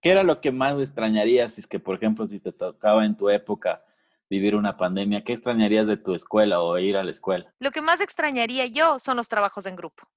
¿Qué 0.01 0.11
era 0.11 0.23
lo 0.23 0.41
que 0.41 0.51
más 0.51 0.79
extrañarías 0.79 1.53
si 1.53 1.61
es 1.61 1.67
que, 1.67 1.79
por 1.79 1.95
ejemplo, 1.95 2.27
si 2.27 2.39
te 2.39 2.51
tocaba 2.51 3.05
en 3.05 3.15
tu 3.15 3.29
época 3.29 3.83
vivir 4.29 4.55
una 4.55 4.75
pandemia, 4.75 5.23
qué 5.23 5.33
extrañarías 5.33 5.88
de 5.88 5.97
tu 5.97 6.15
escuela 6.15 6.61
o 6.61 6.77
ir 6.79 6.97
a 6.97 7.03
la 7.03 7.11
escuela? 7.11 7.53
Lo 7.59 7.71
que 7.71 7.81
más 7.81 8.01
extrañaría 8.01 8.65
yo 8.65 8.99
son 8.99 9.17
los 9.17 9.29
trabajos 9.29 9.65
en 9.65 9.75
grupo. 9.75 10.07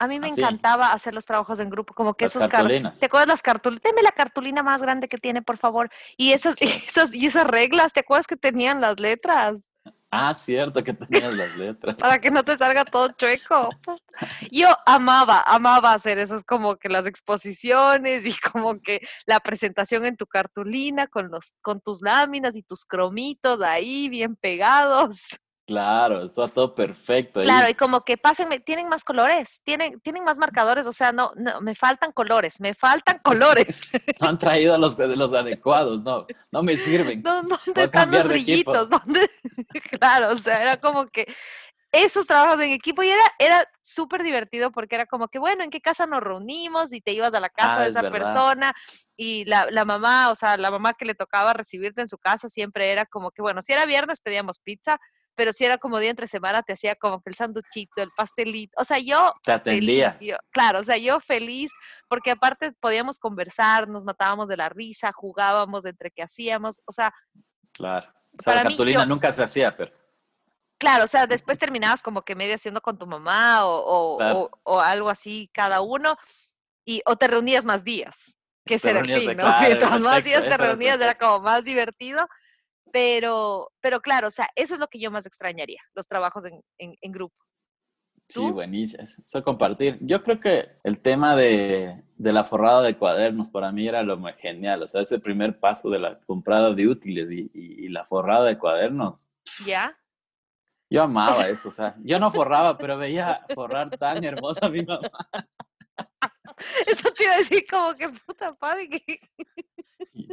A 0.00 0.06
mí 0.06 0.20
me 0.20 0.28
encantaba 0.28 0.92
hacer 0.92 1.12
los 1.12 1.26
trabajos 1.26 1.58
en 1.58 1.70
grupo, 1.70 1.92
como 1.92 2.14
que 2.14 2.26
esos 2.26 2.46
cartulinas. 2.46 3.00
¿Te 3.00 3.06
acuerdas 3.06 3.28
las 3.28 3.42
cartulinas? 3.42 3.82
Deme 3.82 4.02
la 4.02 4.12
cartulina 4.12 4.62
más 4.62 4.80
grande 4.80 5.08
que 5.08 5.18
tiene, 5.18 5.42
por 5.42 5.56
favor. 5.56 5.90
Y 6.16 6.32
esas, 6.32 6.54
esas, 6.60 7.12
y 7.12 7.26
esas 7.26 7.46
reglas, 7.46 7.92
¿te 7.92 8.00
acuerdas 8.00 8.26
que 8.26 8.36
tenían 8.36 8.80
las 8.80 9.00
letras? 9.00 9.56
Ah, 10.10 10.32
cierto 10.34 10.82
que 10.82 10.94
tenías 10.94 11.34
las 11.34 11.56
letras. 11.58 11.96
Para 11.98 12.20
que 12.20 12.30
no 12.30 12.42
te 12.42 12.56
salga 12.56 12.84
todo 12.84 13.08
chueco. 13.12 13.70
Yo 14.50 14.68
amaba, 14.86 15.42
amaba 15.42 15.92
hacer 15.92 16.18
esas 16.18 16.44
como 16.44 16.76
que 16.76 16.88
las 16.88 17.04
exposiciones 17.04 18.24
y 18.24 18.34
como 18.38 18.80
que 18.80 19.00
la 19.26 19.40
presentación 19.40 20.06
en 20.06 20.16
tu 20.16 20.26
cartulina 20.26 21.08
con 21.08 21.30
los, 21.30 21.52
con 21.60 21.80
tus 21.80 22.00
láminas 22.00 22.56
y 22.56 22.62
tus 22.62 22.84
cromitos 22.84 23.60
ahí 23.60 24.08
bien 24.08 24.36
pegados. 24.36 25.26
Claro, 25.68 26.24
está 26.24 26.48
todo 26.48 26.74
perfecto. 26.74 27.42
Claro, 27.42 27.68
y 27.68 27.74
como 27.74 28.02
que 28.02 28.16
pasen, 28.16 28.48
tienen 28.64 28.88
más 28.88 29.04
colores, 29.04 29.60
tienen, 29.64 30.00
tienen 30.00 30.24
más 30.24 30.38
marcadores, 30.38 30.86
o 30.86 30.94
sea, 30.94 31.12
no, 31.12 31.30
no, 31.36 31.60
me 31.60 31.74
faltan 31.74 32.10
colores, 32.12 32.58
me 32.58 32.72
faltan 32.72 33.18
colores. 33.22 33.82
No 34.18 34.28
han 34.30 34.38
traído 34.38 34.78
los, 34.78 34.98
los 34.98 35.34
adecuados, 35.34 36.02
no, 36.02 36.26
no 36.50 36.62
me 36.62 36.78
sirven. 36.78 37.20
No, 37.20 37.42
¿Dónde 37.42 37.84
están 37.84 38.10
los 38.10 38.26
brillitos? 38.26 38.88
¿Dónde? 39.04 39.30
claro, 39.90 40.30
o 40.32 40.38
sea, 40.38 40.62
era 40.62 40.78
como 40.78 41.06
que 41.08 41.26
esos 41.92 42.26
trabajos 42.26 42.62
en 42.62 42.70
equipo 42.70 43.02
y 43.02 43.10
era, 43.10 43.24
era 43.38 43.68
súper 43.82 44.22
divertido 44.22 44.70
porque 44.70 44.94
era 44.94 45.04
como 45.04 45.28
que, 45.28 45.38
bueno, 45.38 45.64
¿en 45.64 45.70
qué 45.70 45.82
casa 45.82 46.06
nos 46.06 46.22
reunimos? 46.22 46.94
Y 46.94 47.02
te 47.02 47.12
ibas 47.12 47.34
a 47.34 47.40
la 47.40 47.50
casa 47.50 47.80
ah, 47.80 47.82
de 47.82 47.88
esa 47.90 48.10
persona 48.10 48.72
y 49.18 49.44
la, 49.44 49.70
la, 49.70 49.84
mamá, 49.84 50.30
o 50.30 50.34
sea, 50.34 50.56
la 50.56 50.70
mamá 50.70 50.94
que 50.94 51.04
le 51.04 51.14
tocaba 51.14 51.52
recibirte 51.52 52.00
en 52.00 52.08
su 52.08 52.16
casa 52.16 52.48
siempre 52.48 52.90
era 52.90 53.04
como 53.04 53.32
que, 53.32 53.42
bueno, 53.42 53.60
si 53.60 53.74
era 53.74 53.84
viernes 53.84 54.22
pedíamos 54.22 54.60
pizza, 54.60 54.98
pero 55.38 55.52
si 55.52 55.64
era 55.64 55.78
como 55.78 56.00
día 56.00 56.10
entre 56.10 56.26
semana, 56.26 56.64
te 56.64 56.72
hacía 56.72 56.96
como 56.96 57.22
que 57.22 57.30
el 57.30 57.36
sanduchito, 57.36 58.02
el 58.02 58.10
pastelito, 58.10 58.72
o 58.76 58.84
sea, 58.84 58.98
yo... 58.98 59.32
Te 59.44 59.52
atendía. 59.52 60.10
Feliz, 60.10 60.34
claro, 60.50 60.80
o 60.80 60.82
sea, 60.84 60.96
yo 60.96 61.20
feliz, 61.20 61.70
porque 62.08 62.32
aparte 62.32 62.72
podíamos 62.80 63.20
conversar, 63.20 63.86
nos 63.86 64.04
matábamos 64.04 64.48
de 64.48 64.56
la 64.56 64.68
risa, 64.68 65.12
jugábamos 65.14 65.84
entre 65.84 66.10
qué 66.10 66.24
hacíamos, 66.24 66.80
o 66.86 66.90
sea... 66.90 67.14
Claro, 67.70 68.12
o 68.36 68.42
sea, 68.42 68.56
la 68.56 68.62
cartulina 68.64 69.06
nunca 69.06 69.32
se 69.32 69.44
hacía, 69.44 69.76
pero... 69.76 69.92
Claro, 70.76 71.04
o 71.04 71.08
sea, 71.08 71.28
después 71.28 71.56
terminabas 71.56 72.02
como 72.02 72.22
que 72.22 72.34
medio 72.34 72.56
haciendo 72.56 72.80
con 72.80 72.98
tu 72.98 73.06
mamá 73.06 73.64
o, 73.64 74.16
o, 74.18 74.50
o, 74.64 74.80
algo 74.80 75.08
así 75.08 75.48
cada 75.54 75.82
uno, 75.82 76.16
y, 76.84 77.00
o 77.06 77.14
te 77.14 77.28
reunías 77.28 77.64
más 77.64 77.84
días, 77.84 78.36
que 78.66 78.74
ese 78.74 78.90
era 78.90 79.00
el 79.02 79.20
fin, 79.20 79.36
¿no? 79.36 79.44
Claro, 79.44 80.00
más 80.00 80.24
días 80.24 80.42
te 80.42 80.56
reunías, 80.56 81.00
era 81.00 81.14
como 81.14 81.44
más 81.44 81.62
divertido, 81.62 82.26
pero, 82.92 83.70
pero 83.80 84.00
claro, 84.00 84.28
o 84.28 84.30
sea, 84.30 84.48
eso 84.54 84.74
es 84.74 84.80
lo 84.80 84.88
que 84.88 84.98
yo 84.98 85.10
más 85.10 85.26
extrañaría, 85.26 85.80
los 85.94 86.06
trabajos 86.06 86.44
en, 86.44 86.62
en, 86.78 87.12
grupo. 87.12 87.36
Sí, 88.28 88.40
buenísimo. 88.50 89.02
Eso 89.02 89.42
compartir. 89.42 89.96
Yo 90.02 90.22
creo 90.22 90.38
que 90.38 90.68
el 90.84 91.00
tema 91.00 91.34
de, 91.34 92.02
de, 92.16 92.32
la 92.32 92.44
forrada 92.44 92.82
de 92.82 92.96
cuadernos 92.96 93.48
para 93.48 93.72
mí 93.72 93.88
era 93.88 94.02
lo 94.02 94.18
más 94.18 94.36
genial. 94.36 94.82
O 94.82 94.86
sea, 94.86 95.00
ese 95.00 95.18
primer 95.18 95.58
paso 95.58 95.88
de 95.88 95.98
la 95.98 96.18
comprada 96.26 96.74
de 96.74 96.86
útiles 96.88 97.30
y, 97.30 97.50
y, 97.54 97.88
la 97.88 98.04
forrada 98.04 98.44
de 98.44 98.58
cuadernos. 98.58 99.26
¿Ya? 99.64 99.98
Yo 100.90 101.04
amaba 101.04 101.48
eso. 101.48 101.70
O 101.70 101.72
sea, 101.72 101.96
yo 102.04 102.18
no 102.18 102.30
forraba, 102.30 102.76
pero 102.78 102.98
veía 102.98 103.40
forrar 103.54 103.88
tan 103.96 104.22
hermosa 104.22 104.66
a 104.66 104.70
mi 104.70 104.84
mamá. 104.84 105.10
Eso 106.86 107.10
te 107.12 107.24
iba 107.24 107.34
a 107.34 107.38
decir 107.38 107.64
como 107.70 107.94
que 107.94 108.08
puta 108.08 108.54
padre. 108.54 108.88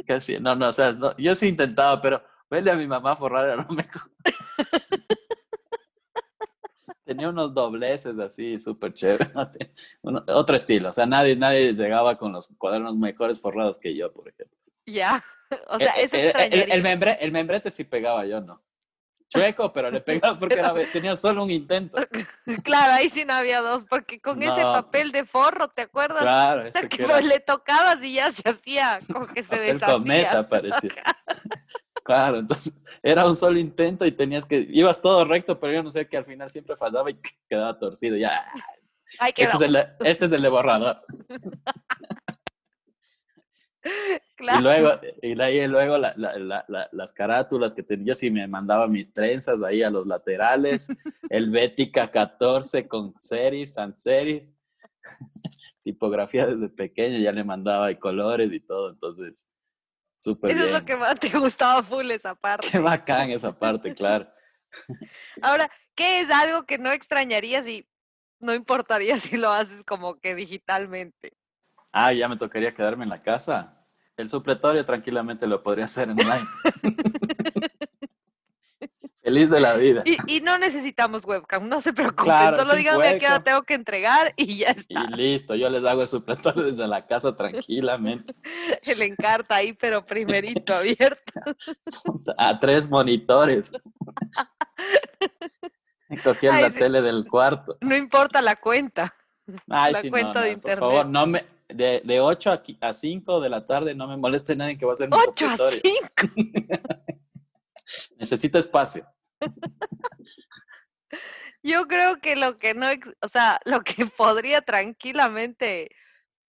Casi, 0.06 0.38
no, 0.38 0.54
no, 0.54 0.68
o 0.68 0.72
sea, 0.72 0.96
yo 1.18 1.34
sí 1.34 1.48
intentaba, 1.48 2.00
pero 2.00 2.22
Vele 2.50 2.70
a 2.70 2.76
mi 2.76 2.86
mamá 2.86 3.16
forrar 3.16 3.56
no 3.56 3.74
me... 3.74 3.88
tenía 7.04 7.28
unos 7.28 7.54
dobleces 7.54 8.18
así, 8.18 8.58
súper 8.58 8.92
chévere. 8.92 9.30
otro 10.02 10.56
estilo, 10.56 10.88
o 10.88 10.92
sea, 10.92 11.06
nadie, 11.06 11.36
nadie 11.36 11.72
llegaba 11.72 12.18
con 12.18 12.32
los 12.32 12.48
cuadernos 12.58 12.96
mejores 12.96 13.40
forrados 13.40 13.78
que 13.78 13.96
yo, 13.96 14.12
por 14.12 14.28
ejemplo. 14.28 14.58
Ya, 14.86 15.24
o 15.68 15.78
sea, 15.78 15.92
eh, 15.92 16.04
eso 16.04 16.16
eh, 16.16 16.32
el, 16.50 16.72
el, 16.72 16.82
membre, 16.82 17.16
el 17.20 17.30
membrete 17.30 17.70
sí 17.70 17.84
pegaba 17.84 18.26
yo, 18.26 18.40
¿no? 18.40 18.60
chueco, 19.28 19.72
pero 19.72 19.90
le 19.90 20.00
pegaba 20.00 20.38
porque 20.38 20.56
tenía 20.92 21.16
solo 21.16 21.44
un 21.44 21.50
intento. 21.50 21.98
Claro, 22.62 22.94
ahí 22.94 23.10
sí 23.10 23.24
no 23.24 23.34
había 23.34 23.60
dos, 23.60 23.84
porque 23.84 24.20
con 24.20 24.42
ese 24.42 24.62
papel 24.62 25.12
de 25.12 25.24
forro, 25.24 25.68
¿te 25.68 25.82
acuerdas? 25.82 26.22
Claro, 26.22 26.66
ese 26.66 26.88
que, 26.88 27.06
le 27.22 27.40
tocabas 27.40 28.02
y 28.02 28.14
ya 28.14 28.32
se 28.32 28.48
hacía 28.48 28.98
como 29.12 29.26
que 29.26 29.42
se 29.42 29.58
deshacía. 29.58 29.94
cometa 29.94 30.48
parecía. 30.48 31.02
Claro, 32.06 32.38
entonces 32.38 32.72
era 33.02 33.26
un 33.26 33.34
solo 33.34 33.58
intento 33.58 34.06
y 34.06 34.12
tenías 34.12 34.46
que, 34.46 34.64
ibas 34.70 35.02
todo 35.02 35.24
recto, 35.24 35.58
pero 35.58 35.72
yo 35.72 35.82
no 35.82 35.90
sé 35.90 36.06
que 36.06 36.16
al 36.16 36.24
final 36.24 36.48
siempre 36.48 36.76
fallaba 36.76 37.10
y 37.10 37.18
quedaba 37.50 37.76
torcido. 37.76 38.16
Ya. 38.16 38.46
este, 39.20 39.42
es 39.42 39.60
el, 39.60 39.76
este 40.04 40.24
es 40.26 40.32
el 40.32 40.42
de 40.42 40.48
borrador. 40.48 41.02
Y 44.38 44.62
luego, 44.62 44.90
y 45.22 45.40
ahí 45.40 45.66
luego 45.68 45.96
las 45.96 47.12
carátulas 47.12 47.72
que 47.72 47.84
tenía, 47.84 48.14
si 48.14 48.32
me 48.32 48.46
mandaba 48.48 48.88
mis 48.88 49.12
trenzas 49.12 49.62
ahí 49.62 49.84
a 49.84 49.90
los 49.90 50.08
laterales, 50.08 50.88
el 51.30 51.50
Bética 51.50 52.10
14 52.10 52.88
con 52.88 53.14
serif, 53.16 53.70
sans 53.70 53.96
serif, 53.96 54.42
tipografía 55.84 56.46
desde 56.46 56.68
pequeño, 56.68 57.18
ya 57.18 57.30
le 57.30 57.44
mandaba 57.44 57.92
y 57.92 57.96
colores 57.96 58.52
y 58.52 58.58
todo, 58.58 58.90
entonces, 58.90 59.46
súper 60.26 60.50
Eso 60.50 60.64
es 60.64 60.72
lo 60.72 60.84
que 60.84 60.96
más 60.96 61.14
te 61.20 61.28
gustaba 61.38 61.82
full 61.84 62.10
esa 62.10 62.34
parte. 62.34 62.68
Qué 62.68 62.80
bacán 62.80 63.30
esa 63.30 63.56
parte, 63.56 63.94
claro. 63.94 64.28
Ahora, 65.40 65.70
¿qué 65.94 66.20
es 66.20 66.30
algo 66.30 66.66
que 66.66 66.78
no 66.78 66.90
extrañarías 66.90 67.66
y 67.68 67.88
no 68.40 68.52
importaría 68.54 69.16
si 69.20 69.36
lo 69.36 69.50
haces 69.50 69.84
como 69.84 70.18
que 70.18 70.34
digitalmente? 70.34 71.32
Ah, 71.92 72.12
ya 72.12 72.28
me 72.28 72.36
tocaría 72.36 72.74
quedarme 72.74 73.04
en 73.04 73.10
la 73.10 73.22
casa. 73.22 73.86
El 74.16 74.28
supletorio 74.28 74.84
tranquilamente 74.84 75.46
lo 75.46 75.62
podría 75.62 75.84
hacer 75.84 76.08
online. 76.10 76.46
Feliz 79.26 79.50
de 79.50 79.58
la 79.58 79.74
vida. 79.76 80.04
Y, 80.28 80.40
no 80.40 80.56
necesitamos 80.56 81.24
webcam, 81.24 81.68
no 81.68 81.80
se 81.80 81.92
preocupen. 81.92 82.54
Solo 82.54 82.76
díganme 82.76 83.08
a 83.08 83.18
qué 83.18 83.26
hora 83.26 83.42
tengo 83.42 83.62
que 83.64 83.74
entregar 83.74 84.32
y 84.36 84.58
ya 84.58 84.68
está. 84.68 85.08
Y 85.10 85.16
listo, 85.16 85.56
yo 85.56 85.68
les 85.68 85.84
hago 85.84 86.02
el 86.02 86.06
supletorio 86.06 86.62
desde 86.62 86.86
la 86.86 87.04
casa 87.06 87.34
tranquilamente. 87.34 88.34
El 88.84 89.02
encarta 89.02 89.56
ahí, 89.56 89.72
pero 89.72 90.06
primerito 90.06 90.72
abierto. 90.72 91.32
A 92.38 92.60
tres 92.60 92.88
monitores. 92.88 93.72
Cogí 96.22 96.46
la 96.46 96.70
tele 96.70 97.02
del 97.02 97.26
cuarto. 97.26 97.78
No 97.80 97.96
importa 97.96 98.40
la 98.40 98.54
cuenta. 98.54 99.12
Ay, 99.68 99.92
la 99.92 100.02
cuenta 100.08 100.40
de 100.42 100.52
internet. 100.52 100.78
Por 100.78 100.90
favor, 100.92 101.06
no 101.06 101.26
me, 101.26 101.44
de, 101.68 102.00
de 102.04 102.20
8 102.20 102.52
a, 102.52 102.62
a 102.86 102.94
5 102.94 103.40
de 103.40 103.50
la 103.50 103.66
tarde, 103.66 103.96
no 103.96 104.06
me 104.06 104.16
moleste 104.16 104.54
nadie 104.54 104.78
que 104.78 104.86
va 104.86 104.92
a 104.92 104.96
ser 104.96 105.08
mi 105.08 105.16
8 105.16 105.46
a 105.48 105.56
5. 105.56 107.00
Necesito 108.18 108.58
espacio. 108.58 109.06
Yo 111.66 111.88
creo 111.88 112.20
que 112.20 112.36
lo 112.36 112.58
que 112.58 112.74
no, 112.74 112.86
o 113.20 113.28
sea, 113.28 113.60
lo 113.64 113.82
que 113.82 114.06
podría 114.06 114.62
tranquilamente 114.62 115.90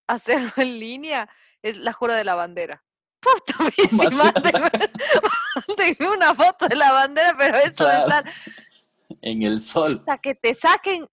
hacerlo 0.08 0.52
en 0.58 0.80
línea 0.80 1.30
es 1.62 1.78
la 1.78 1.92
jura 1.92 2.16
de 2.16 2.24
la 2.24 2.36
bandera. 2.36 2.84
Puta, 3.20 3.56
tengo 5.76 6.14
una 6.14 6.36
foto 6.36 6.68
de 6.68 6.76
la 6.76 6.92
bandera, 6.92 7.36
pero 7.36 7.58
eso 7.58 7.86
de 7.88 7.98
estar 7.98 8.32
en 9.22 9.42
el 9.42 9.60
sol. 9.60 9.98
Hasta 10.02 10.20
que 10.20 10.36
te 10.36 10.54
saquen 10.54 11.08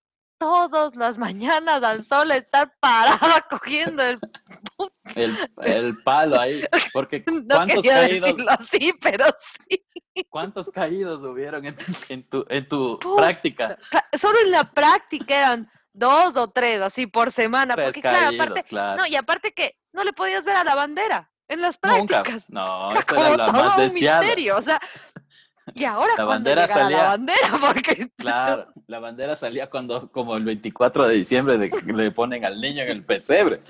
todas 0.45 0.95
las 0.97 1.19
mañanas 1.19 1.83
al 1.83 2.03
sol 2.03 2.31
estar 2.33 2.73
parada 2.81 3.47
cogiendo 3.51 4.03
el, 4.03 4.21
el, 5.63 5.97
palo 6.03 6.39
ahí. 6.39 6.65
Porque 6.93 7.25
¿cuántos 7.51 7.85
caídos? 7.85 8.35
así, 8.49 8.93
pero 9.01 9.27
sí. 9.39 9.85
¿Cuántos 10.29 10.71
caídos 10.71 11.23
hubieron 11.23 11.65
en 11.65 11.77
tu, 11.77 11.85
en 12.09 12.29
tu, 12.29 12.45
en 12.49 12.67
tu 12.67 12.99
práctica? 13.17 13.79
Solo 14.19 14.39
en 14.45 14.51
la 14.51 14.65
práctica 14.65 15.39
eran 15.39 15.71
dos 15.93 16.37
o 16.37 16.51
tres, 16.51 16.81
así 16.81 17.07
por 17.07 17.33
semana. 17.33 17.75
porque 17.77 18.01
claro, 18.01 18.37
aparte, 18.37 18.65
no, 18.71 19.07
y 19.07 19.17
aparte 19.17 19.53
que 19.53 19.77
no 19.93 20.05
le 20.05 20.13
podías 20.13 20.45
ver 20.45 20.57
a 20.57 20.65
la 20.65 20.75
bandera 20.75 21.31
en 21.49 21.61
las 21.61 21.79
prácticas. 21.79 22.51
No, 22.51 22.93
eso 22.93 23.17
era 23.17 23.37
la 23.37 23.53
más 23.53 23.77
deseada. 23.77 24.27
O 24.57 24.63
sea, 24.63 24.81
y 25.75 25.85
ahora 25.85 26.13
la 26.17 26.25
bandera 26.25 26.69
salía, 26.69 26.97
la 26.97 27.05
bandera, 27.05 27.39
porque 27.61 28.09
claro, 28.17 28.67
la 28.87 28.99
bandera 28.99 29.37
salía 29.37 29.71
cuando 29.71 30.11
como 30.11 30.37
el 30.37 30.45
24 30.45 31.09
de 31.09 31.15
diciembre 31.15 31.59
de 31.59 31.71
le 31.93 32.11
ponen 32.11 32.45
al 32.45 32.61
niño 32.61 32.83
en 32.83 32.91
el 32.91 33.05
pesebre. 33.05 33.61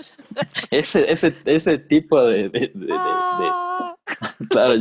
Ese, 0.70 1.10
ese, 1.10 1.34
ese 1.44 1.78
tipo 1.78 2.24
de, 2.24 2.48
de, 2.48 2.72
ah. 2.92 3.94
claro, 4.50 4.74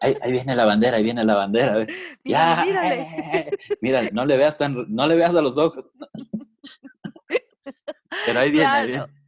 ahí, 0.00 0.14
ahí, 0.20 0.32
viene 0.32 0.56
la 0.56 0.64
bandera, 0.64 0.96
ahí 0.96 1.04
viene 1.04 1.24
la 1.24 1.34
bandera. 1.34 1.86
ya, 2.24 2.64
eh, 2.66 3.50
mira, 3.80 4.02
no 4.12 4.24
le 4.24 4.36
veas 4.36 4.56
tan, 4.56 4.86
no 4.88 5.06
le 5.06 5.16
veas 5.16 5.34
a 5.34 5.42
los 5.42 5.56
ojos. 5.58 5.84
Pero 8.26 8.40
ahí 8.40 8.50
viene, 8.50 8.66
ahí 8.66 8.86
viene. 8.88 9.19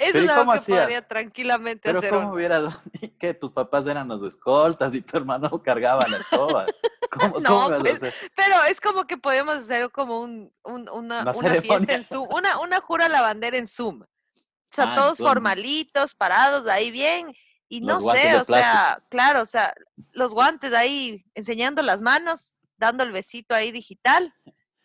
Eso 0.00 0.18
es 0.18 0.30
algo 0.30 0.52
que 0.52 0.58
podría 0.60 1.06
tranquilamente 1.06 1.82
Pero 1.82 1.98
hacer. 1.98 2.10
¿cómo 2.10 2.32
hubiera 2.32 2.62
que 3.20 3.34
tus 3.34 3.50
papás 3.50 3.86
eran 3.86 4.08
los 4.08 4.22
escoltas 4.22 4.94
y 4.94 5.02
tu 5.02 5.18
hermano 5.18 5.50
cargaba 5.62 6.08
la 6.08 6.16
escoba? 6.16 6.66
¿Cómo, 7.10 7.38
no, 7.40 7.68
pues, 7.80 8.00
Pero 8.34 8.64
es 8.68 8.80
como 8.80 9.06
que 9.06 9.18
podemos 9.18 9.56
hacer 9.56 9.90
como 9.90 10.22
un, 10.22 10.50
una, 10.64 10.92
una, 10.92 11.60
fiesta 11.60 11.94
en 11.94 12.02
Zoom, 12.02 12.28
una, 12.32 12.58
una 12.60 12.80
jura 12.80 13.10
lavandera 13.10 13.58
en 13.58 13.66
Zoom. 13.66 14.00
O 14.02 14.72
sea, 14.72 14.92
ah, 14.92 14.96
todos 14.96 15.18
formalitos, 15.18 16.14
parados 16.14 16.66
ahí 16.66 16.90
bien. 16.90 17.34
Y 17.68 17.82
no 17.82 18.00
sé, 18.00 18.36
o 18.36 18.44
sea, 18.44 19.02
claro, 19.10 19.42
o 19.42 19.46
sea, 19.46 19.74
los 20.12 20.32
guantes 20.32 20.72
ahí 20.72 21.24
enseñando 21.34 21.82
las 21.82 22.00
manos, 22.00 22.54
dando 22.78 23.04
el 23.04 23.12
besito 23.12 23.54
ahí 23.54 23.70
digital. 23.70 24.32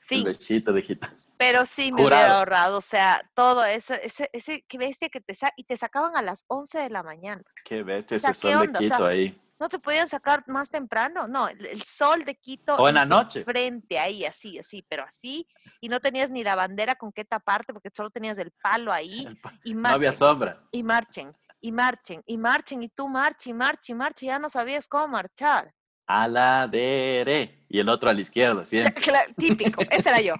Fin. 0.05 0.23
besito 0.23 0.71
digital. 0.71 1.11
Pero 1.37 1.65
sí 1.65 1.91
me 1.91 2.01
hubiera 2.01 2.37
ahorrado, 2.37 2.77
o 2.77 2.81
sea, 2.81 3.27
todo 3.33 3.65
ese, 3.65 3.99
ese, 4.03 4.29
ese, 4.33 4.63
qué 4.67 4.77
bestia 4.77 5.09
que 5.09 5.19
te 5.19 5.33
sa 5.33 5.51
y 5.55 5.63
te 5.63 5.77
sacaban 5.77 6.15
a 6.15 6.21
las 6.21 6.45
11 6.47 6.77
de 6.77 6.89
la 6.89 7.01
mañana. 7.01 7.41
Qué 7.63 7.81
bestia, 7.81 8.17
ese 8.17 8.33
sol 8.33 8.71
de 8.71 8.79
Quito 8.79 9.05
ahí. 9.05 9.41
¿No 9.59 9.69
te 9.69 9.79
podían 9.79 10.07
sacar 10.07 10.43
más 10.47 10.69
temprano? 10.69 11.27
No, 11.27 11.47
el, 11.47 11.81
sol 11.83 12.25
de 12.25 12.35
Quito. 12.35 12.75
O 12.75 12.89
en 12.89 12.95
la 12.95 13.05
noche. 13.05 13.43
Frente 13.43 13.97
ahí, 13.97 14.25
así, 14.25 14.59
así, 14.59 14.85
pero 14.87 15.03
así. 15.03 15.47
Y 15.79 15.87
no 15.87 15.99
tenías 15.99 16.29
ni 16.29 16.43
la 16.43 16.55
bandera 16.55 16.95
con 16.95 17.11
qué 17.11 17.23
taparte 17.23 17.73
porque 17.73 17.89
solo 17.95 18.09
tenías 18.09 18.37
el 18.37 18.51
palo 18.61 18.91
ahí. 18.91 19.27
y 19.63 19.73
no 19.73 19.89
había 19.89 20.13
sombra. 20.13 20.57
Y 20.71 20.83
marchen, 20.83 21.33
y 21.61 21.71
marchen, 21.71 22.21
y 22.27 22.37
marchen, 22.37 22.83
y 22.83 22.89
tú 22.89 23.07
marcha, 23.07 23.49
y 23.49 23.53
marcha, 23.53 23.91
y 23.91 23.95
marcha, 23.95 24.25
y 24.25 24.27
ya 24.27 24.39
no 24.39 24.49
sabías 24.49 24.87
cómo 24.87 25.07
marchar 25.07 25.73
a 26.07 26.27
la 26.27 26.67
derecha 26.67 27.53
y 27.67 27.79
el 27.79 27.89
otro 27.89 28.09
a 28.09 28.13
la 28.13 28.21
izquierda, 28.21 28.65
¿sí? 28.65 28.81
típico, 29.37 29.81
ese 29.89 30.09
era 30.09 30.21
yo. 30.21 30.35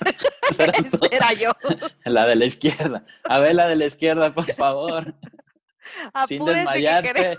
ese 0.50 0.64
era 1.10 1.32
yo. 1.38 1.52
La 2.04 2.26
de 2.26 2.36
la 2.36 2.46
izquierda. 2.46 3.04
A 3.24 3.38
ver 3.38 3.54
la 3.54 3.68
de 3.68 3.76
la 3.76 3.86
izquierda, 3.86 4.34
por 4.34 4.50
favor. 4.52 5.14
Sin 6.26 6.44
desmayarse. 6.44 7.38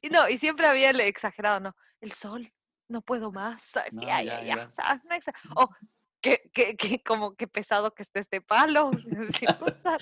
y 0.00 0.08
no, 0.08 0.28
y 0.28 0.38
siempre 0.38 0.66
había 0.66 0.90
el 0.90 1.00
exagerado, 1.00 1.60
no, 1.60 1.76
el 2.00 2.12
sol, 2.12 2.52
no 2.88 3.02
puedo 3.02 3.32
más. 3.32 3.72
ya, 3.92 4.22
ya, 4.22 4.42
ya. 4.42 4.70
O, 5.54 5.68
que, 6.20 6.50
que, 6.52 6.76
que, 6.76 7.02
como 7.02 7.34
que 7.34 7.46
pesado 7.46 7.92
que 7.92 8.02
esté 8.02 8.20
este 8.20 8.40
palo. 8.40 8.90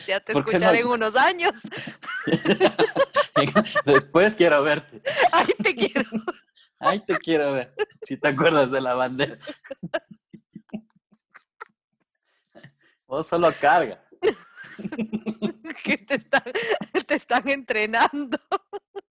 ya 0.07 0.21
te 0.21 0.33
escucharé 0.33 0.81
en 0.81 0.87
unos 0.87 1.17
años. 1.17 1.55
Después 3.85 4.35
quiero 4.35 4.63
verte. 4.63 5.03
Ahí 5.33 5.55
te 5.63 5.75
quiero. 5.75 6.11
Ahí 6.79 7.01
te 7.01 7.17
quiero 7.19 7.53
ver. 7.53 7.75
Si 8.03 8.17
te 8.17 8.29
acuerdas 8.29 8.71
de 8.71 8.81
la 8.81 8.95
bandera. 8.95 9.39
Vos 13.07 13.27
solo 13.27 13.53
carga. 13.61 14.03
que 15.85 15.97
te 15.99 16.15
están, 16.17 16.43
te 17.07 17.15
están 17.15 17.49
entrenando. 17.49 18.39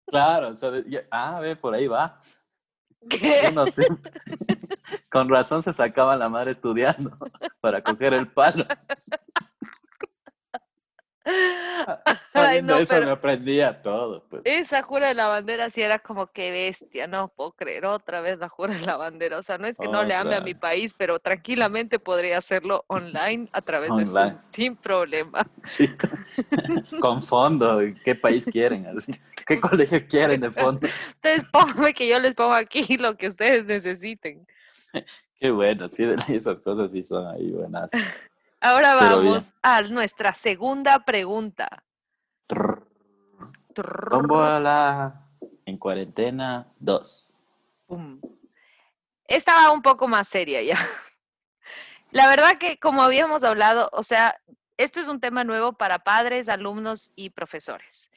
Claro, 0.08 0.50
o 0.50 0.56
sea, 0.56 0.72
ah, 1.10 1.40
ve, 1.40 1.56
por 1.56 1.74
ahí 1.74 1.88
va. 1.88 2.22
Con 5.12 5.30
razón 5.30 5.64
se 5.64 5.74
sacaba 5.74 6.16
la 6.16 6.30
madre 6.30 6.52
estudiando 6.52 7.18
para 7.60 7.82
coger 7.84 8.14
el 8.14 8.28
palo. 8.28 8.66
Sabiendo 12.26 12.78
eso 12.78 13.00
me 13.00 13.12
aprendía 13.12 13.82
todo. 13.82 14.24
Pues. 14.30 14.42
Esa 14.46 14.82
jura 14.82 15.08
de 15.08 15.14
la 15.14 15.28
bandera 15.28 15.70
sí 15.70 15.82
era 15.82 16.00
como 16.00 16.28
que 16.28 16.52
bestia, 16.52 17.08
no 17.08 17.30
puedo 17.30 17.52
creer 17.52 17.86
otra 17.86 18.22
vez 18.22 18.40
la 18.40 18.50
jura 18.50 18.74
de 18.74 18.86
la 18.86 18.98
bandera. 18.98 19.38
O 19.38 19.44
sea, 19.44 19.58
no 19.58 19.68
es 19.68 19.78
que 19.78 19.88
no 19.88 20.04
le 20.04 20.14
ame 20.14 20.36
a 20.36 20.42
mi 20.42 20.54
país, 20.54 20.94
pero 20.94 21.20
tranquilamente 21.20 22.00
podría 22.00 22.38
hacerlo 22.38 22.84
online 22.88 23.48
a 23.52 23.62
través 23.62 23.96
de 23.96 24.06
Zoom, 24.06 24.38
sin 24.52 24.76
problema. 24.76 25.48
Sí. 25.64 25.90
Con 27.00 27.24
fondo, 27.24 27.80
¿qué 28.04 28.16
país 28.16 28.46
quieren? 28.46 28.86
Así? 28.88 29.14
¿Qué 29.46 29.60
colegio 29.60 30.06
quieren 30.08 30.42
de 30.42 30.52
fondo? 30.52 30.88
Ustedes 31.16 31.46
pónganme 31.52 31.94
que 31.94 32.08
yo 32.08 32.20
les 32.20 32.36
pongo 32.36 32.54
aquí 32.54 32.98
lo 32.98 33.16
que 33.16 33.30
ustedes 33.30 33.66
necesiten. 33.66 34.46
Qué 35.40 35.52
bueno, 35.52 35.90
sí, 35.90 36.06
esas 36.30 36.60
cosas 36.62 36.92
sí 36.92 37.04
son 37.04 37.28
ahí 37.28 37.52
buenas. 37.52 37.92
Ahora 38.66 38.96
vamos 38.96 39.54
a 39.62 39.82
nuestra 39.82 40.34
segunda 40.34 41.04
pregunta. 41.04 41.84
la 44.62 45.28
en 45.66 45.78
cuarentena 45.78 46.72
2. 46.80 47.34
Esta 49.28 49.56
va 49.56 49.72
un 49.72 49.82
poco 49.82 50.08
más 50.08 50.30
seria 50.30 50.62
ya. 50.62 50.78
La 52.12 52.30
verdad 52.30 52.58
que 52.58 52.80
como 52.80 53.02
habíamos 53.02 53.44
hablado, 53.44 53.90
o 53.92 54.02
sea, 54.02 54.40
esto 54.78 55.02
es 55.02 55.10
un 55.10 55.20
tema 55.20 55.44
nuevo 55.44 55.74
para 55.74 56.00
padres, 56.00 56.48
alumnos 56.48 57.12
y 57.18 57.32
profesores. 57.32 58.12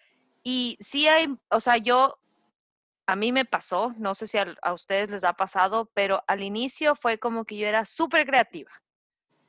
Y 0.45 0.79
sí 0.79 1.09
hay, 1.09 1.37
o 1.49 1.59
sea, 1.59 1.77
yo, 1.79 2.21
a 3.09 3.17
mí 3.17 3.33
me 3.33 3.47
pasó, 3.47 3.95
no 3.99 4.15
sé 4.15 4.29
si 4.29 4.39
a, 4.39 4.55
a 4.63 4.73
ustedes 4.75 5.11
les 5.11 5.25
ha 5.25 5.33
pasado, 5.33 5.91
pero 5.93 6.23
al 6.29 6.45
inicio 6.45 6.95
fue 6.95 7.19
como 7.19 7.45
que 7.45 7.57
yo 7.57 7.67
era 7.67 7.85
súper 7.85 8.25
creativa 8.25 8.71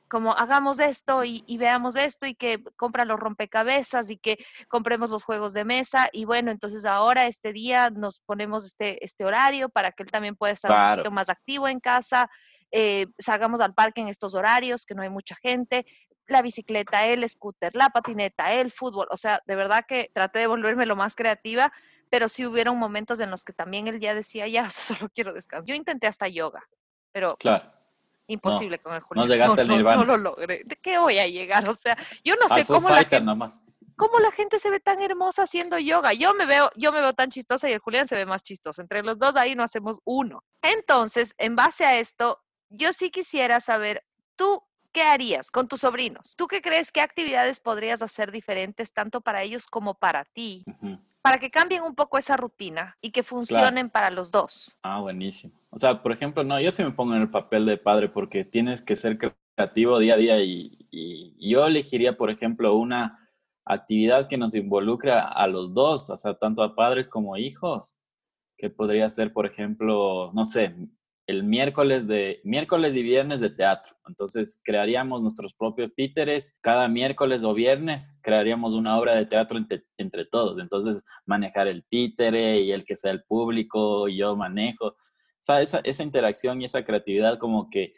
como 0.08 0.32
hagamos 0.32 0.80
esto 0.80 1.24
y, 1.24 1.44
veamos 1.58 1.96
esto 1.96 2.26
y 2.26 2.34
que 2.34 2.62
compra 2.76 3.04
los 3.04 3.20
rompecabezas 3.20 4.10
y 4.10 4.16
que 4.16 4.38
compremos 4.68 5.10
los 5.10 5.22
juegos 5.22 5.52
de 5.52 5.64
mesa 5.64 6.08
y 6.12 6.24
bueno, 6.24 6.50
entonces 6.50 6.84
ahora 6.84 7.26
este 7.26 7.52
día 7.52 7.90
nos 7.90 8.20
ponemos 8.20 8.64
este, 8.64 9.04
este 9.04 9.24
horario 9.24 9.68
para 9.68 9.92
que 9.92 10.02
él 10.02 10.10
también 10.10 10.36
pueda 10.36 10.52
estar 10.52 10.70
un 10.70 10.96
poquito 10.96 11.10
más 11.10 11.28
activo 11.28 11.68
en 11.68 11.80
casa, 11.80 12.30
eh, 12.70 13.06
salgamos 13.18 13.60
al 13.60 13.74
parque 13.74 14.00
en 14.00 14.08
estos 14.08 14.34
horarios 14.34 14.84
que 14.84 14.94
no 14.94 15.02
hay 15.02 15.10
mucha 15.10 15.36
gente, 15.36 15.86
la 16.26 16.42
bicicleta, 16.42 17.06
el 17.06 17.28
scooter, 17.28 17.74
la 17.74 17.90
patineta, 17.90 18.52
el 18.52 18.70
fútbol, 18.70 19.06
o 19.10 19.16
sea, 19.16 19.42
de 19.46 19.56
verdad 19.56 19.84
que 19.86 20.10
traté 20.12 20.40
de 20.40 20.46
volverme 20.46 20.86
lo 20.86 20.96
más 20.96 21.14
creativa, 21.14 21.72
pero 22.10 22.28
sí 22.28 22.46
hubieron 22.46 22.78
momentos 22.78 23.20
en 23.20 23.30
los 23.30 23.44
que 23.44 23.52
también 23.52 23.88
el 23.88 23.98
día 23.98 24.14
decía, 24.14 24.46
ya, 24.46 24.70
solo 24.70 25.08
quiero 25.14 25.32
descansar. 25.32 25.66
Yo 25.66 25.74
intenté 25.74 26.06
hasta 26.06 26.28
yoga, 26.28 26.66
pero... 27.12 27.36
Claro 27.36 27.77
Imposible 28.28 28.78
con 28.78 28.94
el 28.94 29.00
Julio. 29.00 29.24
No 29.24 29.28
llegaste 29.28 29.62
al 29.62 29.68
Nirvana. 29.68 30.04
No, 30.04 30.16
lo 30.16 30.16
logré. 30.18 30.62
¿De 30.64 30.76
qué 30.76 30.98
voy 30.98 31.18
a 31.18 31.26
llegar? 31.26 31.68
O 31.68 31.74
sea, 31.74 31.96
yo 32.22 32.34
no 32.36 32.54
sé 32.54 32.64
cómo 32.66 32.90
la, 32.90 33.02
gente, 33.02 33.22
cómo 33.96 34.20
la 34.20 34.30
gente 34.30 34.58
se 34.58 34.70
ve 34.70 34.80
tan 34.80 35.00
hermosa 35.00 35.44
haciendo 35.44 35.78
yoga. 35.78 36.12
Yo 36.12 36.34
me 36.34 36.44
veo, 36.44 36.70
yo 36.76 36.92
me 36.92 37.00
veo 37.00 37.14
tan 37.14 37.30
chistosa 37.30 37.68
y 37.68 37.72
el 37.72 37.78
Julián 37.78 38.06
se 38.06 38.16
ve 38.16 38.26
más 38.26 38.42
chistoso. 38.42 38.82
Entre 38.82 39.02
los 39.02 39.18
dos 39.18 39.34
ahí 39.36 39.54
no 39.54 39.62
hacemos 39.62 40.00
uno. 40.04 40.44
Entonces, 40.60 41.34
en 41.38 41.56
base 41.56 41.86
a 41.86 41.98
esto, 41.98 42.42
yo 42.68 42.92
sí 42.92 43.10
quisiera 43.10 43.60
saber, 43.60 44.04
¿tú 44.36 44.62
qué 44.92 45.02
harías 45.02 45.50
con 45.50 45.66
tus 45.66 45.80
sobrinos? 45.80 46.34
¿Tú 46.36 46.48
qué 46.48 46.60
crees 46.60 46.92
qué 46.92 47.00
actividades 47.00 47.60
podrías 47.60 48.02
hacer 48.02 48.30
diferentes 48.30 48.92
tanto 48.92 49.22
para 49.22 49.42
ellos 49.42 49.66
como 49.66 49.94
para 49.94 50.26
ti? 50.26 50.64
Para 51.22 51.38
que 51.38 51.50
cambien 51.50 51.82
un 51.82 51.94
poco 51.94 52.18
esa 52.18 52.36
rutina 52.36 52.96
y 53.00 53.10
que 53.10 53.22
funcionen 53.22 53.90
para 53.90 54.10
los 54.10 54.30
dos. 54.30 54.78
Ah, 54.82 55.00
buenísimo. 55.00 55.54
O 55.70 55.78
sea, 55.78 56.02
por 56.02 56.12
ejemplo, 56.12 56.44
no, 56.44 56.60
yo 56.60 56.70
sí 56.70 56.82
me 56.82 56.92
pongo 56.92 57.14
en 57.14 57.22
el 57.22 57.30
papel 57.30 57.66
de 57.66 57.76
padre 57.76 58.08
porque 58.08 58.44
tienes 58.44 58.82
que 58.82 58.96
ser 58.96 59.18
creativo 59.18 59.98
día 59.98 60.14
a 60.14 60.16
día 60.16 60.40
y, 60.40 60.74
yo 61.38 61.66
elegiría, 61.66 62.16
por 62.16 62.30
ejemplo, 62.30 62.76
una 62.76 63.28
actividad 63.64 64.28
que 64.28 64.38
nos 64.38 64.54
involucra 64.54 65.20
a 65.20 65.46
los 65.46 65.74
dos, 65.74 66.10
o 66.10 66.16
sea, 66.16 66.34
tanto 66.34 66.62
a 66.62 66.74
padres 66.74 67.08
como 67.08 67.36
hijos, 67.36 67.96
que 68.56 68.70
podría 68.70 69.08
ser, 69.08 69.32
por 69.32 69.46
ejemplo, 69.46 70.32
no 70.34 70.44
sé, 70.44 70.74
el 71.28 71.44
miércoles 71.44 72.08
de 72.08 72.40
miércoles 72.42 72.94
y 72.94 73.02
viernes 73.02 73.38
de 73.38 73.50
teatro. 73.50 73.94
Entonces 74.08 74.60
crearíamos 74.64 75.20
nuestros 75.20 75.54
propios 75.54 75.94
títeres. 75.94 76.56
Cada 76.62 76.88
miércoles 76.88 77.44
o 77.44 77.52
viernes 77.52 78.18
crearíamos 78.22 78.72
una 78.72 78.98
obra 78.98 79.14
de 79.14 79.26
teatro 79.26 79.58
entre, 79.98 80.24
todos. 80.24 80.58
Entonces 80.58 81.02
manejar 81.26 81.68
el 81.68 81.84
títere 81.84 82.62
y 82.62 82.72
el 82.72 82.84
que 82.84 82.96
sea 82.96 83.12
el 83.12 83.22
público 83.24 84.08
yo 84.08 84.36
manejo. 84.36 84.86
O 84.86 84.96
sea, 85.40 85.60
esa, 85.60 85.80
esa 85.84 86.02
interacción 86.02 86.62
y 86.62 86.64
esa 86.64 86.84
creatividad 86.84 87.38
como 87.38 87.68
que 87.68 87.92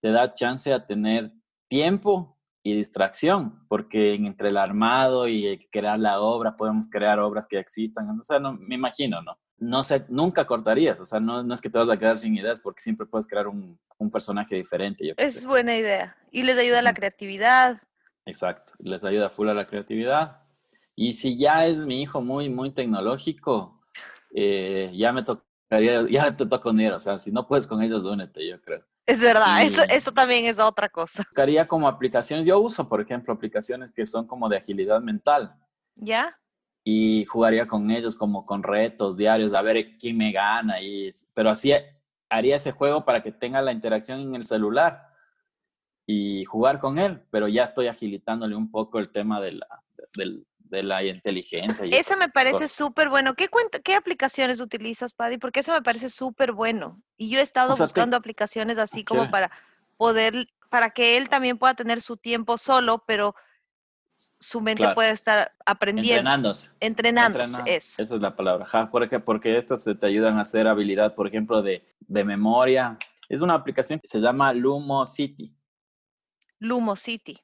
te 0.00 0.12
da 0.12 0.32
chance 0.32 0.72
a 0.72 0.86
tener 0.86 1.32
tiempo 1.68 2.37
y 2.68 2.76
distracción, 2.76 3.66
porque 3.68 4.14
entre 4.14 4.50
el 4.50 4.56
armado 4.56 5.28
y 5.28 5.46
el 5.46 5.58
crear 5.70 5.98
la 5.98 6.20
obra 6.20 6.56
podemos 6.56 6.88
crear 6.90 7.18
obras 7.20 7.46
que 7.46 7.58
existan. 7.58 8.08
O 8.10 8.24
sea, 8.24 8.38
no, 8.38 8.52
me 8.54 8.74
imagino, 8.74 9.22
¿no? 9.22 9.38
no 9.58 9.82
sé, 9.82 10.04
nunca 10.08 10.46
cortarías, 10.46 11.00
o 11.00 11.06
sea, 11.06 11.18
no, 11.18 11.42
no, 11.42 11.54
es 11.54 11.60
que 11.60 11.68
te 11.68 11.78
vas 11.78 11.90
a 11.90 11.98
quedar 11.98 12.18
sin 12.18 12.36
ideas 12.36 12.60
porque 12.60 12.80
siempre 12.80 13.06
puedes 13.06 13.26
crear 13.26 13.48
un, 13.48 13.78
un 13.98 14.10
personaje 14.10 14.54
diferente. 14.54 15.06
Yo 15.06 15.14
es 15.16 15.44
buena 15.44 15.76
idea. 15.76 16.16
Y 16.30 16.42
les 16.42 16.56
ayuda 16.56 16.78
a 16.78 16.82
la 16.82 16.94
creatividad. 16.94 17.80
Exacto, 18.24 18.74
les 18.78 19.04
ayuda 19.04 19.30
full 19.30 19.48
a 19.48 19.54
la 19.54 19.66
creatividad. 19.66 20.42
Y 20.94 21.14
si 21.14 21.38
ya 21.38 21.66
es 21.66 21.80
mi 21.80 22.02
hijo 22.02 22.20
muy, 22.20 22.48
muy 22.48 22.70
tecnológico, 22.70 23.80
eh, 24.34 24.92
ya 24.94 25.12
me 25.12 25.24
tocaría, 25.24 26.08
ya 26.08 26.36
te 26.36 26.46
toca 26.46 26.70
unir, 26.70 26.92
o 26.92 26.98
sea, 26.98 27.18
si 27.18 27.32
no 27.32 27.46
puedes 27.46 27.66
con 27.66 27.82
ellos, 27.82 28.04
únete, 28.04 28.46
yo 28.48 28.60
creo. 28.60 28.84
Es 29.08 29.20
verdad, 29.20 29.62
eso, 29.62 29.82
eso 29.88 30.12
también 30.12 30.44
es 30.44 30.58
otra 30.58 30.88
cosa. 30.88 31.22
Buscaría 31.28 31.66
como 31.66 31.88
aplicaciones, 31.88 32.46
yo 32.46 32.60
uso, 32.60 32.88
por 32.88 33.00
ejemplo, 33.00 33.32
aplicaciones 33.32 33.90
que 33.92 34.04
son 34.04 34.26
como 34.26 34.48
de 34.48 34.58
agilidad 34.58 35.00
mental. 35.00 35.54
¿Ya? 35.94 36.38
y 36.90 37.26
jugaría 37.26 37.66
con 37.66 37.90
ellos 37.90 38.16
como 38.16 38.46
con 38.46 38.62
retos 38.62 39.14
diarios, 39.14 39.52
a 39.52 39.60
ver 39.60 39.98
quién 39.98 40.16
me 40.16 40.32
gana, 40.32 40.80
y, 40.80 41.10
pero 41.34 41.50
así 41.50 41.70
haría 42.30 42.56
ese 42.56 42.72
juego 42.72 43.04
para 43.04 43.22
que 43.22 43.30
tenga 43.30 43.60
la 43.60 43.72
interacción 43.72 44.20
en 44.20 44.34
el 44.34 44.44
celular 44.44 45.06
y 46.06 46.46
jugar 46.46 46.80
con 46.80 46.98
él, 46.98 47.20
pero 47.30 47.46
ya 47.46 47.64
estoy 47.64 47.88
agilitándole 47.88 48.56
un 48.56 48.70
poco 48.70 48.98
el 48.98 49.10
tema 49.10 49.38
de 49.38 49.52
la, 49.52 49.66
de, 50.70 50.82
la 50.82 51.04
inteligencia. 51.04 51.86
Y 51.86 51.94
eso 51.94 52.16
me 52.16 52.28
parece 52.28 52.68
súper 52.68 53.08
bueno. 53.08 53.34
¿Qué, 53.34 53.48
¿Qué 53.82 53.94
aplicaciones 53.94 54.60
utilizas, 54.60 55.14
Paddy? 55.14 55.38
Porque 55.38 55.60
eso 55.60 55.72
me 55.72 55.82
parece 55.82 56.08
súper 56.08 56.52
bueno. 56.52 57.00
Y 57.16 57.30
yo 57.30 57.38
he 57.38 57.42
estado 57.42 57.76
buscando 57.76 58.16
aplicaciones 58.16 58.78
así 58.78 59.04
como 59.04 59.30
para 59.30 59.50
poder, 59.96 60.48
para 60.70 60.90
que 60.90 61.16
él 61.16 61.28
también 61.28 61.58
pueda 61.58 61.74
tener 61.74 62.00
su 62.00 62.16
tiempo 62.16 62.58
solo, 62.58 63.04
pero 63.06 63.34
su 64.40 64.60
mente 64.60 64.86
puede 64.94 65.10
estar 65.10 65.52
aprendiendo. 65.64 66.20
Entrenándose. 66.20 66.70
Entrenándose, 66.80 67.62
eso. 67.66 68.02
Esa 68.02 68.14
es 68.14 68.20
la 68.20 68.34
palabra. 68.34 68.64
Ja, 68.66 68.90
porque, 68.90 69.20
porque 69.20 69.56
estas 69.56 69.84
te 69.84 70.06
ayudan 70.06 70.38
a 70.38 70.42
hacer 70.42 70.66
habilidad, 70.66 71.14
por 71.14 71.26
ejemplo, 71.26 71.62
de, 71.62 71.84
de 72.00 72.24
memoria. 72.24 72.98
Es 73.28 73.42
una 73.42 73.54
aplicación 73.54 74.00
que 74.00 74.08
se 74.08 74.20
llama 74.20 74.52
Lumo 74.52 75.04
City. 75.06 75.54
Lumo 76.58 76.96
City. 76.96 77.38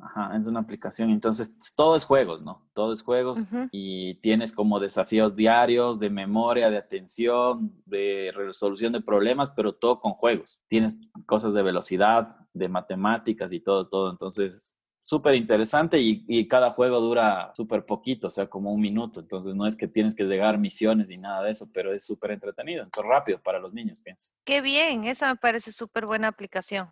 Ajá, 0.00 0.36
es 0.36 0.46
una 0.46 0.60
aplicación. 0.60 1.10
Entonces, 1.10 1.52
todo 1.74 1.96
es 1.96 2.04
juegos, 2.04 2.42
¿no? 2.42 2.68
Todo 2.72 2.92
es 2.92 3.02
juegos 3.02 3.48
y 3.72 4.14
tienes 4.16 4.52
como 4.52 4.78
desafíos 4.78 5.34
diarios 5.34 5.98
de 5.98 6.08
memoria, 6.08 6.70
de 6.70 6.78
atención, 6.78 7.72
de 7.84 8.30
resolución 8.34 8.92
de 8.92 9.00
problemas, 9.00 9.50
pero 9.50 9.74
todo 9.74 10.00
con 10.00 10.12
juegos. 10.12 10.62
Tienes 10.68 10.98
cosas 11.26 11.54
de 11.54 11.62
velocidad, 11.62 12.36
de 12.52 12.68
matemáticas 12.68 13.52
y 13.52 13.60
todo, 13.60 13.88
todo. 13.88 14.10
Entonces, 14.10 14.76
súper 15.08 15.34
interesante 15.34 15.98
y, 15.98 16.46
cada 16.48 16.70
juego 16.72 17.00
dura 17.00 17.50
súper 17.56 17.86
poquito, 17.86 18.28
o 18.28 18.30
sea, 18.30 18.46
como 18.46 18.72
un 18.72 18.80
minuto. 18.80 19.20
Entonces 19.20 19.54
no 19.54 19.66
es 19.66 19.74
que 19.76 19.88
tienes 19.88 20.14
que 20.14 20.24
llegar 20.24 20.58
misiones 20.58 21.08
ni 21.08 21.16
nada 21.16 21.42
de 21.42 21.50
eso, 21.50 21.70
pero 21.72 21.94
es 21.94 22.04
súper 22.04 22.32
entretenido, 22.32 22.84
entonces 22.84 23.10
rápido 23.10 23.40
para 23.40 23.58
los 23.58 23.72
niños, 23.72 24.00
pienso. 24.00 24.32
Qué 24.44 24.60
bien, 24.60 25.04
esa 25.04 25.28
me 25.28 25.36
parece 25.36 25.72
súper 25.72 26.04
buena 26.04 26.28
aplicación. 26.28 26.90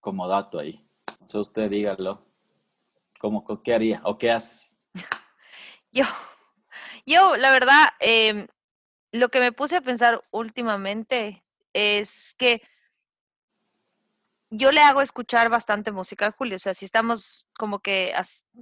Como 0.00 0.26
dato 0.26 0.58
ahí. 0.58 0.84
O 1.20 1.28
sea, 1.28 1.40
usted 1.40 1.70
dígalo. 1.70 2.25
¿Cómo, 3.18 3.44
¿Qué 3.62 3.74
haría 3.74 4.00
o 4.04 4.18
qué 4.18 4.30
haces? 4.30 4.78
yo, 5.92 6.04
yo, 7.06 7.36
la 7.36 7.52
verdad, 7.52 7.88
em, 8.00 8.46
lo 9.12 9.28
que 9.28 9.40
me 9.40 9.52
puse 9.52 9.76
a 9.76 9.80
pensar 9.80 10.22
últimamente 10.30 11.44
es 11.72 12.34
que 12.38 12.62
yo 14.50 14.70
le 14.70 14.80
hago 14.80 15.02
escuchar 15.02 15.48
bastante 15.48 15.90
música 15.90 16.26
a 16.26 16.32
Julio, 16.32 16.56
o 16.56 16.58
sea, 16.58 16.72
si 16.72 16.84
estamos 16.84 17.48
como 17.58 17.80
que, 17.80 18.14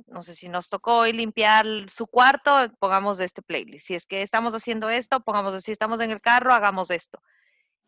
no 0.07 0.23
sé, 0.23 0.35
si 0.35 0.49
nos 0.49 0.69
tocó 0.69 0.99
hoy 0.99 1.13
limpiar 1.13 1.67
su 1.89 2.07
cuarto, 2.07 2.73
pongamos 2.79 3.21
este 3.21 3.43
playlist. 3.43 3.87
Si 3.87 3.95
es 3.95 4.07
que 4.07 4.23
estamos 4.23 4.55
haciendo 4.55 4.89
esto, 4.89 5.21
pongamos, 5.21 5.63
si 5.63 5.73
estamos 5.73 6.01
en 6.01 6.11
el 6.11 6.21
carro, 6.21 6.55
hagamos 6.55 6.91
esto. 6.91 7.21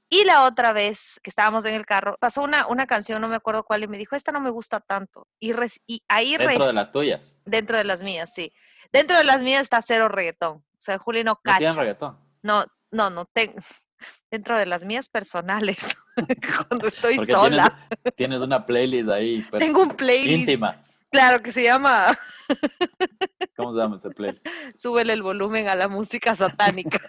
Y 0.08 0.24
la 0.24 0.44
otra 0.44 0.72
vez 0.72 1.18
que 1.22 1.30
estábamos 1.30 1.64
en 1.64 1.74
el 1.74 1.84
carro, 1.84 2.16
pasó 2.20 2.42
una, 2.42 2.66
una 2.68 2.86
canción, 2.86 3.20
no 3.20 3.28
me 3.28 3.34
acuerdo 3.36 3.64
cuál, 3.64 3.82
y 3.82 3.88
me 3.88 3.98
dijo, 3.98 4.14
esta 4.14 4.30
no 4.30 4.40
me 4.40 4.50
gusta 4.50 4.80
tanto. 4.80 5.26
Y, 5.40 5.52
y 5.86 6.02
ahí... 6.08 6.36
Dentro 6.36 6.66
de 6.66 6.72
las 6.72 6.92
tuyas. 6.92 7.38
Dentro 7.44 7.76
de 7.76 7.84
las 7.84 8.02
mías, 8.02 8.32
sí. 8.32 8.52
Dentro 8.92 9.18
de 9.18 9.24
las 9.24 9.42
mías 9.42 9.62
está 9.62 9.82
cero 9.82 10.08
reggaetón. 10.08 10.58
O 10.58 10.78
sea, 10.78 10.98
Julio 10.98 11.24
no 11.24 11.40
cacha. 11.42 11.72
¿No 11.72 11.80
reggaetón? 11.80 12.18
No, 12.42 12.64
no, 12.92 13.10
no 13.10 13.24
tengo 13.26 13.54
dentro 14.30 14.56
de 14.58 14.66
las 14.66 14.84
mías 14.84 15.08
personales, 15.08 15.78
cuando 16.68 16.86
estoy 16.86 17.24
sola. 17.26 17.88
Tienes, 18.14 18.42
una 18.42 18.64
playlist 18.64 19.08
ahí. 19.08 19.44
Tengo 19.58 19.82
un 19.82 19.90
playlist. 19.90 20.40
Íntima. 20.40 20.80
Claro, 21.10 21.42
que 21.42 21.52
se 21.52 21.62
llama... 21.62 22.16
¿Cómo 23.56 23.72
se 23.72 23.78
llama 23.80 23.96
ese 23.96 24.10
playlist? 24.10 24.46
Súbele 24.76 25.14
el 25.14 25.22
volumen 25.22 25.68
a 25.68 25.74
la 25.74 25.88
música 25.88 26.36
satánica. 26.36 27.00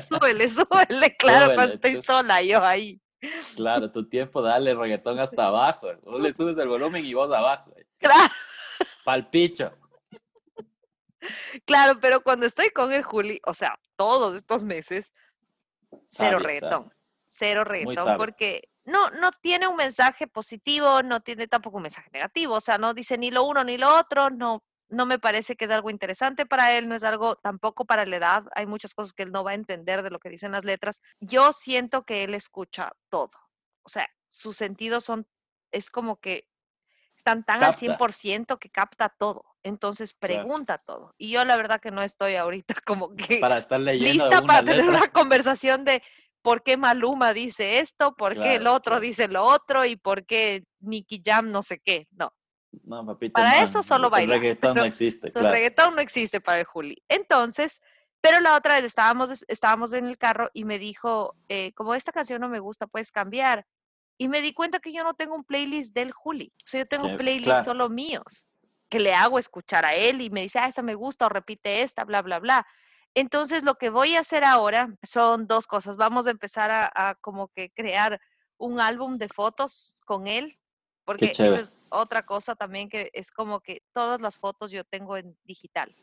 Súbele, 0.00 0.48
súbele, 0.48 1.14
claro, 1.16 1.54
cuando 1.54 1.74
estoy 1.74 2.02
sola, 2.02 2.42
yo 2.42 2.64
ahí. 2.64 3.00
Claro, 3.54 3.90
tu 3.92 4.08
tiempo, 4.08 4.42
dale 4.42 4.74
reggaetón 4.74 5.18
hasta 5.20 5.46
abajo. 5.46 5.88
Vos 6.02 6.20
le 6.20 6.32
subes 6.32 6.56
el 6.58 6.68
volumen 6.68 7.04
y 7.04 7.14
vos 7.14 7.32
abajo. 7.32 7.72
Claro. 7.98 8.32
Palpicho. 9.04 9.72
Claro, 11.64 12.00
pero 12.00 12.22
cuando 12.22 12.46
estoy 12.46 12.70
con 12.70 12.92
el 12.92 13.04
Juli, 13.04 13.40
o 13.46 13.54
sea, 13.54 13.78
todos 13.96 14.36
estos 14.36 14.64
meses, 14.64 15.12
Cero 16.06 16.38
reggaetón. 16.38 16.92
cero 17.26 17.64
reggaetón 17.64 18.16
porque 18.16 18.68
no, 18.84 19.10
no 19.10 19.30
tiene 19.32 19.68
un 19.68 19.76
mensaje 19.76 20.26
positivo, 20.26 21.02
no 21.02 21.20
tiene 21.20 21.46
tampoco 21.46 21.76
un 21.76 21.84
mensaje 21.84 22.10
negativo, 22.12 22.54
o 22.54 22.60
sea, 22.60 22.78
no 22.78 22.94
dice 22.94 23.16
ni 23.18 23.30
lo 23.30 23.44
uno 23.44 23.62
ni 23.62 23.78
lo 23.78 23.94
otro, 23.96 24.30
no, 24.30 24.64
no 24.92 25.06
me 25.06 25.18
parece 25.18 25.56
que 25.56 25.64
es 25.64 25.70
algo 25.70 25.90
interesante 25.90 26.46
para 26.46 26.76
él, 26.76 26.88
no 26.88 26.94
es 26.94 27.02
algo 27.02 27.36
tampoco 27.36 27.84
para 27.84 28.06
la 28.06 28.16
edad, 28.16 28.44
hay 28.54 28.66
muchas 28.66 28.94
cosas 28.94 29.12
que 29.12 29.22
él 29.22 29.32
no 29.32 29.42
va 29.42 29.52
a 29.52 29.54
entender 29.54 30.02
de 30.02 30.10
lo 30.10 30.20
que 30.20 30.28
dicen 30.28 30.52
las 30.52 30.64
letras. 30.64 31.00
Yo 31.20 31.52
siento 31.52 32.04
que 32.04 32.24
él 32.24 32.34
escucha 32.34 32.92
todo, 33.08 33.30
o 33.82 33.88
sea, 33.88 34.08
sus 34.28 34.56
sentidos 34.56 35.04
son, 35.04 35.26
es 35.70 35.90
como 35.90 36.20
que 36.20 36.46
están 37.16 37.44
tan 37.44 37.62
al 37.62 37.74
100% 37.74 38.58
que 38.58 38.70
capta 38.70 39.08
todo. 39.08 39.44
Entonces 39.62 40.12
pregunta 40.12 40.78
todo. 40.78 41.14
Y 41.18 41.30
yo 41.30 41.44
la 41.44 41.56
verdad 41.56 41.80
que 41.80 41.92
no 41.92 42.02
estoy 42.02 42.34
ahorita 42.34 42.74
como 42.84 43.14
que 43.14 43.38
para 43.38 43.58
estar 43.58 43.78
leyendo 43.78 44.24
lista 44.24 44.42
para 44.42 44.64
tener 44.64 44.88
una 44.88 45.08
conversación 45.08 45.84
de 45.84 46.02
por 46.42 46.64
qué 46.64 46.76
Maluma 46.76 47.32
dice 47.32 47.78
esto, 47.78 48.16
por 48.16 48.34
qué 48.34 48.56
el 48.56 48.66
otro 48.66 48.98
dice 48.98 49.28
lo 49.28 49.44
otro 49.44 49.84
y 49.84 49.94
por 49.94 50.26
qué 50.26 50.64
Nicky 50.80 51.22
Jam 51.24 51.52
no 51.52 51.62
sé 51.62 51.78
qué. 51.78 52.08
No. 52.10 52.32
No, 52.84 53.04
papito. 53.04 53.34
Para 53.34 53.62
eso 53.62 53.82
solo 53.82 54.10
baila. 54.10 54.34
El 54.34 54.40
reggaetón 54.40 54.76
no 54.76 54.84
existe. 54.84 55.32
El 55.34 55.48
reggaetón 55.48 55.94
no 55.94 56.00
existe 56.00 56.40
para 56.40 56.60
el 56.60 56.66
Juli. 56.66 57.02
Entonces, 57.08 57.80
pero 58.22 58.40
la 58.40 58.56
otra 58.56 58.76
vez 58.76 58.84
estábamos, 58.84 59.44
estábamos 59.48 59.92
en 59.92 60.06
el 60.06 60.16
carro 60.16 60.48
y 60.54 60.64
me 60.64 60.78
dijo, 60.78 61.34
eh, 61.48 61.72
como 61.74 61.94
esta 61.94 62.12
canción 62.12 62.40
no 62.40 62.48
me 62.48 62.60
gusta, 62.60 62.86
puedes 62.86 63.10
cambiar. 63.10 63.66
Y 64.16 64.28
me 64.28 64.40
di 64.40 64.54
cuenta 64.54 64.78
que 64.78 64.92
yo 64.92 65.02
no 65.02 65.14
tengo 65.14 65.34
un 65.34 65.44
playlist 65.44 65.92
del 65.92 66.12
Juli. 66.12 66.52
O 66.56 66.66
sea, 66.66 66.82
yo 66.82 66.86
tengo 66.86 67.08
un 67.08 67.16
playlist 67.16 67.64
solo 67.64 67.88
míos, 67.88 68.46
que 68.88 69.00
le 69.00 69.14
hago 69.14 69.38
escuchar 69.38 69.84
a 69.84 69.94
él 69.94 70.20
y 70.20 70.30
me 70.30 70.42
dice, 70.42 70.60
ah, 70.60 70.68
esta 70.68 70.82
me 70.82 70.94
gusta 70.94 71.26
o 71.26 71.28
repite 71.28 71.82
esta, 71.82 72.04
bla, 72.04 72.22
bla, 72.22 72.38
bla. 72.38 72.66
Entonces, 73.14 73.64
lo 73.64 73.74
que 73.74 73.90
voy 73.90 74.14
a 74.14 74.20
hacer 74.20 74.44
ahora 74.44 74.94
son 75.02 75.46
dos 75.46 75.66
cosas. 75.66 75.96
Vamos 75.96 76.26
a 76.26 76.30
empezar 76.30 76.70
a, 76.70 77.16
como 77.20 77.48
que 77.48 77.70
crear 77.70 78.20
un 78.56 78.80
álbum 78.80 79.18
de 79.18 79.28
fotos 79.28 79.94
con 80.04 80.28
él, 80.28 80.56
porque 81.04 81.26
esa 81.26 81.58
es 81.58 81.74
otra 81.88 82.24
cosa 82.24 82.54
también 82.54 82.88
que 82.88 83.10
es 83.12 83.30
como 83.30 83.60
que 83.60 83.82
todas 83.92 84.20
las 84.20 84.38
fotos 84.38 84.70
yo 84.70 84.84
tengo 84.84 85.16
en 85.16 85.36
digital. 85.44 85.94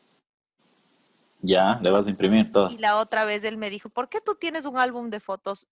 Ya, 1.42 1.78
le 1.82 1.90
vas 1.90 2.06
a 2.06 2.10
imprimir 2.10 2.52
todo. 2.52 2.70
Y 2.70 2.76
la 2.76 2.98
otra 2.98 3.24
vez 3.24 3.44
él 3.44 3.56
me 3.56 3.70
dijo, 3.70 3.88
¿por 3.88 4.08
qué 4.08 4.20
tú 4.20 4.34
tienes 4.34 4.66
un 4.66 4.78
álbum 4.78 5.08
de 5.10 5.20
fotos? 5.20 5.66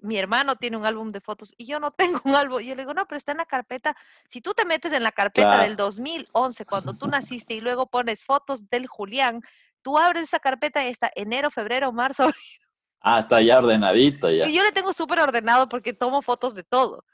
mi 0.00 0.18
hermano 0.18 0.56
tiene 0.56 0.76
un 0.76 0.84
álbum 0.84 1.12
de 1.12 1.22
fotos 1.22 1.54
y 1.56 1.64
yo 1.64 1.80
no 1.80 1.90
tengo 1.90 2.20
un 2.24 2.34
álbum. 2.34 2.60
Y 2.60 2.66
yo 2.66 2.74
le 2.74 2.82
digo, 2.82 2.92
no, 2.92 3.06
pero 3.06 3.16
está 3.16 3.32
en 3.32 3.38
la 3.38 3.46
carpeta. 3.46 3.96
Si 4.28 4.42
tú 4.42 4.52
te 4.52 4.66
metes 4.66 4.92
en 4.92 5.02
la 5.02 5.12
carpeta 5.12 5.62
del 5.62 5.76
2011, 5.76 6.66
cuando 6.66 6.94
tú 6.94 7.06
naciste, 7.08 7.54
y 7.54 7.60
luego 7.60 7.86
pones 7.86 8.24
fotos 8.24 8.68
del 8.68 8.86
Julián, 8.86 9.40
tú 9.80 9.96
abres 9.98 10.24
esa 10.24 10.40
carpeta 10.40 10.84
y 10.84 10.90
está 10.90 11.10
enero, 11.14 11.50
febrero, 11.50 11.92
marzo. 11.92 12.30
Ah, 13.06 13.18
está 13.18 13.42
ya 13.42 13.58
ordenadito 13.58 14.30
ya. 14.30 14.48
Y 14.48 14.54
yo 14.54 14.62
le 14.62 14.72
tengo 14.72 14.94
súper 14.94 15.20
ordenado 15.20 15.68
porque 15.68 15.92
tomo 15.92 16.22
fotos 16.22 16.54
de 16.54 16.62
todo. 16.62 17.04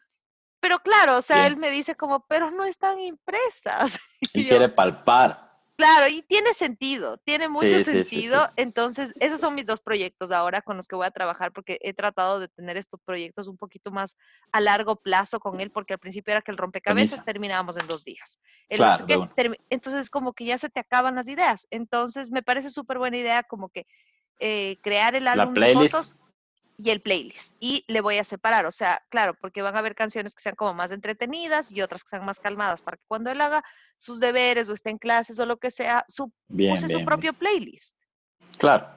Pero 0.61 0.79
claro, 0.81 1.17
o 1.19 1.23
sea, 1.23 1.47
él 1.47 1.57
me 1.57 1.71
dice 1.71 1.95
como, 1.95 2.21
pero 2.27 2.51
no 2.51 2.65
están 2.65 3.01
impresas. 3.01 3.99
Y, 4.33 4.47
quiere 4.47 4.69
palpar. 4.69 5.51
Claro, 5.81 6.09
y 6.09 6.21
tiene 6.21 6.53
sentido, 6.53 7.17
tiene 7.17 7.49
mucho 7.49 7.83
sentido. 7.85 8.51
Entonces, 8.57 9.15
esos 9.19 9.41
son 9.41 9.55
mis 9.55 9.65
dos 9.65 9.81
proyectos 9.81 10.31
ahora 10.31 10.61
con 10.61 10.77
los 10.77 10.87
que 10.87 10.95
voy 10.95 11.07
a 11.07 11.11
trabajar 11.11 11.53
porque 11.53 11.79
he 11.81 11.95
tratado 11.95 12.39
de 12.39 12.49
tener 12.49 12.77
estos 12.77 13.01
proyectos 13.01 13.49
un 13.49 13.57
poquito 13.57 13.91
más 13.91 14.15
a 14.53 14.61
largo 14.61 14.97
plazo 14.97 15.41
con 15.41 15.59
él 15.59 15.71
porque 15.71 15.95
al 15.95 15.99
principio 15.99 16.33
era 16.33 16.43
que 16.43 16.51
el 16.51 16.59
rompecabezas 16.59 17.25
terminábamos 17.25 17.79
en 17.79 17.87
dos 17.87 18.05
días. 18.05 18.39
entonces, 18.69 20.11
como 20.11 20.35
que 20.35 20.45
ya 20.45 20.59
se 20.59 20.69
te 20.69 20.81
acaban 20.81 21.15
las 21.15 21.29
ideas. 21.29 21.67
Entonces, 21.71 22.31
me 22.31 22.43
parece 22.43 22.69
súper 22.69 22.99
buena 22.99 23.17
idea 23.17 23.43
como 23.43 23.71
que 23.71 23.87
eh, 24.39 24.77
crear 24.83 25.15
el 25.15 25.27
álbum 25.27 25.55
de 25.55 25.73
fotos 25.73 26.15
y 26.83 26.91
el 26.91 27.03
playlist. 27.03 27.55
Y 27.61 27.85
le 27.89 28.01
voy 28.01 28.19
a 28.19 28.25
separar, 28.25 28.67
o 28.67 28.71
sea, 28.71 29.03
claro, 29.11 29.35
porque 29.41 29.63
van 29.63 29.77
a 29.77 29.81
haber 29.81 29.95
canciones 29.95 30.35
que 30.35 30.43
sean 30.43 30.55
como 30.55 30.75
más 30.75 30.93
entretenidas 30.93 31.71
y 31.71 31.83
otras 31.83 32.03
que 32.03 32.11
sean 32.11 32.25
más 32.25 32.41
calmadas, 32.41 32.83
para 32.83 32.97
que 32.97 33.05
cuando 33.07 33.31
él 33.31 33.41
haga 33.41 33.63
sus 33.99 34.21
deberes 34.21 34.69
o 34.69 34.73
esté 34.73 34.91
en 34.91 34.99
clases 34.99 35.39
o 35.39 35.47
lo 35.47 35.59
que 35.59 35.71
sea, 35.71 36.05
su, 36.09 36.33
use 36.49 36.89
su 36.89 37.05
propio 37.05 37.33
playlist. 37.33 37.97
Claro, 38.59 38.89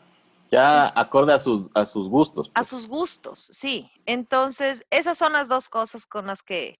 ya 0.51 0.87
acorde 0.99 1.33
a 1.33 1.39
sus, 1.39 1.69
a 1.73 1.85
sus 1.85 2.07
gustos. 2.07 2.49
A 2.49 2.61
pues. 2.61 2.67
sus 2.67 2.87
gustos, 2.87 3.49
sí. 3.51 3.91
Entonces, 4.05 4.85
esas 4.89 5.17
son 5.17 5.33
las 5.33 5.49
dos 5.49 5.67
cosas 5.67 6.05
con 6.05 6.27
las 6.27 6.41
que 6.41 6.79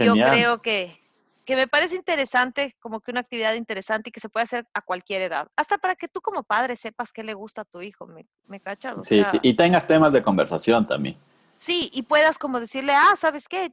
yo 0.00 0.14
creo 0.14 0.60
que, 0.60 0.98
que 1.46 1.56
me 1.56 1.68
parece 1.68 1.94
interesante, 1.94 2.74
como 2.80 3.00
que 3.00 3.12
una 3.12 3.20
actividad 3.20 3.54
interesante 3.54 4.10
y 4.10 4.12
que 4.12 4.20
se 4.20 4.28
puede 4.28 4.44
hacer 4.44 4.66
a 4.74 4.82
cualquier 4.82 5.22
edad. 5.22 5.48
Hasta 5.56 5.78
para 5.78 5.94
que 5.94 6.08
tú 6.08 6.20
como 6.20 6.42
padre 6.42 6.76
sepas 6.76 7.12
qué 7.12 7.22
le 7.22 7.34
gusta 7.34 7.62
a 7.62 7.64
tu 7.64 7.80
hijo, 7.80 8.06
¿me, 8.06 8.26
me 8.48 8.60
cachas? 8.60 8.96
sí, 9.06 9.24
sí, 9.24 9.38
y 9.40 9.54
tengas 9.54 9.86
temas 9.86 10.12
de 10.12 10.22
conversación 10.22 10.86
también. 10.86 11.16
Sí, 11.56 11.88
y 11.94 12.02
puedas 12.02 12.36
como 12.36 12.60
decirle, 12.60 12.92
ah, 12.94 13.14
¿sabes 13.16 13.48
qué? 13.48 13.72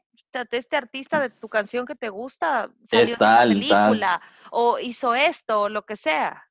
Este 0.51 0.78
artista 0.78 1.19
de 1.19 1.30
tu 1.30 1.49
canción 1.49 1.86
que 1.86 1.95
te 1.95 2.09
gusta 2.09 2.69
salió 2.84 3.15
en 3.15 3.21
una 3.21 3.39
película, 3.39 4.21
o 4.51 4.80
hizo 4.80 5.13
esto, 5.13 5.61
o 5.61 5.69
lo 5.69 5.86
que 5.86 5.95
sea. 5.95 6.43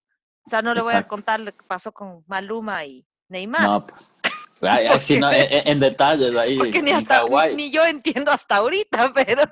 O 0.44 0.50
sea, 0.50 0.60
no 0.60 0.74
le 0.74 0.82
voy 0.82 0.94
a 0.94 1.06
contar 1.06 1.40
lo 1.40 1.52
que 1.56 1.64
pasó 1.66 1.92
con 1.92 2.24
Maluma 2.26 2.84
y 2.84 3.06
Neymar. 3.28 3.62
No, 3.62 3.86
pues. 3.86 4.16
Así 4.68 5.18
no, 5.18 5.28
en, 5.32 5.80
detalles 5.80 6.36
ahí. 6.36 6.56
Porque 6.56 6.82
ni, 6.82 6.92
hasta, 6.92 7.24
ni, 7.54 7.70
yo 7.70 7.84
entiendo 7.84 8.30
hasta 8.30 8.56
ahorita, 8.56 9.12
pero. 9.12 9.42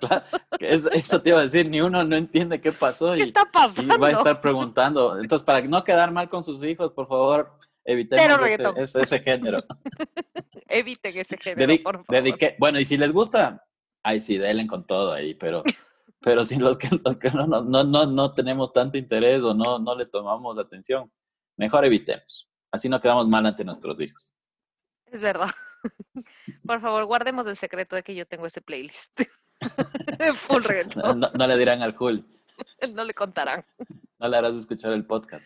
eso 0.61 1.20
te 1.20 1.30
iba 1.30 1.40
a 1.40 1.44
decir, 1.44 1.68
ni 1.68 1.80
uno 1.80 2.04
no 2.04 2.16
entiende 2.16 2.61
qué 2.61 2.70
pasó. 2.70 3.14
¿Qué 3.14 3.24
está 3.24 3.44
pasando? 3.44 3.94
Y 3.94 3.98
va 3.98 4.08
a 4.08 4.12
estar 4.12 4.40
preguntando. 4.40 5.18
Entonces, 5.18 5.44
para 5.44 5.61
no 5.62 5.82
quedar 5.82 6.12
mal 6.12 6.28
con 6.28 6.44
sus 6.44 6.62
hijos, 6.62 6.92
por 6.92 7.08
favor, 7.08 7.58
evitemos 7.84 8.40
ese, 8.76 9.00
ese, 9.00 9.20
género. 9.20 9.64
Eviten 10.68 11.18
ese 11.18 11.36
género, 11.40 11.82
por 11.82 12.04
favor. 12.04 12.38
bueno, 12.58 12.78
y 12.78 12.84
si 12.84 12.96
les 12.96 13.12
gusta, 13.12 13.66
ahí 14.04 14.20
sí, 14.20 14.38
denle 14.38 14.66
con 14.66 14.86
todo 14.86 15.12
ahí, 15.12 15.34
pero. 15.34 15.64
Pero 16.22 16.44
si 16.44 16.56
los 16.56 16.76
que, 16.76 16.86
los 17.02 17.16
que 17.16 17.30
no, 17.30 17.46
no, 17.46 17.82
no, 17.82 18.04
no 18.04 18.34
tenemos 18.34 18.74
tanto 18.74 18.98
interés 18.98 19.40
o 19.40 19.54
no, 19.54 19.78
no 19.78 19.94
le 19.94 20.04
tomamos 20.04 20.58
atención, 20.58 21.11
mejor 21.56 21.86
evitemos. 21.86 22.46
Así 22.70 22.90
no 22.90 23.00
quedamos 23.00 23.26
mal 23.26 23.46
ante 23.46 23.64
nuestros 23.64 23.98
hijos. 23.98 24.34
Es 25.11 25.22
verdad. 25.22 25.50
Por 26.66 26.80
favor, 26.80 27.04
guardemos 27.04 27.46
el 27.46 27.56
secreto 27.56 27.96
de 27.96 28.02
que 28.02 28.14
yo 28.14 28.26
tengo 28.26 28.46
ese 28.46 28.61
playlist. 28.61 29.20
Full 30.48 30.62
no, 30.96 31.14
no, 31.14 31.46
le 31.46 31.58
dirán 31.58 31.82
al 31.82 31.94
Jul. 31.94 32.26
No 32.94 33.04
le 33.04 33.14
contarán. 33.14 33.64
No 34.18 34.28
le 34.28 34.36
harás 34.36 34.56
escuchar 34.56 34.92
el 34.92 35.06
podcast. 35.06 35.44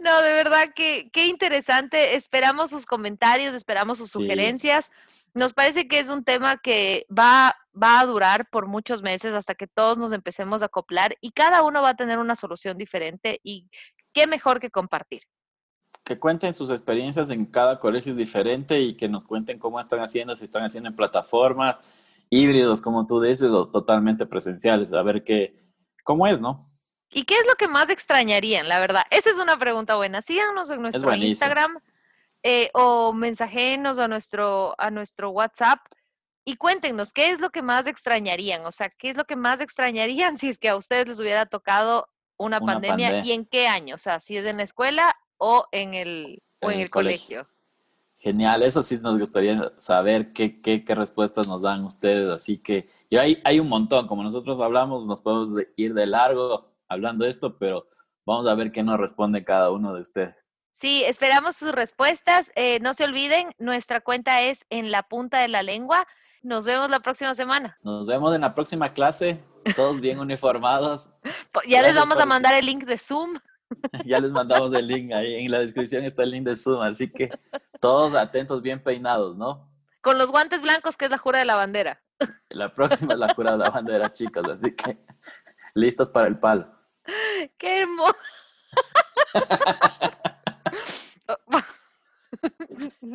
No, 0.00 0.20
de 0.20 0.32
verdad 0.32 0.72
que 0.74 1.10
qué 1.12 1.26
interesante. 1.26 2.14
Esperamos 2.14 2.70
sus 2.70 2.84
comentarios, 2.84 3.54
esperamos 3.54 3.98
sus 3.98 4.10
sugerencias. 4.10 4.90
Nos 5.32 5.54
parece 5.54 5.88
que 5.88 5.98
es 5.98 6.10
un 6.10 6.24
tema 6.24 6.58
que 6.58 7.06
va, 7.10 7.56
va 7.80 8.00
a 8.00 8.06
durar 8.06 8.48
por 8.50 8.66
muchos 8.66 9.02
meses 9.02 9.32
hasta 9.32 9.54
que 9.54 9.66
todos 9.66 9.96
nos 9.96 10.12
empecemos 10.12 10.60
a 10.60 10.66
acoplar 10.66 11.16
y 11.22 11.32
cada 11.32 11.62
uno 11.62 11.80
va 11.80 11.90
a 11.90 11.96
tener 11.96 12.18
una 12.18 12.36
solución 12.36 12.76
diferente 12.76 13.40
y 13.42 13.70
qué 14.12 14.26
mejor 14.26 14.60
que 14.60 14.70
compartir 14.70 15.22
que 16.12 16.18
cuenten 16.18 16.52
sus 16.52 16.68
experiencias 16.68 17.30
en 17.30 17.46
cada 17.46 17.78
colegio 17.78 18.10
es 18.10 18.18
diferente 18.18 18.80
y 18.80 18.96
que 18.96 19.08
nos 19.08 19.24
cuenten 19.24 19.58
cómo 19.58 19.80
están 19.80 20.00
haciendo, 20.00 20.36
si 20.36 20.44
están 20.44 20.62
haciendo 20.62 20.90
en 20.90 20.96
plataformas, 20.96 21.80
híbridos, 22.28 22.82
como 22.82 23.06
tú 23.06 23.20
dices, 23.22 23.50
o 23.50 23.68
totalmente 23.68 24.26
presenciales, 24.26 24.92
a 24.92 25.02
ver 25.02 25.24
qué, 25.24 25.54
cómo 26.04 26.26
es, 26.26 26.38
¿no? 26.38 26.66
¿Y 27.10 27.24
qué 27.24 27.34
es 27.34 27.46
lo 27.46 27.54
que 27.54 27.66
más 27.66 27.88
extrañarían, 27.88 28.68
la 28.68 28.78
verdad? 28.78 29.04
Esa 29.10 29.30
es 29.30 29.36
una 29.36 29.58
pregunta 29.58 29.96
buena. 29.96 30.20
Síganos 30.20 30.70
en 30.70 30.82
nuestro 30.82 31.14
Instagram 31.14 31.78
eh, 32.42 32.70
o 32.74 33.14
mensajenos 33.14 33.98
a 33.98 34.06
nuestro, 34.06 34.74
a 34.78 34.90
nuestro 34.90 35.30
WhatsApp 35.30 35.78
y 36.44 36.56
cuéntenos 36.56 37.12
qué 37.12 37.30
es 37.30 37.40
lo 37.40 37.50
que 37.50 37.62
más 37.62 37.86
extrañarían, 37.86 38.66
o 38.66 38.72
sea, 38.72 38.90
qué 38.90 39.10
es 39.10 39.16
lo 39.16 39.24
que 39.24 39.36
más 39.36 39.62
extrañarían 39.62 40.36
si 40.38 40.50
es 40.50 40.58
que 40.58 40.68
a 40.68 40.76
ustedes 40.76 41.08
les 41.08 41.20
hubiera 41.20 41.46
tocado 41.46 42.08
una, 42.36 42.60
pandemia, 42.60 43.20
y 43.24 43.32
en 43.32 43.46
qué 43.46 43.68
año, 43.68 43.94
o 43.94 43.98
sea, 43.98 44.18
si 44.18 44.36
es 44.36 44.44
en 44.44 44.56
la 44.56 44.64
escuela 44.64 45.16
o 45.44 45.66
en 45.72 45.94
el, 45.94 46.40
o 46.60 46.70
en, 46.70 46.78
el, 46.78 46.88
colegio. 46.88 47.48
Genial, 48.18 48.62
eso 48.62 48.80
sí 48.80 48.96
nos 49.02 49.18
gustaría 49.18 49.72
saber 49.76 50.32
qué, 50.32 50.62
qué, 50.62 50.84
qué 50.84 50.94
respuestas 50.94 51.48
nos 51.48 51.62
dan 51.62 51.84
ustedes. 51.84 52.30
Así 52.30 52.58
que 52.58 52.88
y 53.10 53.16
hay, 53.16 53.42
hay 53.44 53.58
un 53.58 53.68
montón, 53.68 54.06
como 54.06 54.22
nosotros 54.22 54.60
hablamos, 54.60 55.08
nos 55.08 55.20
podemos 55.20 55.48
ir 55.74 55.94
de 55.94 56.06
largo 56.06 56.72
hablando 56.88 57.24
de 57.24 57.30
esto, 57.30 57.58
pero 57.58 57.88
vamos 58.24 58.46
a 58.46 58.54
ver 58.54 58.70
qué 58.70 58.84
nos 58.84 59.00
responde 59.00 59.44
cada 59.44 59.72
uno 59.72 59.92
de 59.92 60.02
ustedes. 60.02 60.36
Sí, 60.76 61.02
esperamos 61.04 61.56
sus 61.56 61.72
respuestas. 61.72 62.52
Eh, 62.54 62.78
no 62.80 62.94
se 62.94 63.02
olviden, 63.02 63.50
nuestra 63.58 64.00
cuenta 64.00 64.42
es 64.42 64.64
en 64.70 64.92
la 64.92 65.02
punta 65.02 65.40
de 65.40 65.48
la 65.48 65.62
lengua. 65.62 66.06
Nos 66.42 66.64
vemos 66.64 66.88
la 66.88 67.00
próxima 67.00 67.34
semana. 67.34 67.76
Nos 67.82 68.06
vemos 68.06 68.32
en 68.32 68.42
la 68.42 68.54
próxima 68.54 68.92
clase, 68.92 69.42
todos 69.74 70.00
bien 70.00 70.18
uniformados. 70.20 71.08
ya 71.68 71.82
les 71.82 71.96
vamos 71.96 72.18
a 72.20 72.26
mandar 72.26 72.54
el 72.54 72.66
link 72.66 72.84
de 72.84 72.98
Zoom. 72.98 73.34
ya 74.04 74.18
les 74.18 74.30
mandamos 74.30 74.72
el 74.74 74.86
link 74.86 75.12
ahí. 75.12 75.44
En 75.44 75.50
la 75.50 75.60
descripción 75.60 76.04
está 76.04 76.22
el 76.22 76.30
link 76.30 76.44
de 76.44 76.56
Zoom. 76.56 76.82
Así 76.82 77.10
que 77.10 77.30
todos 77.80 78.14
atentos, 78.14 78.62
bien 78.62 78.82
peinados, 78.82 79.36
¿no? 79.36 79.70
Con 80.00 80.18
los 80.18 80.30
guantes 80.30 80.62
blancos, 80.62 80.96
que 80.96 81.06
es 81.06 81.10
la 81.10 81.18
jura 81.18 81.38
de 81.38 81.44
la 81.44 81.54
bandera. 81.54 82.02
La 82.50 82.72
próxima 82.72 83.14
es 83.14 83.18
la 83.18 83.34
jura 83.34 83.52
de 83.52 83.58
la 83.58 83.70
bandera, 83.70 84.12
chicos. 84.12 84.44
Así 84.48 84.74
que 84.76 84.98
listos 85.74 86.10
para 86.10 86.28
el 86.28 86.38
palo. 86.38 86.68
¡Qué 87.58 87.80
hermoso! 87.80 88.14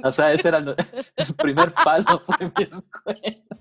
O 0.03 0.12
sea, 0.12 0.34
ese 0.34 0.49
era 0.49 0.58
el, 0.58 0.76
primer 1.36 1.74
paso 1.74 2.22
fue 2.26 2.51
mi 2.58 2.64
escuela. 2.64 3.58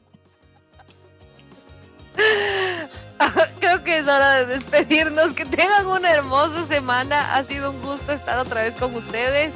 Creo 3.61 3.83
que 3.83 3.99
es 3.99 4.05
hora 4.05 4.45
de 4.45 4.47
despedirnos. 4.47 5.33
Que 5.33 5.45
tengan 5.45 5.87
una 5.87 6.11
hermosa 6.13 6.67
semana. 6.67 7.35
Ha 7.35 7.45
sido 7.45 7.71
un 7.71 7.83
gusto 7.83 8.13
estar 8.13 8.39
otra 8.39 8.63
vez 8.63 8.77
con 8.77 8.95
ustedes. 8.95 9.53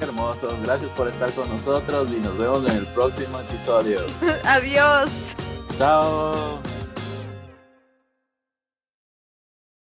Hermoso. 0.00 0.56
Gracias 0.62 0.90
por 0.90 1.08
estar 1.08 1.30
con 1.32 1.48
nosotros 1.48 2.08
y 2.10 2.16
nos 2.16 2.36
vemos 2.36 2.64
en 2.66 2.78
el 2.78 2.86
próximo 2.86 3.38
episodio. 3.40 4.00
Adiós. 4.44 5.10
Chao. 5.78 6.71